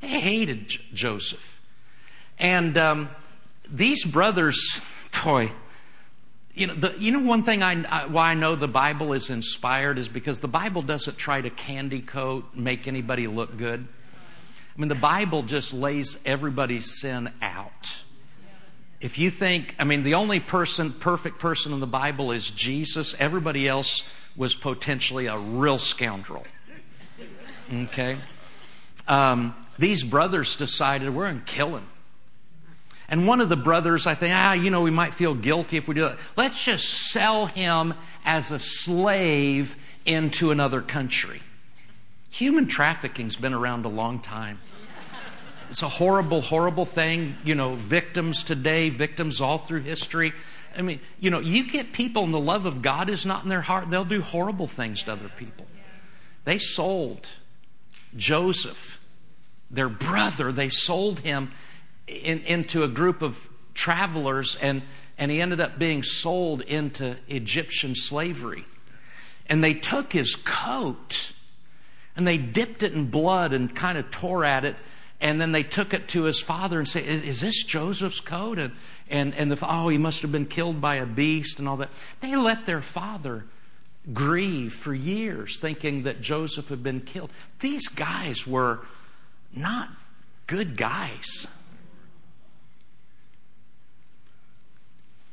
They 0.00 0.08
hated 0.20 0.68
J- 0.68 0.80
Joseph. 0.92 1.60
And 2.40 2.76
um, 2.76 3.08
these 3.70 4.04
brothers, 4.04 4.80
boy, 5.24 5.52
you 6.54 6.66
know, 6.66 6.74
the, 6.74 6.94
you 6.98 7.12
know 7.12 7.20
one 7.20 7.44
thing 7.44 7.62
I, 7.62 7.84
I, 7.84 8.06
why 8.06 8.30
I 8.30 8.34
know 8.34 8.56
the 8.56 8.66
Bible 8.66 9.12
is 9.12 9.30
inspired 9.30 9.98
is 9.98 10.08
because 10.08 10.40
the 10.40 10.48
Bible 10.48 10.82
doesn't 10.82 11.18
try 11.18 11.40
to 11.40 11.50
candy 11.50 12.00
coat, 12.00 12.46
make 12.54 12.88
anybody 12.88 13.28
look 13.28 13.56
good. 13.56 13.86
I 14.76 14.80
mean, 14.80 14.88
the 14.88 14.94
Bible 14.94 15.42
just 15.42 15.72
lays 15.72 16.18
everybody's 16.26 17.00
sin 17.00 17.32
out. 17.40 18.02
If 19.00 19.18
you 19.18 19.30
think, 19.30 19.74
I 19.78 19.84
mean, 19.84 20.02
the 20.02 20.14
only 20.14 20.40
person, 20.40 20.92
perfect 20.92 21.38
person 21.38 21.72
in 21.72 21.80
the 21.80 21.86
Bible 21.86 22.32
is 22.32 22.50
Jesus, 22.50 23.14
everybody 23.18 23.66
else 23.68 24.02
was 24.36 24.54
potentially 24.54 25.26
a 25.26 25.38
real 25.38 25.78
scoundrel. 25.78 26.44
Okay? 27.72 28.18
Um, 29.08 29.54
these 29.78 30.02
brothers 30.02 30.56
decided 30.56 31.14
we're 31.14 31.24
going 31.24 31.40
to 31.40 31.52
kill 31.52 31.76
him. 31.76 31.86
And 33.08 33.26
one 33.26 33.40
of 33.40 33.48
the 33.48 33.56
brothers, 33.56 34.06
I 34.06 34.14
think, 34.14 34.34
ah, 34.34 34.52
you 34.52 34.70
know, 34.70 34.80
we 34.80 34.90
might 34.90 35.14
feel 35.14 35.34
guilty 35.34 35.76
if 35.76 35.86
we 35.86 35.94
do 35.94 36.02
that. 36.02 36.18
Let's 36.36 36.62
just 36.62 37.12
sell 37.12 37.46
him 37.46 37.94
as 38.24 38.50
a 38.50 38.58
slave 38.58 39.76
into 40.04 40.50
another 40.50 40.82
country. 40.82 41.40
Human 42.30 42.66
trafficking's 42.66 43.36
been 43.36 43.54
around 43.54 43.84
a 43.84 43.88
long 43.88 44.20
time. 44.20 44.60
It's 45.70 45.82
a 45.82 45.88
horrible, 45.88 46.42
horrible 46.42 46.84
thing. 46.84 47.36
You 47.44 47.54
know, 47.54 47.74
victims 47.74 48.44
today, 48.44 48.88
victims 48.88 49.40
all 49.40 49.58
through 49.58 49.82
history. 49.82 50.32
I 50.76 50.82
mean, 50.82 51.00
you 51.18 51.30
know, 51.30 51.40
you 51.40 51.70
get 51.70 51.92
people 51.92 52.24
and 52.24 52.34
the 52.34 52.38
love 52.38 52.66
of 52.66 52.82
God 52.82 53.08
is 53.08 53.24
not 53.24 53.42
in 53.42 53.48
their 53.48 53.62
heart, 53.62 53.90
they'll 53.90 54.04
do 54.04 54.20
horrible 54.20 54.68
things 54.68 55.02
to 55.04 55.12
other 55.12 55.30
people. 55.36 55.66
They 56.44 56.58
sold 56.58 57.28
Joseph, 58.16 59.00
their 59.70 59.88
brother, 59.88 60.52
they 60.52 60.68
sold 60.68 61.20
him 61.20 61.52
in, 62.06 62.40
into 62.40 62.84
a 62.84 62.88
group 62.88 63.22
of 63.22 63.36
travelers 63.74 64.56
and, 64.60 64.82
and 65.18 65.30
he 65.30 65.40
ended 65.40 65.60
up 65.60 65.78
being 65.78 66.02
sold 66.02 66.60
into 66.62 67.16
Egyptian 67.28 67.94
slavery. 67.94 68.64
And 69.46 69.62
they 69.62 69.74
took 69.74 70.12
his 70.12 70.36
coat 70.36 71.32
and 72.16 72.26
they 72.26 72.38
dipped 72.38 72.82
it 72.82 72.92
in 72.92 73.10
blood 73.10 73.52
and 73.52 73.74
kind 73.74 73.98
of 73.98 74.10
tore 74.10 74.44
at 74.44 74.64
it. 74.64 74.76
And 75.20 75.40
then 75.40 75.52
they 75.52 75.62
took 75.62 75.94
it 75.94 76.08
to 76.08 76.24
his 76.24 76.40
father 76.40 76.78
and 76.78 76.86
said, 76.86 77.04
is, 77.04 77.22
is 77.22 77.40
this 77.40 77.62
Joseph's 77.62 78.20
coat? 78.20 78.58
And, 78.58 78.72
and, 79.08 79.34
and 79.34 79.50
the, 79.50 79.58
oh, 79.62 79.88
he 79.88 79.98
must 79.98 80.20
have 80.22 80.32
been 80.32 80.46
killed 80.46 80.80
by 80.80 80.96
a 80.96 81.06
beast 81.06 81.58
and 81.58 81.68
all 81.68 81.76
that. 81.78 81.90
They 82.20 82.36
let 82.36 82.66
their 82.66 82.82
father 82.82 83.44
grieve 84.12 84.72
for 84.74 84.94
years 84.94 85.58
thinking 85.58 86.02
that 86.02 86.20
Joseph 86.20 86.68
had 86.68 86.82
been 86.82 87.00
killed. 87.00 87.30
These 87.60 87.88
guys 87.88 88.46
were 88.46 88.80
not 89.54 89.88
good 90.46 90.76
guys. 90.76 91.46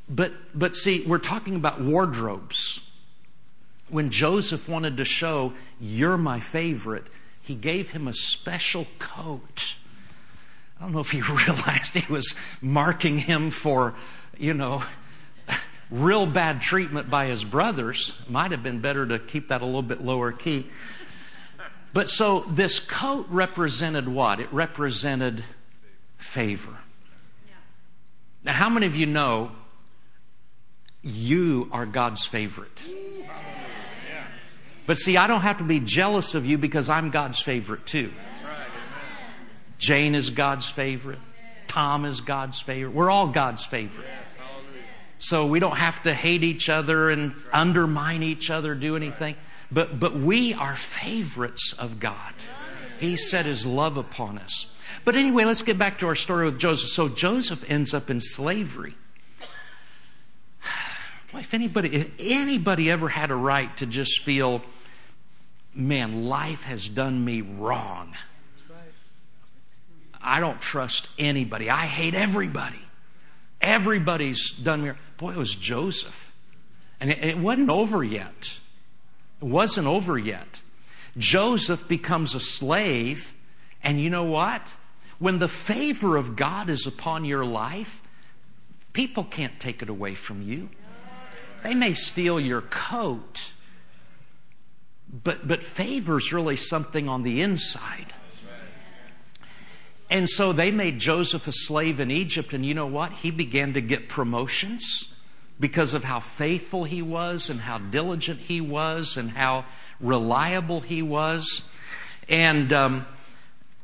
But, 0.10 0.34
but 0.54 0.76
see, 0.76 1.04
we're 1.06 1.18
talking 1.18 1.56
about 1.56 1.82
wardrobes. 1.82 2.80
When 3.90 4.10
Joseph 4.10 4.68
wanted 4.68 4.98
to 4.98 5.06
show, 5.06 5.54
you're 5.80 6.18
my 6.18 6.40
favorite, 6.40 7.06
he 7.42 7.56
gave 7.56 7.90
him 7.90 8.08
a 8.08 8.14
special 8.14 8.88
coat. 9.00 9.76
I 10.80 10.84
don't 10.84 10.94
know 10.94 11.00
if 11.00 11.12
he 11.12 11.22
realized 11.48 11.94
he 11.94 12.12
was 12.12 12.34
marking 12.62 13.18
him 13.18 13.52
for, 13.52 13.96
you 14.38 14.54
know, 14.54 14.84
real 15.92 16.26
bad 16.26 16.62
treatment 16.62 17.10
by 17.10 17.28
his 17.28 17.44
brothers. 17.44 18.14
Might 18.28 18.52
have 18.52 18.64
been 18.64 18.80
better 18.80 19.06
to 19.06 19.20
keep 19.20 19.50
that 19.50 19.62
a 19.62 19.66
little 19.66 19.82
bit 19.82 20.02
lower 20.02 20.32
key. 20.32 20.68
But 21.94 22.10
so 22.10 22.46
this 22.50 22.80
coat 22.80 23.28
represented 23.30 24.08
what? 24.08 24.40
It 24.40 24.52
represented 24.52 25.44
favor. 26.18 26.78
Now, 28.44 28.54
how 28.54 28.70
many 28.70 28.88
of 28.88 28.96
you 28.96 29.06
know 29.06 29.52
you 31.04 31.70
are 31.72 31.86
God's 31.86 32.26
favorite. 32.26 32.82
But 34.86 34.98
see, 34.98 35.18
I 35.18 35.28
don't 35.28 35.42
have 35.42 35.60
to 35.60 35.64
be 35.64 35.80
jealous 35.80 36.36
of 36.36 36.46
you 36.46 36.58
because 36.58 36.90
I'm 36.90 37.10
God's 37.10 37.40
favorite 37.40 37.86
too. 37.86 38.12
Jane 39.78 40.16
is 40.16 40.30
God's 40.30 40.70
favorite. 40.70 41.20
Tom 41.68 42.06
is 42.06 42.22
God's 42.22 42.62
favorite. 42.62 42.94
We're 42.94 43.10
all 43.10 43.28
God's 43.28 43.66
favorite. 43.66 44.08
So 45.20 45.46
we 45.46 45.60
don't 45.60 45.78
have 45.78 46.04
to 46.04 46.14
hate 46.14 46.44
each 46.44 46.68
other 46.68 47.10
and 47.10 47.34
undermine 47.52 48.24
each 48.24 48.50
other, 48.50 48.76
do 48.76 48.96
anything. 48.96 49.36
But, 49.72 50.00
but 50.00 50.16
we 50.18 50.54
are 50.54 50.76
favorites 50.76 51.74
of 51.80 52.00
God. 52.00 52.34
He 53.00 53.18
set 53.18 53.46
his 53.46 53.66
love 53.66 53.98
upon 53.98 54.38
us. 54.38 54.68
But 55.06 55.16
anyway, 55.16 55.46
let's 55.46 55.64
get 55.64 55.78
back 55.78 55.98
to 56.00 56.08
our 56.08 56.16
story 56.16 56.46
with 56.46 56.60
Joseph. 56.60 56.90
So 56.90 57.10
Joseph 57.10 57.64
ends 57.68 57.94
up 57.94 58.10
in 58.10 58.22
slavery. 58.22 58.96
If 61.36 61.54
anybody, 61.54 61.94
if 61.94 62.12
anybody 62.20 62.92
ever 62.92 63.10
had 63.10 63.32
a 63.32 63.36
right 63.36 63.76
to 63.78 63.86
just 63.86 64.22
feel, 64.22 64.62
man, 65.74 66.26
life 66.26 66.64
has 66.64 66.88
done 66.88 67.24
me 67.24 67.42
wrong. 67.42 68.16
I 70.22 70.40
don't 70.40 70.62
trust 70.62 71.10
anybody. 71.20 71.70
I 71.70 71.86
hate 71.86 72.16
everybody. 72.16 72.80
Everybody's 73.60 74.52
done 74.52 74.82
me. 74.82 74.90
Wrong. 74.90 74.98
Boy, 75.18 75.32
it 75.32 75.38
was 75.38 75.54
Joseph. 75.54 76.32
And 77.00 77.12
it, 77.12 77.24
it 77.24 77.38
wasn't 77.38 77.70
over 77.70 78.04
yet. 78.04 78.58
It 79.42 79.46
wasn't 79.46 79.88
over 79.88 80.18
yet. 80.18 80.62
Joseph 81.18 81.88
becomes 81.88 82.36
a 82.36 82.40
slave. 82.40 83.34
And 83.84 84.00
you 84.00 84.10
know 84.10 84.24
what? 84.24 84.74
When 85.20 85.40
the 85.40 85.50
favor 85.50 86.16
of 86.16 86.36
God 86.36 86.70
is 86.70 86.88
upon 86.88 87.26
your 87.26 87.46
life, 87.46 88.02
people 88.94 89.26
can't 89.26 89.60
take 89.60 89.82
it 89.82 89.90
away 89.90 90.16
from 90.16 90.42
you. 90.42 90.70
They 91.64 91.74
may 91.74 91.94
steal 91.94 92.40
your 92.40 92.62
coat, 92.62 93.52
but, 95.12 95.48
but 95.48 95.64
favor's 95.64 96.34
really 96.34 96.58
something 96.58 97.08
on 97.08 97.24
the 97.24 97.42
inside. 97.42 98.14
And 100.10 100.30
so 100.30 100.54
they 100.54 100.70
made 100.70 101.00
Joseph 101.00 101.48
a 101.48 101.52
slave 101.52 102.00
in 102.00 102.12
Egypt, 102.12 102.54
and 102.54 102.66
you 102.66 102.74
know 102.74 102.86
what? 102.86 103.14
He 103.14 103.32
began 103.32 103.74
to 103.74 103.82
get 103.82 104.10
promotions 104.10 105.06
because 105.60 105.94
of 105.94 106.04
how 106.04 106.20
faithful 106.20 106.84
he 106.84 107.02
was 107.02 107.50
and 107.50 107.62
how 107.62 107.78
diligent 107.78 108.42
he 108.42 108.60
was 108.60 109.18
and 109.18 109.32
how 109.32 109.66
reliable 110.00 110.82
he 110.82 111.02
was. 111.02 111.62
And 112.28 112.74
um, 112.74 113.06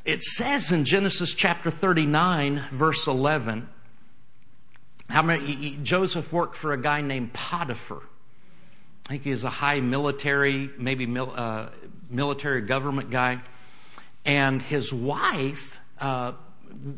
it 0.03 0.21
says 0.21 0.71
in 0.71 0.85
Genesis 0.85 1.33
chapter 1.33 1.71
39, 1.71 2.65
verse 2.71 3.07
11, 3.07 3.69
how 5.09 5.23
many, 5.23 5.77
Joseph 5.81 6.31
worked 6.31 6.55
for 6.55 6.71
a 6.71 6.81
guy 6.81 7.01
named 7.01 7.33
Potiphar. 7.33 8.01
I 9.07 9.09
think 9.09 9.23
he 9.23 9.31
was 9.31 9.43
a 9.43 9.49
high 9.49 9.79
military, 9.79 10.69
maybe 10.77 11.07
mil, 11.07 11.33
uh, 11.35 11.69
military 12.11 12.61
government 12.61 13.09
guy. 13.09 13.41
And 14.23 14.61
his 14.61 14.93
wife, 14.93 15.79
uh, 15.99 16.33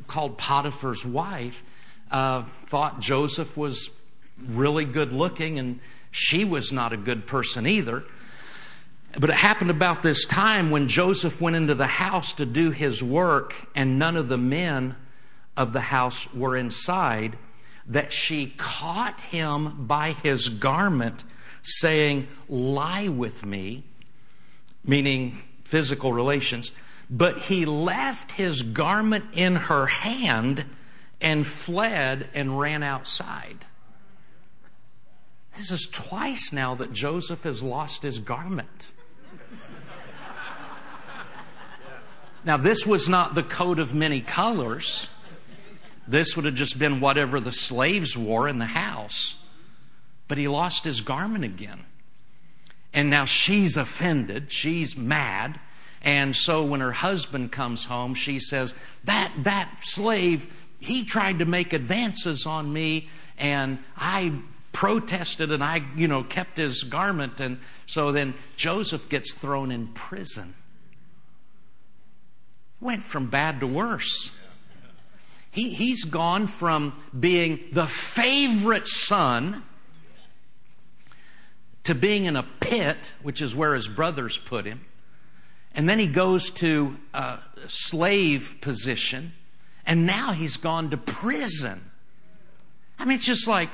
called 0.08 0.38
Potiphar's 0.38 1.06
wife, 1.06 1.64
uh, 2.12 2.44
thought 2.66 3.00
Joseph 3.00 3.56
was 3.56 3.90
really 4.46 4.84
good 4.84 5.14
looking 5.14 5.58
and 5.58 5.80
she 6.12 6.44
was 6.44 6.74
not 6.74 6.92
a 6.92 6.98
good 6.98 7.26
person 7.26 7.66
either. 7.66 8.04
But 9.18 9.30
it 9.30 9.38
happened 9.38 9.70
about 9.70 10.04
this 10.04 10.26
time 10.26 10.70
when 10.70 10.90
Joseph 10.90 11.40
went 11.40 11.56
into 11.56 11.76
the 11.76 11.88
house 11.88 12.34
to 12.34 12.46
do 12.46 12.72
his 12.72 13.02
work 13.02 13.56
and 13.74 13.98
none 13.98 14.18
of 14.18 14.28
the 14.28 14.38
men 14.38 14.98
of 15.56 15.72
the 15.72 15.82
house 15.82 16.34
were 16.34 16.58
inside 16.58 17.38
that 17.88 18.14
she 18.14 18.54
caught 18.58 19.20
him 19.20 19.86
by 19.86 20.14
his 20.24 20.50
garment, 20.50 21.24
saying, 21.64 22.28
Lie 22.48 23.08
with 23.08 23.46
me, 23.46 23.84
meaning 24.84 25.44
physical 25.66 26.14
relations. 26.14 26.72
But 27.10 27.40
he 27.40 27.66
left 27.66 28.34
his 28.34 28.62
garment 28.62 29.26
in 29.34 29.56
her 29.56 29.86
hand 29.88 30.66
and 31.20 31.46
fled 31.46 32.30
and 32.34 32.60
ran 32.60 32.84
outside. 32.84 33.66
This 35.58 35.72
is 35.72 35.88
twice 35.92 36.52
now 36.54 36.76
that 36.76 36.94
Joseph 36.94 37.44
has 37.44 37.62
lost 37.62 38.04
his 38.04 38.20
garment. 38.20 38.92
Now, 42.44 42.58
this 42.58 42.88
was 42.88 43.08
not 43.08 43.36
the 43.36 43.44
coat 43.44 43.78
of 43.78 43.94
many 43.94 44.22
colors. 44.22 45.08
This 46.08 46.36
would 46.36 46.46
have 46.46 46.56
just 46.56 46.80
been 46.80 47.00
whatever 47.00 47.40
the 47.40 47.52
slaves 47.52 48.18
wore 48.18 48.48
in 48.48 48.60
the 48.60 48.66
house. 48.66 49.36
But 50.28 50.38
he 50.38 50.48
lost 50.48 50.84
his 50.84 51.02
garment 51.02 51.44
again. 51.44 51.86
And 52.94 53.10
now 53.10 53.26
she's 53.26 53.78
offended. 53.78 54.52
She's 54.52 54.98
mad. 54.98 55.60
And 56.02 56.36
so 56.36 56.64
when 56.64 56.82
her 56.82 56.92
husband 56.92 57.52
comes 57.52 57.86
home, 57.86 58.16
she 58.16 58.40
says, 58.40 58.74
that, 59.04 59.32
that 59.44 59.80
slave, 59.82 60.48
he 60.80 61.04
tried 61.04 61.40
to 61.40 61.46
make 61.46 61.74
advances 61.74 62.46
on 62.46 62.72
me 62.74 63.08
and 63.38 63.80
I 63.96 64.34
protested 64.74 65.52
and 65.52 65.64
I, 65.64 65.84
you 65.96 66.08
know, 66.08 66.24
kept 66.24 66.58
his 66.58 66.84
garment. 66.84 67.40
And 67.40 67.60
so 67.86 68.12
then 68.12 68.34
Joseph 68.56 69.10
gets 69.10 69.34
thrown 69.34 69.72
in 69.72 69.88
prison. 69.90 70.56
Went 72.80 73.04
from 73.04 73.30
bad 73.30 73.60
to 73.60 73.68
worse. 73.68 74.32
He, 75.52 75.74
he's 75.74 76.06
gone 76.06 76.48
from 76.48 77.02
being 77.18 77.60
the 77.74 77.88
favorite 77.88 78.88
son 78.88 79.64
to 81.84 81.94
being 81.94 82.26
in 82.26 82.36
a 82.36 82.44
pit, 82.44 82.98
which 83.22 83.42
is 83.42 83.56
where 83.56 83.76
his 83.76 83.88
brothers 83.88 84.38
put 84.38 84.66
him. 84.66 84.82
And 85.74 85.88
then 85.88 86.00
he 86.00 86.08
goes 86.08 86.52
to 86.52 86.98
a 87.14 87.40
slave 87.68 88.56
position. 88.62 89.34
And 89.86 90.06
now 90.06 90.32
he's 90.32 90.58
gone 90.58 90.90
to 90.92 90.98
prison. 90.98 91.82
I 93.00 93.06
mean, 93.06 93.16
it's 93.16 93.26
just 93.26 93.48
like, 93.48 93.70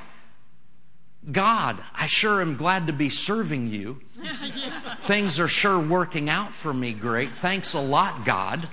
God, 1.30 1.82
I 1.94 2.06
sure 2.06 2.40
am 2.40 2.56
glad 2.56 2.86
to 2.86 2.92
be 2.92 3.10
serving 3.10 3.68
you. 3.68 4.00
Things 5.06 5.38
are 5.38 5.48
sure 5.48 5.78
working 5.78 6.30
out 6.30 6.54
for 6.54 6.72
me 6.72 6.92
great. 6.92 7.36
Thanks 7.36 7.74
a 7.74 7.80
lot, 7.80 8.24
God. 8.24 8.68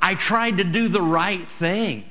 I 0.00 0.14
tried 0.14 0.58
to 0.58 0.64
do 0.64 0.88
the 0.88 1.02
right 1.02 1.46
thing. 1.46 2.04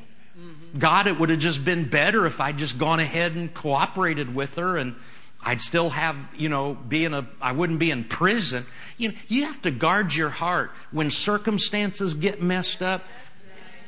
God, 0.78 1.08
it 1.08 1.20
would 1.20 1.30
have 1.30 1.40
just 1.40 1.66
been 1.66 1.90
better 1.90 2.26
if 2.26 2.40
I'd 2.40 2.58
just 2.58 2.78
gone 2.78 3.00
ahead 3.00 3.36
and 3.36 3.52
cooperated 3.54 4.34
with 4.34 4.56
her 4.56 4.78
and 4.78 4.96
I'd 5.42 5.62
still 5.62 5.90
have, 5.90 6.18
you 6.36 6.50
know, 6.50 6.76
be 6.76 7.06
in 7.06 7.14
a, 7.14 7.28
I 7.42 7.54
wouldn't 7.54 7.80
be 7.80 7.92
in 7.92 8.04
prison. 8.04 8.66
You 8.98 9.10
know, 9.10 9.16
you 9.28 9.46
have 9.46 9.62
to 9.64 9.72
guard 9.72 10.14
your 10.14 10.30
heart. 10.30 10.72
When 10.92 11.12
circumstances 11.12 12.14
get 12.14 12.42
messed 12.42 12.82
up, 12.82 13.04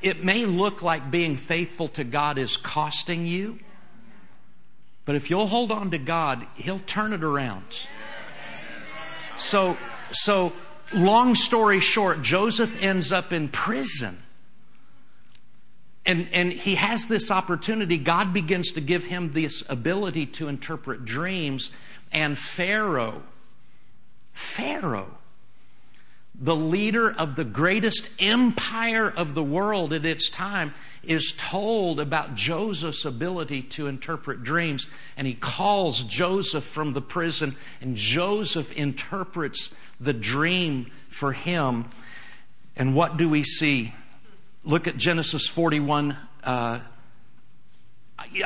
it 0.01 0.23
may 0.23 0.45
look 0.45 0.81
like 0.81 1.11
being 1.11 1.37
faithful 1.37 1.89
to 1.89 2.03
God 2.03 2.37
is 2.37 2.57
costing 2.57 3.27
you. 3.27 3.59
But 5.05 5.15
if 5.15 5.29
you'll 5.29 5.47
hold 5.47 5.71
on 5.71 5.91
to 5.91 5.97
God, 5.97 6.47
He'll 6.55 6.79
turn 6.79 7.11
it 7.13 7.23
around. 7.23 7.65
So, 9.37 9.77
so, 10.11 10.53
long 10.93 11.35
story 11.35 11.79
short, 11.79 12.21
Joseph 12.21 12.75
ends 12.79 13.11
up 13.11 13.31
in 13.31 13.49
prison. 13.49 14.21
And, 16.05 16.27
and 16.31 16.51
he 16.51 16.75
has 16.75 17.07
this 17.07 17.29
opportunity. 17.29 17.97
God 17.97 18.33
begins 18.33 18.71
to 18.73 18.81
give 18.81 19.03
him 19.03 19.33
this 19.33 19.63
ability 19.69 20.25
to 20.27 20.47
interpret 20.47 21.05
dreams. 21.05 21.71
And 22.11 22.37
Pharaoh, 22.37 23.21
Pharaoh, 24.33 25.17
the 26.33 26.55
leader 26.55 27.11
of 27.11 27.35
the 27.35 27.43
greatest 27.43 28.09
empire 28.19 29.09
of 29.09 29.35
the 29.35 29.43
world 29.43 29.93
at 29.93 30.05
its 30.05 30.29
time, 30.29 30.73
is 31.03 31.33
told 31.37 31.99
about 31.99 32.35
Joseph's 32.35 33.05
ability 33.05 33.61
to 33.63 33.87
interpret 33.87 34.43
dreams. 34.43 34.87
And 35.17 35.27
he 35.27 35.33
calls 35.33 36.03
Joseph 36.03 36.63
from 36.63 36.93
the 36.93 37.01
prison, 37.01 37.55
and 37.79 37.95
Joseph 37.95 38.71
interprets 38.71 39.69
the 39.99 40.13
dream 40.13 40.91
for 41.09 41.33
him. 41.33 41.89
And 42.75 42.95
what 42.95 43.17
do 43.17 43.29
we 43.29 43.43
see? 43.43 43.93
Look 44.63 44.87
at 44.87 44.97
Genesis 44.97 45.47
41. 45.47 46.17
Uh, 46.43 46.79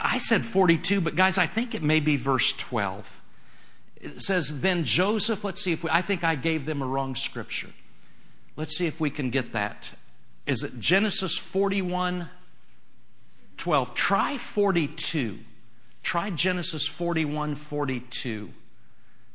I 0.02 0.18
said 0.18 0.46
42, 0.46 1.02
but 1.02 1.16
guys, 1.16 1.38
I 1.38 1.48
think 1.48 1.76
it 1.76 1.84
may 1.84 2.00
be 2.00 2.18
verse 2.18 2.54
12. 2.58 3.22
It 4.06 4.22
says, 4.22 4.62
Then 4.62 4.84
Joseph, 4.84 5.44
let's 5.44 5.62
see 5.62 5.74
if 5.74 5.84
we, 5.84 5.90
I 5.90 6.02
think 6.02 6.24
I 6.24 6.36
gave 6.36 6.66
them 6.66 6.82
a 6.82 6.88
wrong 6.88 7.16
scripture. 7.16 7.72
Let's 8.56 8.78
see 8.78 8.86
if 8.86 9.00
we 9.00 9.10
can 9.10 9.32
get 9.32 9.54
that. 9.54 9.90
Is 10.46 10.64
it 10.64 10.80
Genesis 10.80 11.38
41, 11.38 12.30
12? 13.58 13.94
Try 13.96 14.38
42. 14.38 15.40
Try 16.04 16.30
Genesis 16.30 16.88
41, 16.88 17.56
42, 17.56 18.52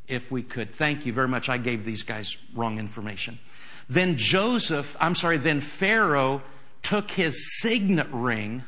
if 0.07 0.31
we 0.31 0.45
could. 0.45 0.77
Thank 0.77 1.05
you 1.05 1.13
very 1.13 1.27
much. 1.27 1.49
I 1.49 1.59
gave 1.59 1.85
these 1.85 2.05
guys 2.05 2.37
wrong 2.55 2.79
information. 2.79 3.41
Then 3.89 4.17
Joseph, 4.17 4.97
I'm 5.01 5.17
sorry, 5.17 5.39
then 5.39 5.61
Pharaoh 5.61 6.43
took 6.85 7.11
his 7.11 7.61
signet 7.61 8.07
ring 8.13 8.63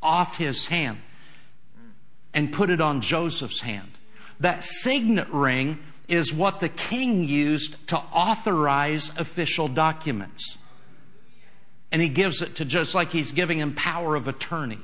off 0.00 0.36
his 0.36 0.66
hand 0.66 0.98
and 2.32 2.52
put 2.52 2.70
it 2.70 2.80
on 2.80 3.00
Joseph's 3.00 3.60
hand. 3.60 3.90
That 4.40 4.64
signet 4.64 5.28
ring 5.28 5.78
is 6.08 6.32
what 6.32 6.60
the 6.60 6.68
king 6.68 7.24
used 7.24 7.76
to 7.88 7.96
authorize 7.96 9.10
official 9.16 9.68
documents. 9.68 10.58
And 11.90 12.02
he 12.02 12.08
gives 12.08 12.42
it 12.42 12.56
to 12.56 12.64
just 12.64 12.94
like 12.94 13.12
he's 13.12 13.32
giving 13.32 13.58
him 13.58 13.74
power 13.74 14.16
of 14.16 14.28
attorney. 14.28 14.80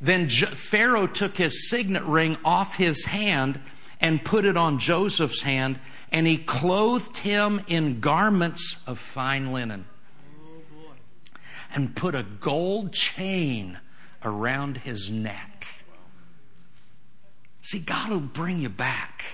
Then 0.00 0.28
Pharaoh 0.28 1.06
took 1.06 1.36
his 1.36 1.68
signet 1.68 2.04
ring 2.04 2.36
off 2.44 2.76
his 2.76 3.06
hand 3.06 3.60
and 4.00 4.24
put 4.24 4.44
it 4.44 4.56
on 4.56 4.78
Joseph's 4.78 5.42
hand, 5.42 5.80
and 6.12 6.26
he 6.26 6.36
clothed 6.36 7.16
him 7.18 7.62
in 7.66 8.00
garments 8.00 8.76
of 8.86 8.98
fine 8.98 9.52
linen 9.52 9.86
and 11.74 11.96
put 11.96 12.14
a 12.14 12.22
gold 12.22 12.92
chain 12.92 13.78
around 14.22 14.78
his 14.78 15.10
neck. 15.10 15.55
See, 17.66 17.80
God 17.80 18.10
will 18.10 18.20
bring 18.20 18.60
you 18.60 18.68
back. 18.68 19.24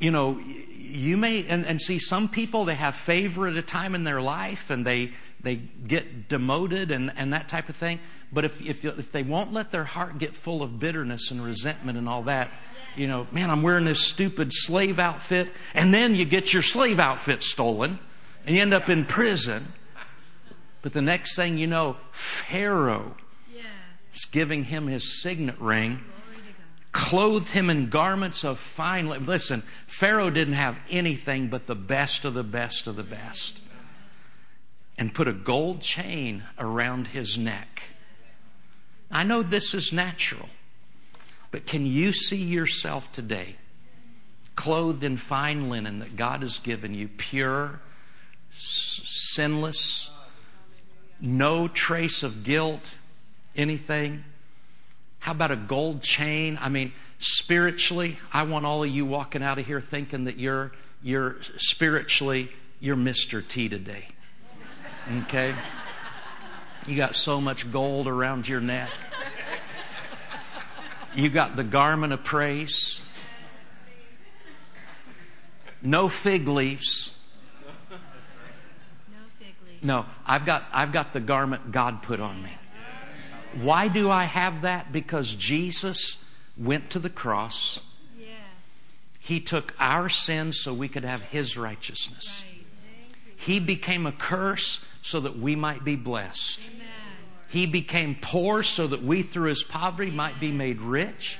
You 0.00 0.10
know, 0.10 0.40
you 0.40 1.16
may, 1.16 1.46
and, 1.46 1.64
and 1.64 1.80
see, 1.80 2.00
some 2.00 2.28
people, 2.28 2.64
they 2.64 2.74
have 2.74 2.96
favor 2.96 3.46
at 3.46 3.54
a 3.54 3.62
time 3.62 3.94
in 3.94 4.02
their 4.02 4.20
life 4.20 4.68
and 4.68 4.84
they, 4.84 5.12
they 5.40 5.54
get 5.54 6.28
demoted 6.28 6.90
and, 6.90 7.12
and 7.14 7.32
that 7.34 7.48
type 7.48 7.68
of 7.68 7.76
thing. 7.76 8.00
But 8.32 8.44
if, 8.44 8.60
if, 8.60 8.84
if 8.84 9.12
they 9.12 9.22
won't 9.22 9.52
let 9.52 9.70
their 9.70 9.84
heart 9.84 10.18
get 10.18 10.34
full 10.34 10.64
of 10.64 10.80
bitterness 10.80 11.30
and 11.30 11.40
resentment 11.40 11.96
and 11.96 12.08
all 12.08 12.24
that, 12.24 12.50
you 12.96 13.06
know, 13.06 13.28
man, 13.30 13.48
I'm 13.48 13.62
wearing 13.62 13.84
this 13.84 14.00
stupid 14.00 14.52
slave 14.52 14.98
outfit, 14.98 15.52
and 15.72 15.94
then 15.94 16.16
you 16.16 16.24
get 16.24 16.52
your 16.52 16.62
slave 16.62 16.98
outfit 16.98 17.44
stolen 17.44 18.00
and 18.44 18.56
you 18.56 18.62
end 18.62 18.74
up 18.74 18.88
in 18.88 19.04
prison. 19.04 19.72
But 20.82 20.94
the 20.94 21.02
next 21.02 21.36
thing 21.36 21.58
you 21.58 21.68
know, 21.68 21.96
Pharaoh 22.48 23.14
giving 24.30 24.64
him 24.64 24.86
his 24.86 25.22
signet 25.22 25.58
ring, 25.60 26.00
clothed 26.92 27.48
him 27.48 27.70
in 27.70 27.88
garments 27.88 28.44
of 28.44 28.58
fine. 28.58 29.08
Listen, 29.08 29.62
Pharaoh 29.86 30.30
didn't 30.30 30.54
have 30.54 30.76
anything 30.90 31.48
but 31.48 31.66
the 31.66 31.74
best 31.74 32.24
of 32.24 32.34
the 32.34 32.42
best 32.42 32.86
of 32.86 32.96
the 32.96 33.02
best, 33.02 33.62
and 34.98 35.14
put 35.14 35.28
a 35.28 35.32
gold 35.32 35.80
chain 35.80 36.44
around 36.58 37.08
his 37.08 37.38
neck. 37.38 37.82
I 39.10 39.24
know 39.24 39.42
this 39.42 39.74
is 39.74 39.92
natural, 39.92 40.48
but 41.50 41.66
can 41.66 41.86
you 41.86 42.12
see 42.12 42.36
yourself 42.36 43.10
today 43.12 43.56
clothed 44.56 45.02
in 45.02 45.16
fine 45.16 45.70
linen 45.70 46.00
that 46.00 46.16
God 46.16 46.42
has 46.42 46.58
given 46.58 46.92
you, 46.92 47.08
pure, 47.08 47.80
sinless, 48.58 50.10
no 51.20 51.66
trace 51.66 52.22
of 52.22 52.44
guilt, 52.44 52.94
anything? 53.60 54.24
How 55.20 55.32
about 55.32 55.50
a 55.50 55.56
gold 55.56 56.02
chain? 56.02 56.58
I 56.60 56.70
mean, 56.70 56.92
spiritually, 57.18 58.18
I 58.32 58.44
want 58.44 58.64
all 58.64 58.82
of 58.82 58.88
you 58.88 59.04
walking 59.04 59.42
out 59.42 59.58
of 59.58 59.66
here 59.66 59.80
thinking 59.80 60.24
that 60.24 60.38
you're, 60.38 60.72
you're 61.02 61.36
spiritually, 61.58 62.50
you're 62.80 62.96
Mr. 62.96 63.46
T 63.46 63.68
today. 63.68 64.08
Okay? 65.24 65.54
You 66.86 66.96
got 66.96 67.14
so 67.14 67.40
much 67.40 67.70
gold 67.70 68.08
around 68.08 68.48
your 68.48 68.60
neck. 68.60 68.90
You 71.14 71.28
got 71.28 71.56
the 71.56 71.64
garment 71.64 72.12
of 72.12 72.24
praise. 72.24 73.00
No 75.82 76.08
fig 76.08 76.48
leaves. 76.48 77.10
No 77.90 79.16
fig 79.38 79.54
leaves. 79.66 79.82
No, 79.82 80.06
I've 80.24 80.46
got, 80.46 80.64
I've 80.72 80.92
got 80.92 81.12
the 81.12 81.20
garment 81.20 81.72
God 81.72 82.02
put 82.02 82.20
on 82.20 82.42
me. 82.42 82.50
Why 83.54 83.88
do 83.88 84.10
I 84.10 84.24
have 84.24 84.62
that? 84.62 84.92
Because 84.92 85.34
Jesus 85.34 86.18
went 86.56 86.90
to 86.90 86.98
the 86.98 87.10
cross. 87.10 87.80
Yes. 88.18 88.28
He 89.18 89.40
took 89.40 89.74
our 89.78 90.08
sins 90.08 90.60
so 90.60 90.72
we 90.72 90.88
could 90.88 91.04
have 91.04 91.22
His 91.22 91.56
righteousness. 91.56 92.44
He 93.36 93.58
became 93.60 94.06
a 94.06 94.12
curse 94.12 94.80
so 95.02 95.20
that 95.20 95.38
we 95.38 95.56
might 95.56 95.84
be 95.84 95.96
blessed. 95.96 96.60
He 97.48 97.66
became 97.66 98.16
poor 98.20 98.62
so 98.62 98.86
that 98.86 99.02
we, 99.02 99.22
through 99.22 99.48
His 99.48 99.64
poverty, 99.64 100.10
might 100.10 100.38
be 100.38 100.52
made 100.52 100.80
rich. 100.80 101.38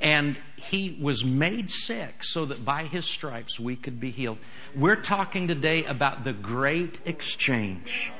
And 0.00 0.38
he 0.58 0.98
was 1.00 1.24
made 1.24 1.70
sick 1.70 2.22
so 2.22 2.44
that 2.46 2.64
by 2.64 2.84
his 2.84 3.04
stripes 3.04 3.58
we 3.58 3.76
could 3.76 4.00
be 4.00 4.10
healed. 4.10 4.38
We're 4.74 5.00
talking 5.00 5.48
today 5.48 5.84
about 5.84 6.24
the 6.24 6.32
great 6.32 7.00
exchange. 7.04 8.12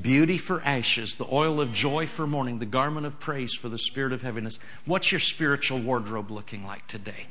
Beauty 0.00 0.38
for 0.38 0.60
ashes, 0.62 1.14
the 1.14 1.26
oil 1.30 1.60
of 1.60 1.72
joy 1.72 2.06
for 2.06 2.26
mourning, 2.26 2.58
the 2.58 2.66
garment 2.66 3.06
of 3.06 3.20
praise 3.20 3.54
for 3.54 3.68
the 3.68 3.78
spirit 3.78 4.12
of 4.12 4.22
heaviness. 4.22 4.58
What's 4.84 5.12
your 5.12 5.20
spiritual 5.20 5.80
wardrobe 5.80 6.30
looking 6.30 6.64
like 6.64 6.86
today? 6.88 7.26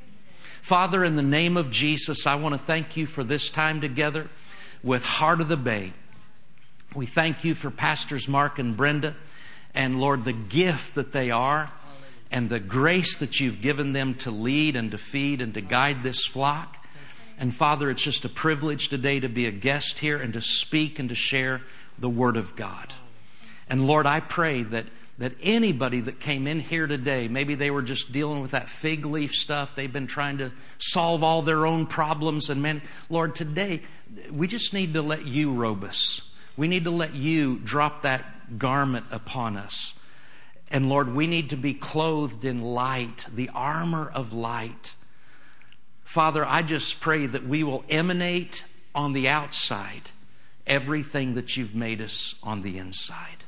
Father, 0.62 1.04
in 1.04 1.18
the 1.18 1.22
name 1.22 1.58
of 1.58 1.72
Jesus, 1.72 2.26
I 2.26 2.36
want 2.36 2.54
to 2.54 2.66
thank 2.66 2.96
you 2.96 3.06
for 3.06 3.24
this 3.24 3.50
time 3.50 3.82
together 3.82 4.30
with 4.82 5.04
Heart 5.04 5.42
of 5.42 5.50
the 5.50 5.58
Bay. 5.58 5.92
We 6.96 7.06
thank 7.06 7.44
you 7.44 7.54
for 7.54 7.70
Pastors 7.70 8.30
Mark 8.30 8.60
and 8.60 8.78
Brenda 8.78 9.16
and 9.74 10.00
Lord, 10.00 10.24
the 10.24 10.32
gift 10.32 10.96
that 10.96 11.12
they 11.12 11.32
are 11.32 11.70
and 12.32 12.50
the 12.50 12.60
grace 12.60 13.18
that 13.18 13.40
you've 13.40 13.62
given 13.62 13.92
them 13.92 14.16
to 14.16 14.32
lead 14.32 14.76
and 14.76 14.92
to 14.92 14.98
feed 14.98 15.42
and 15.42 15.54
to 15.54 15.62
guide 15.62 16.02
this 16.02 16.26
flock. 16.26 16.78
And 17.38 17.54
Father, 17.54 17.90
it's 17.90 18.02
just 18.02 18.24
a 18.24 18.30
privilege 18.30 18.88
today 18.88 19.20
to 19.20 19.28
be 19.28 19.48
a 19.48 19.52
guest 19.52 20.00
here 20.00 20.18
and 20.18 20.32
to 20.34 20.42
speak 20.42 20.98
and 20.98 21.10
to 21.10 21.16
share 21.16 21.62
the 21.98 22.10
Word 22.10 22.38
of 22.38 22.56
God. 22.56 22.94
And 23.68 23.88
Lord, 23.88 24.06
I 24.06 24.20
pray 24.20 24.64
that, 24.64 24.86
that 25.18 25.34
anybody 25.42 26.02
that 26.02 26.20
came 26.20 26.48
in 26.48 26.60
here 26.60 26.88
today, 26.88 27.28
maybe 27.28 27.56
they 27.56 27.72
were 27.72 27.82
just 27.82 28.12
dealing 28.12 28.42
with 28.42 28.52
that 28.52 28.70
fig 28.70 29.06
leaf 29.06 29.34
stuff, 29.34 29.76
they've 29.76 29.92
been 29.92 30.08
trying 30.08 30.40
to 30.40 30.52
solve 30.78 31.24
all 31.24 31.42
their 31.42 31.66
own 31.66 31.88
problems. 31.88 32.50
And 32.50 32.62
man, 32.62 32.82
Lord, 33.10 33.36
today, 33.36 33.82
we 34.32 34.48
just 34.48 34.74
need 34.74 34.94
to 34.94 35.02
let 35.02 35.26
you 35.26 35.54
robe 35.54 35.84
us. 35.84 36.22
We 36.56 36.68
need 36.68 36.84
to 36.84 36.92
let 36.92 37.16
you 37.16 37.58
drop 37.60 38.04
that 38.04 38.60
garment 38.60 39.06
upon 39.12 39.58
us. 39.58 39.94
And 40.70 40.90
Lord, 40.90 41.14
we 41.14 41.28
need 41.28 41.50
to 41.52 41.58
be 41.58 41.74
clothed 41.74 42.46
in 42.46 42.62
light, 42.62 43.28
the 43.34 43.50
armor 43.54 44.10
of 44.14 44.34
light. 44.34 44.96
Father, 46.04 46.46
I 46.46 46.62
just 46.62 47.00
pray 47.00 47.26
that 47.28 47.48
we 47.48 47.64
will 47.64 47.84
emanate 47.90 48.66
on 48.94 49.14
the 49.14 49.28
outside 49.28 50.12
everything 50.66 51.36
that 51.36 51.58
you've 51.58 51.76
made 51.76 52.02
us 52.02 52.36
on 52.42 52.62
the 52.62 52.78
inside. 52.78 53.44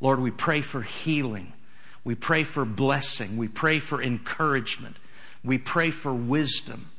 Lord, 0.00 0.20
we 0.20 0.30
pray 0.30 0.62
for 0.62 0.82
healing. 0.82 1.52
We 2.04 2.14
pray 2.14 2.44
for 2.44 2.64
blessing. 2.64 3.36
We 3.36 3.48
pray 3.48 3.78
for 3.78 4.02
encouragement. 4.02 4.96
We 5.44 5.58
pray 5.58 5.90
for 5.90 6.12
wisdom. 6.12 6.90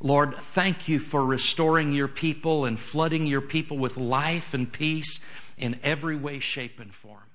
Lord, 0.00 0.36
thank 0.54 0.88
you 0.88 0.98
for 0.98 1.24
restoring 1.24 1.92
your 1.92 2.08
people 2.08 2.64
and 2.64 2.78
flooding 2.78 3.26
your 3.26 3.40
people 3.40 3.78
with 3.78 3.96
life 3.96 4.54
and 4.54 4.70
peace 4.70 5.20
in 5.56 5.78
every 5.82 6.16
way, 6.16 6.38
shape, 6.38 6.80
and 6.80 6.94
form. 6.94 7.25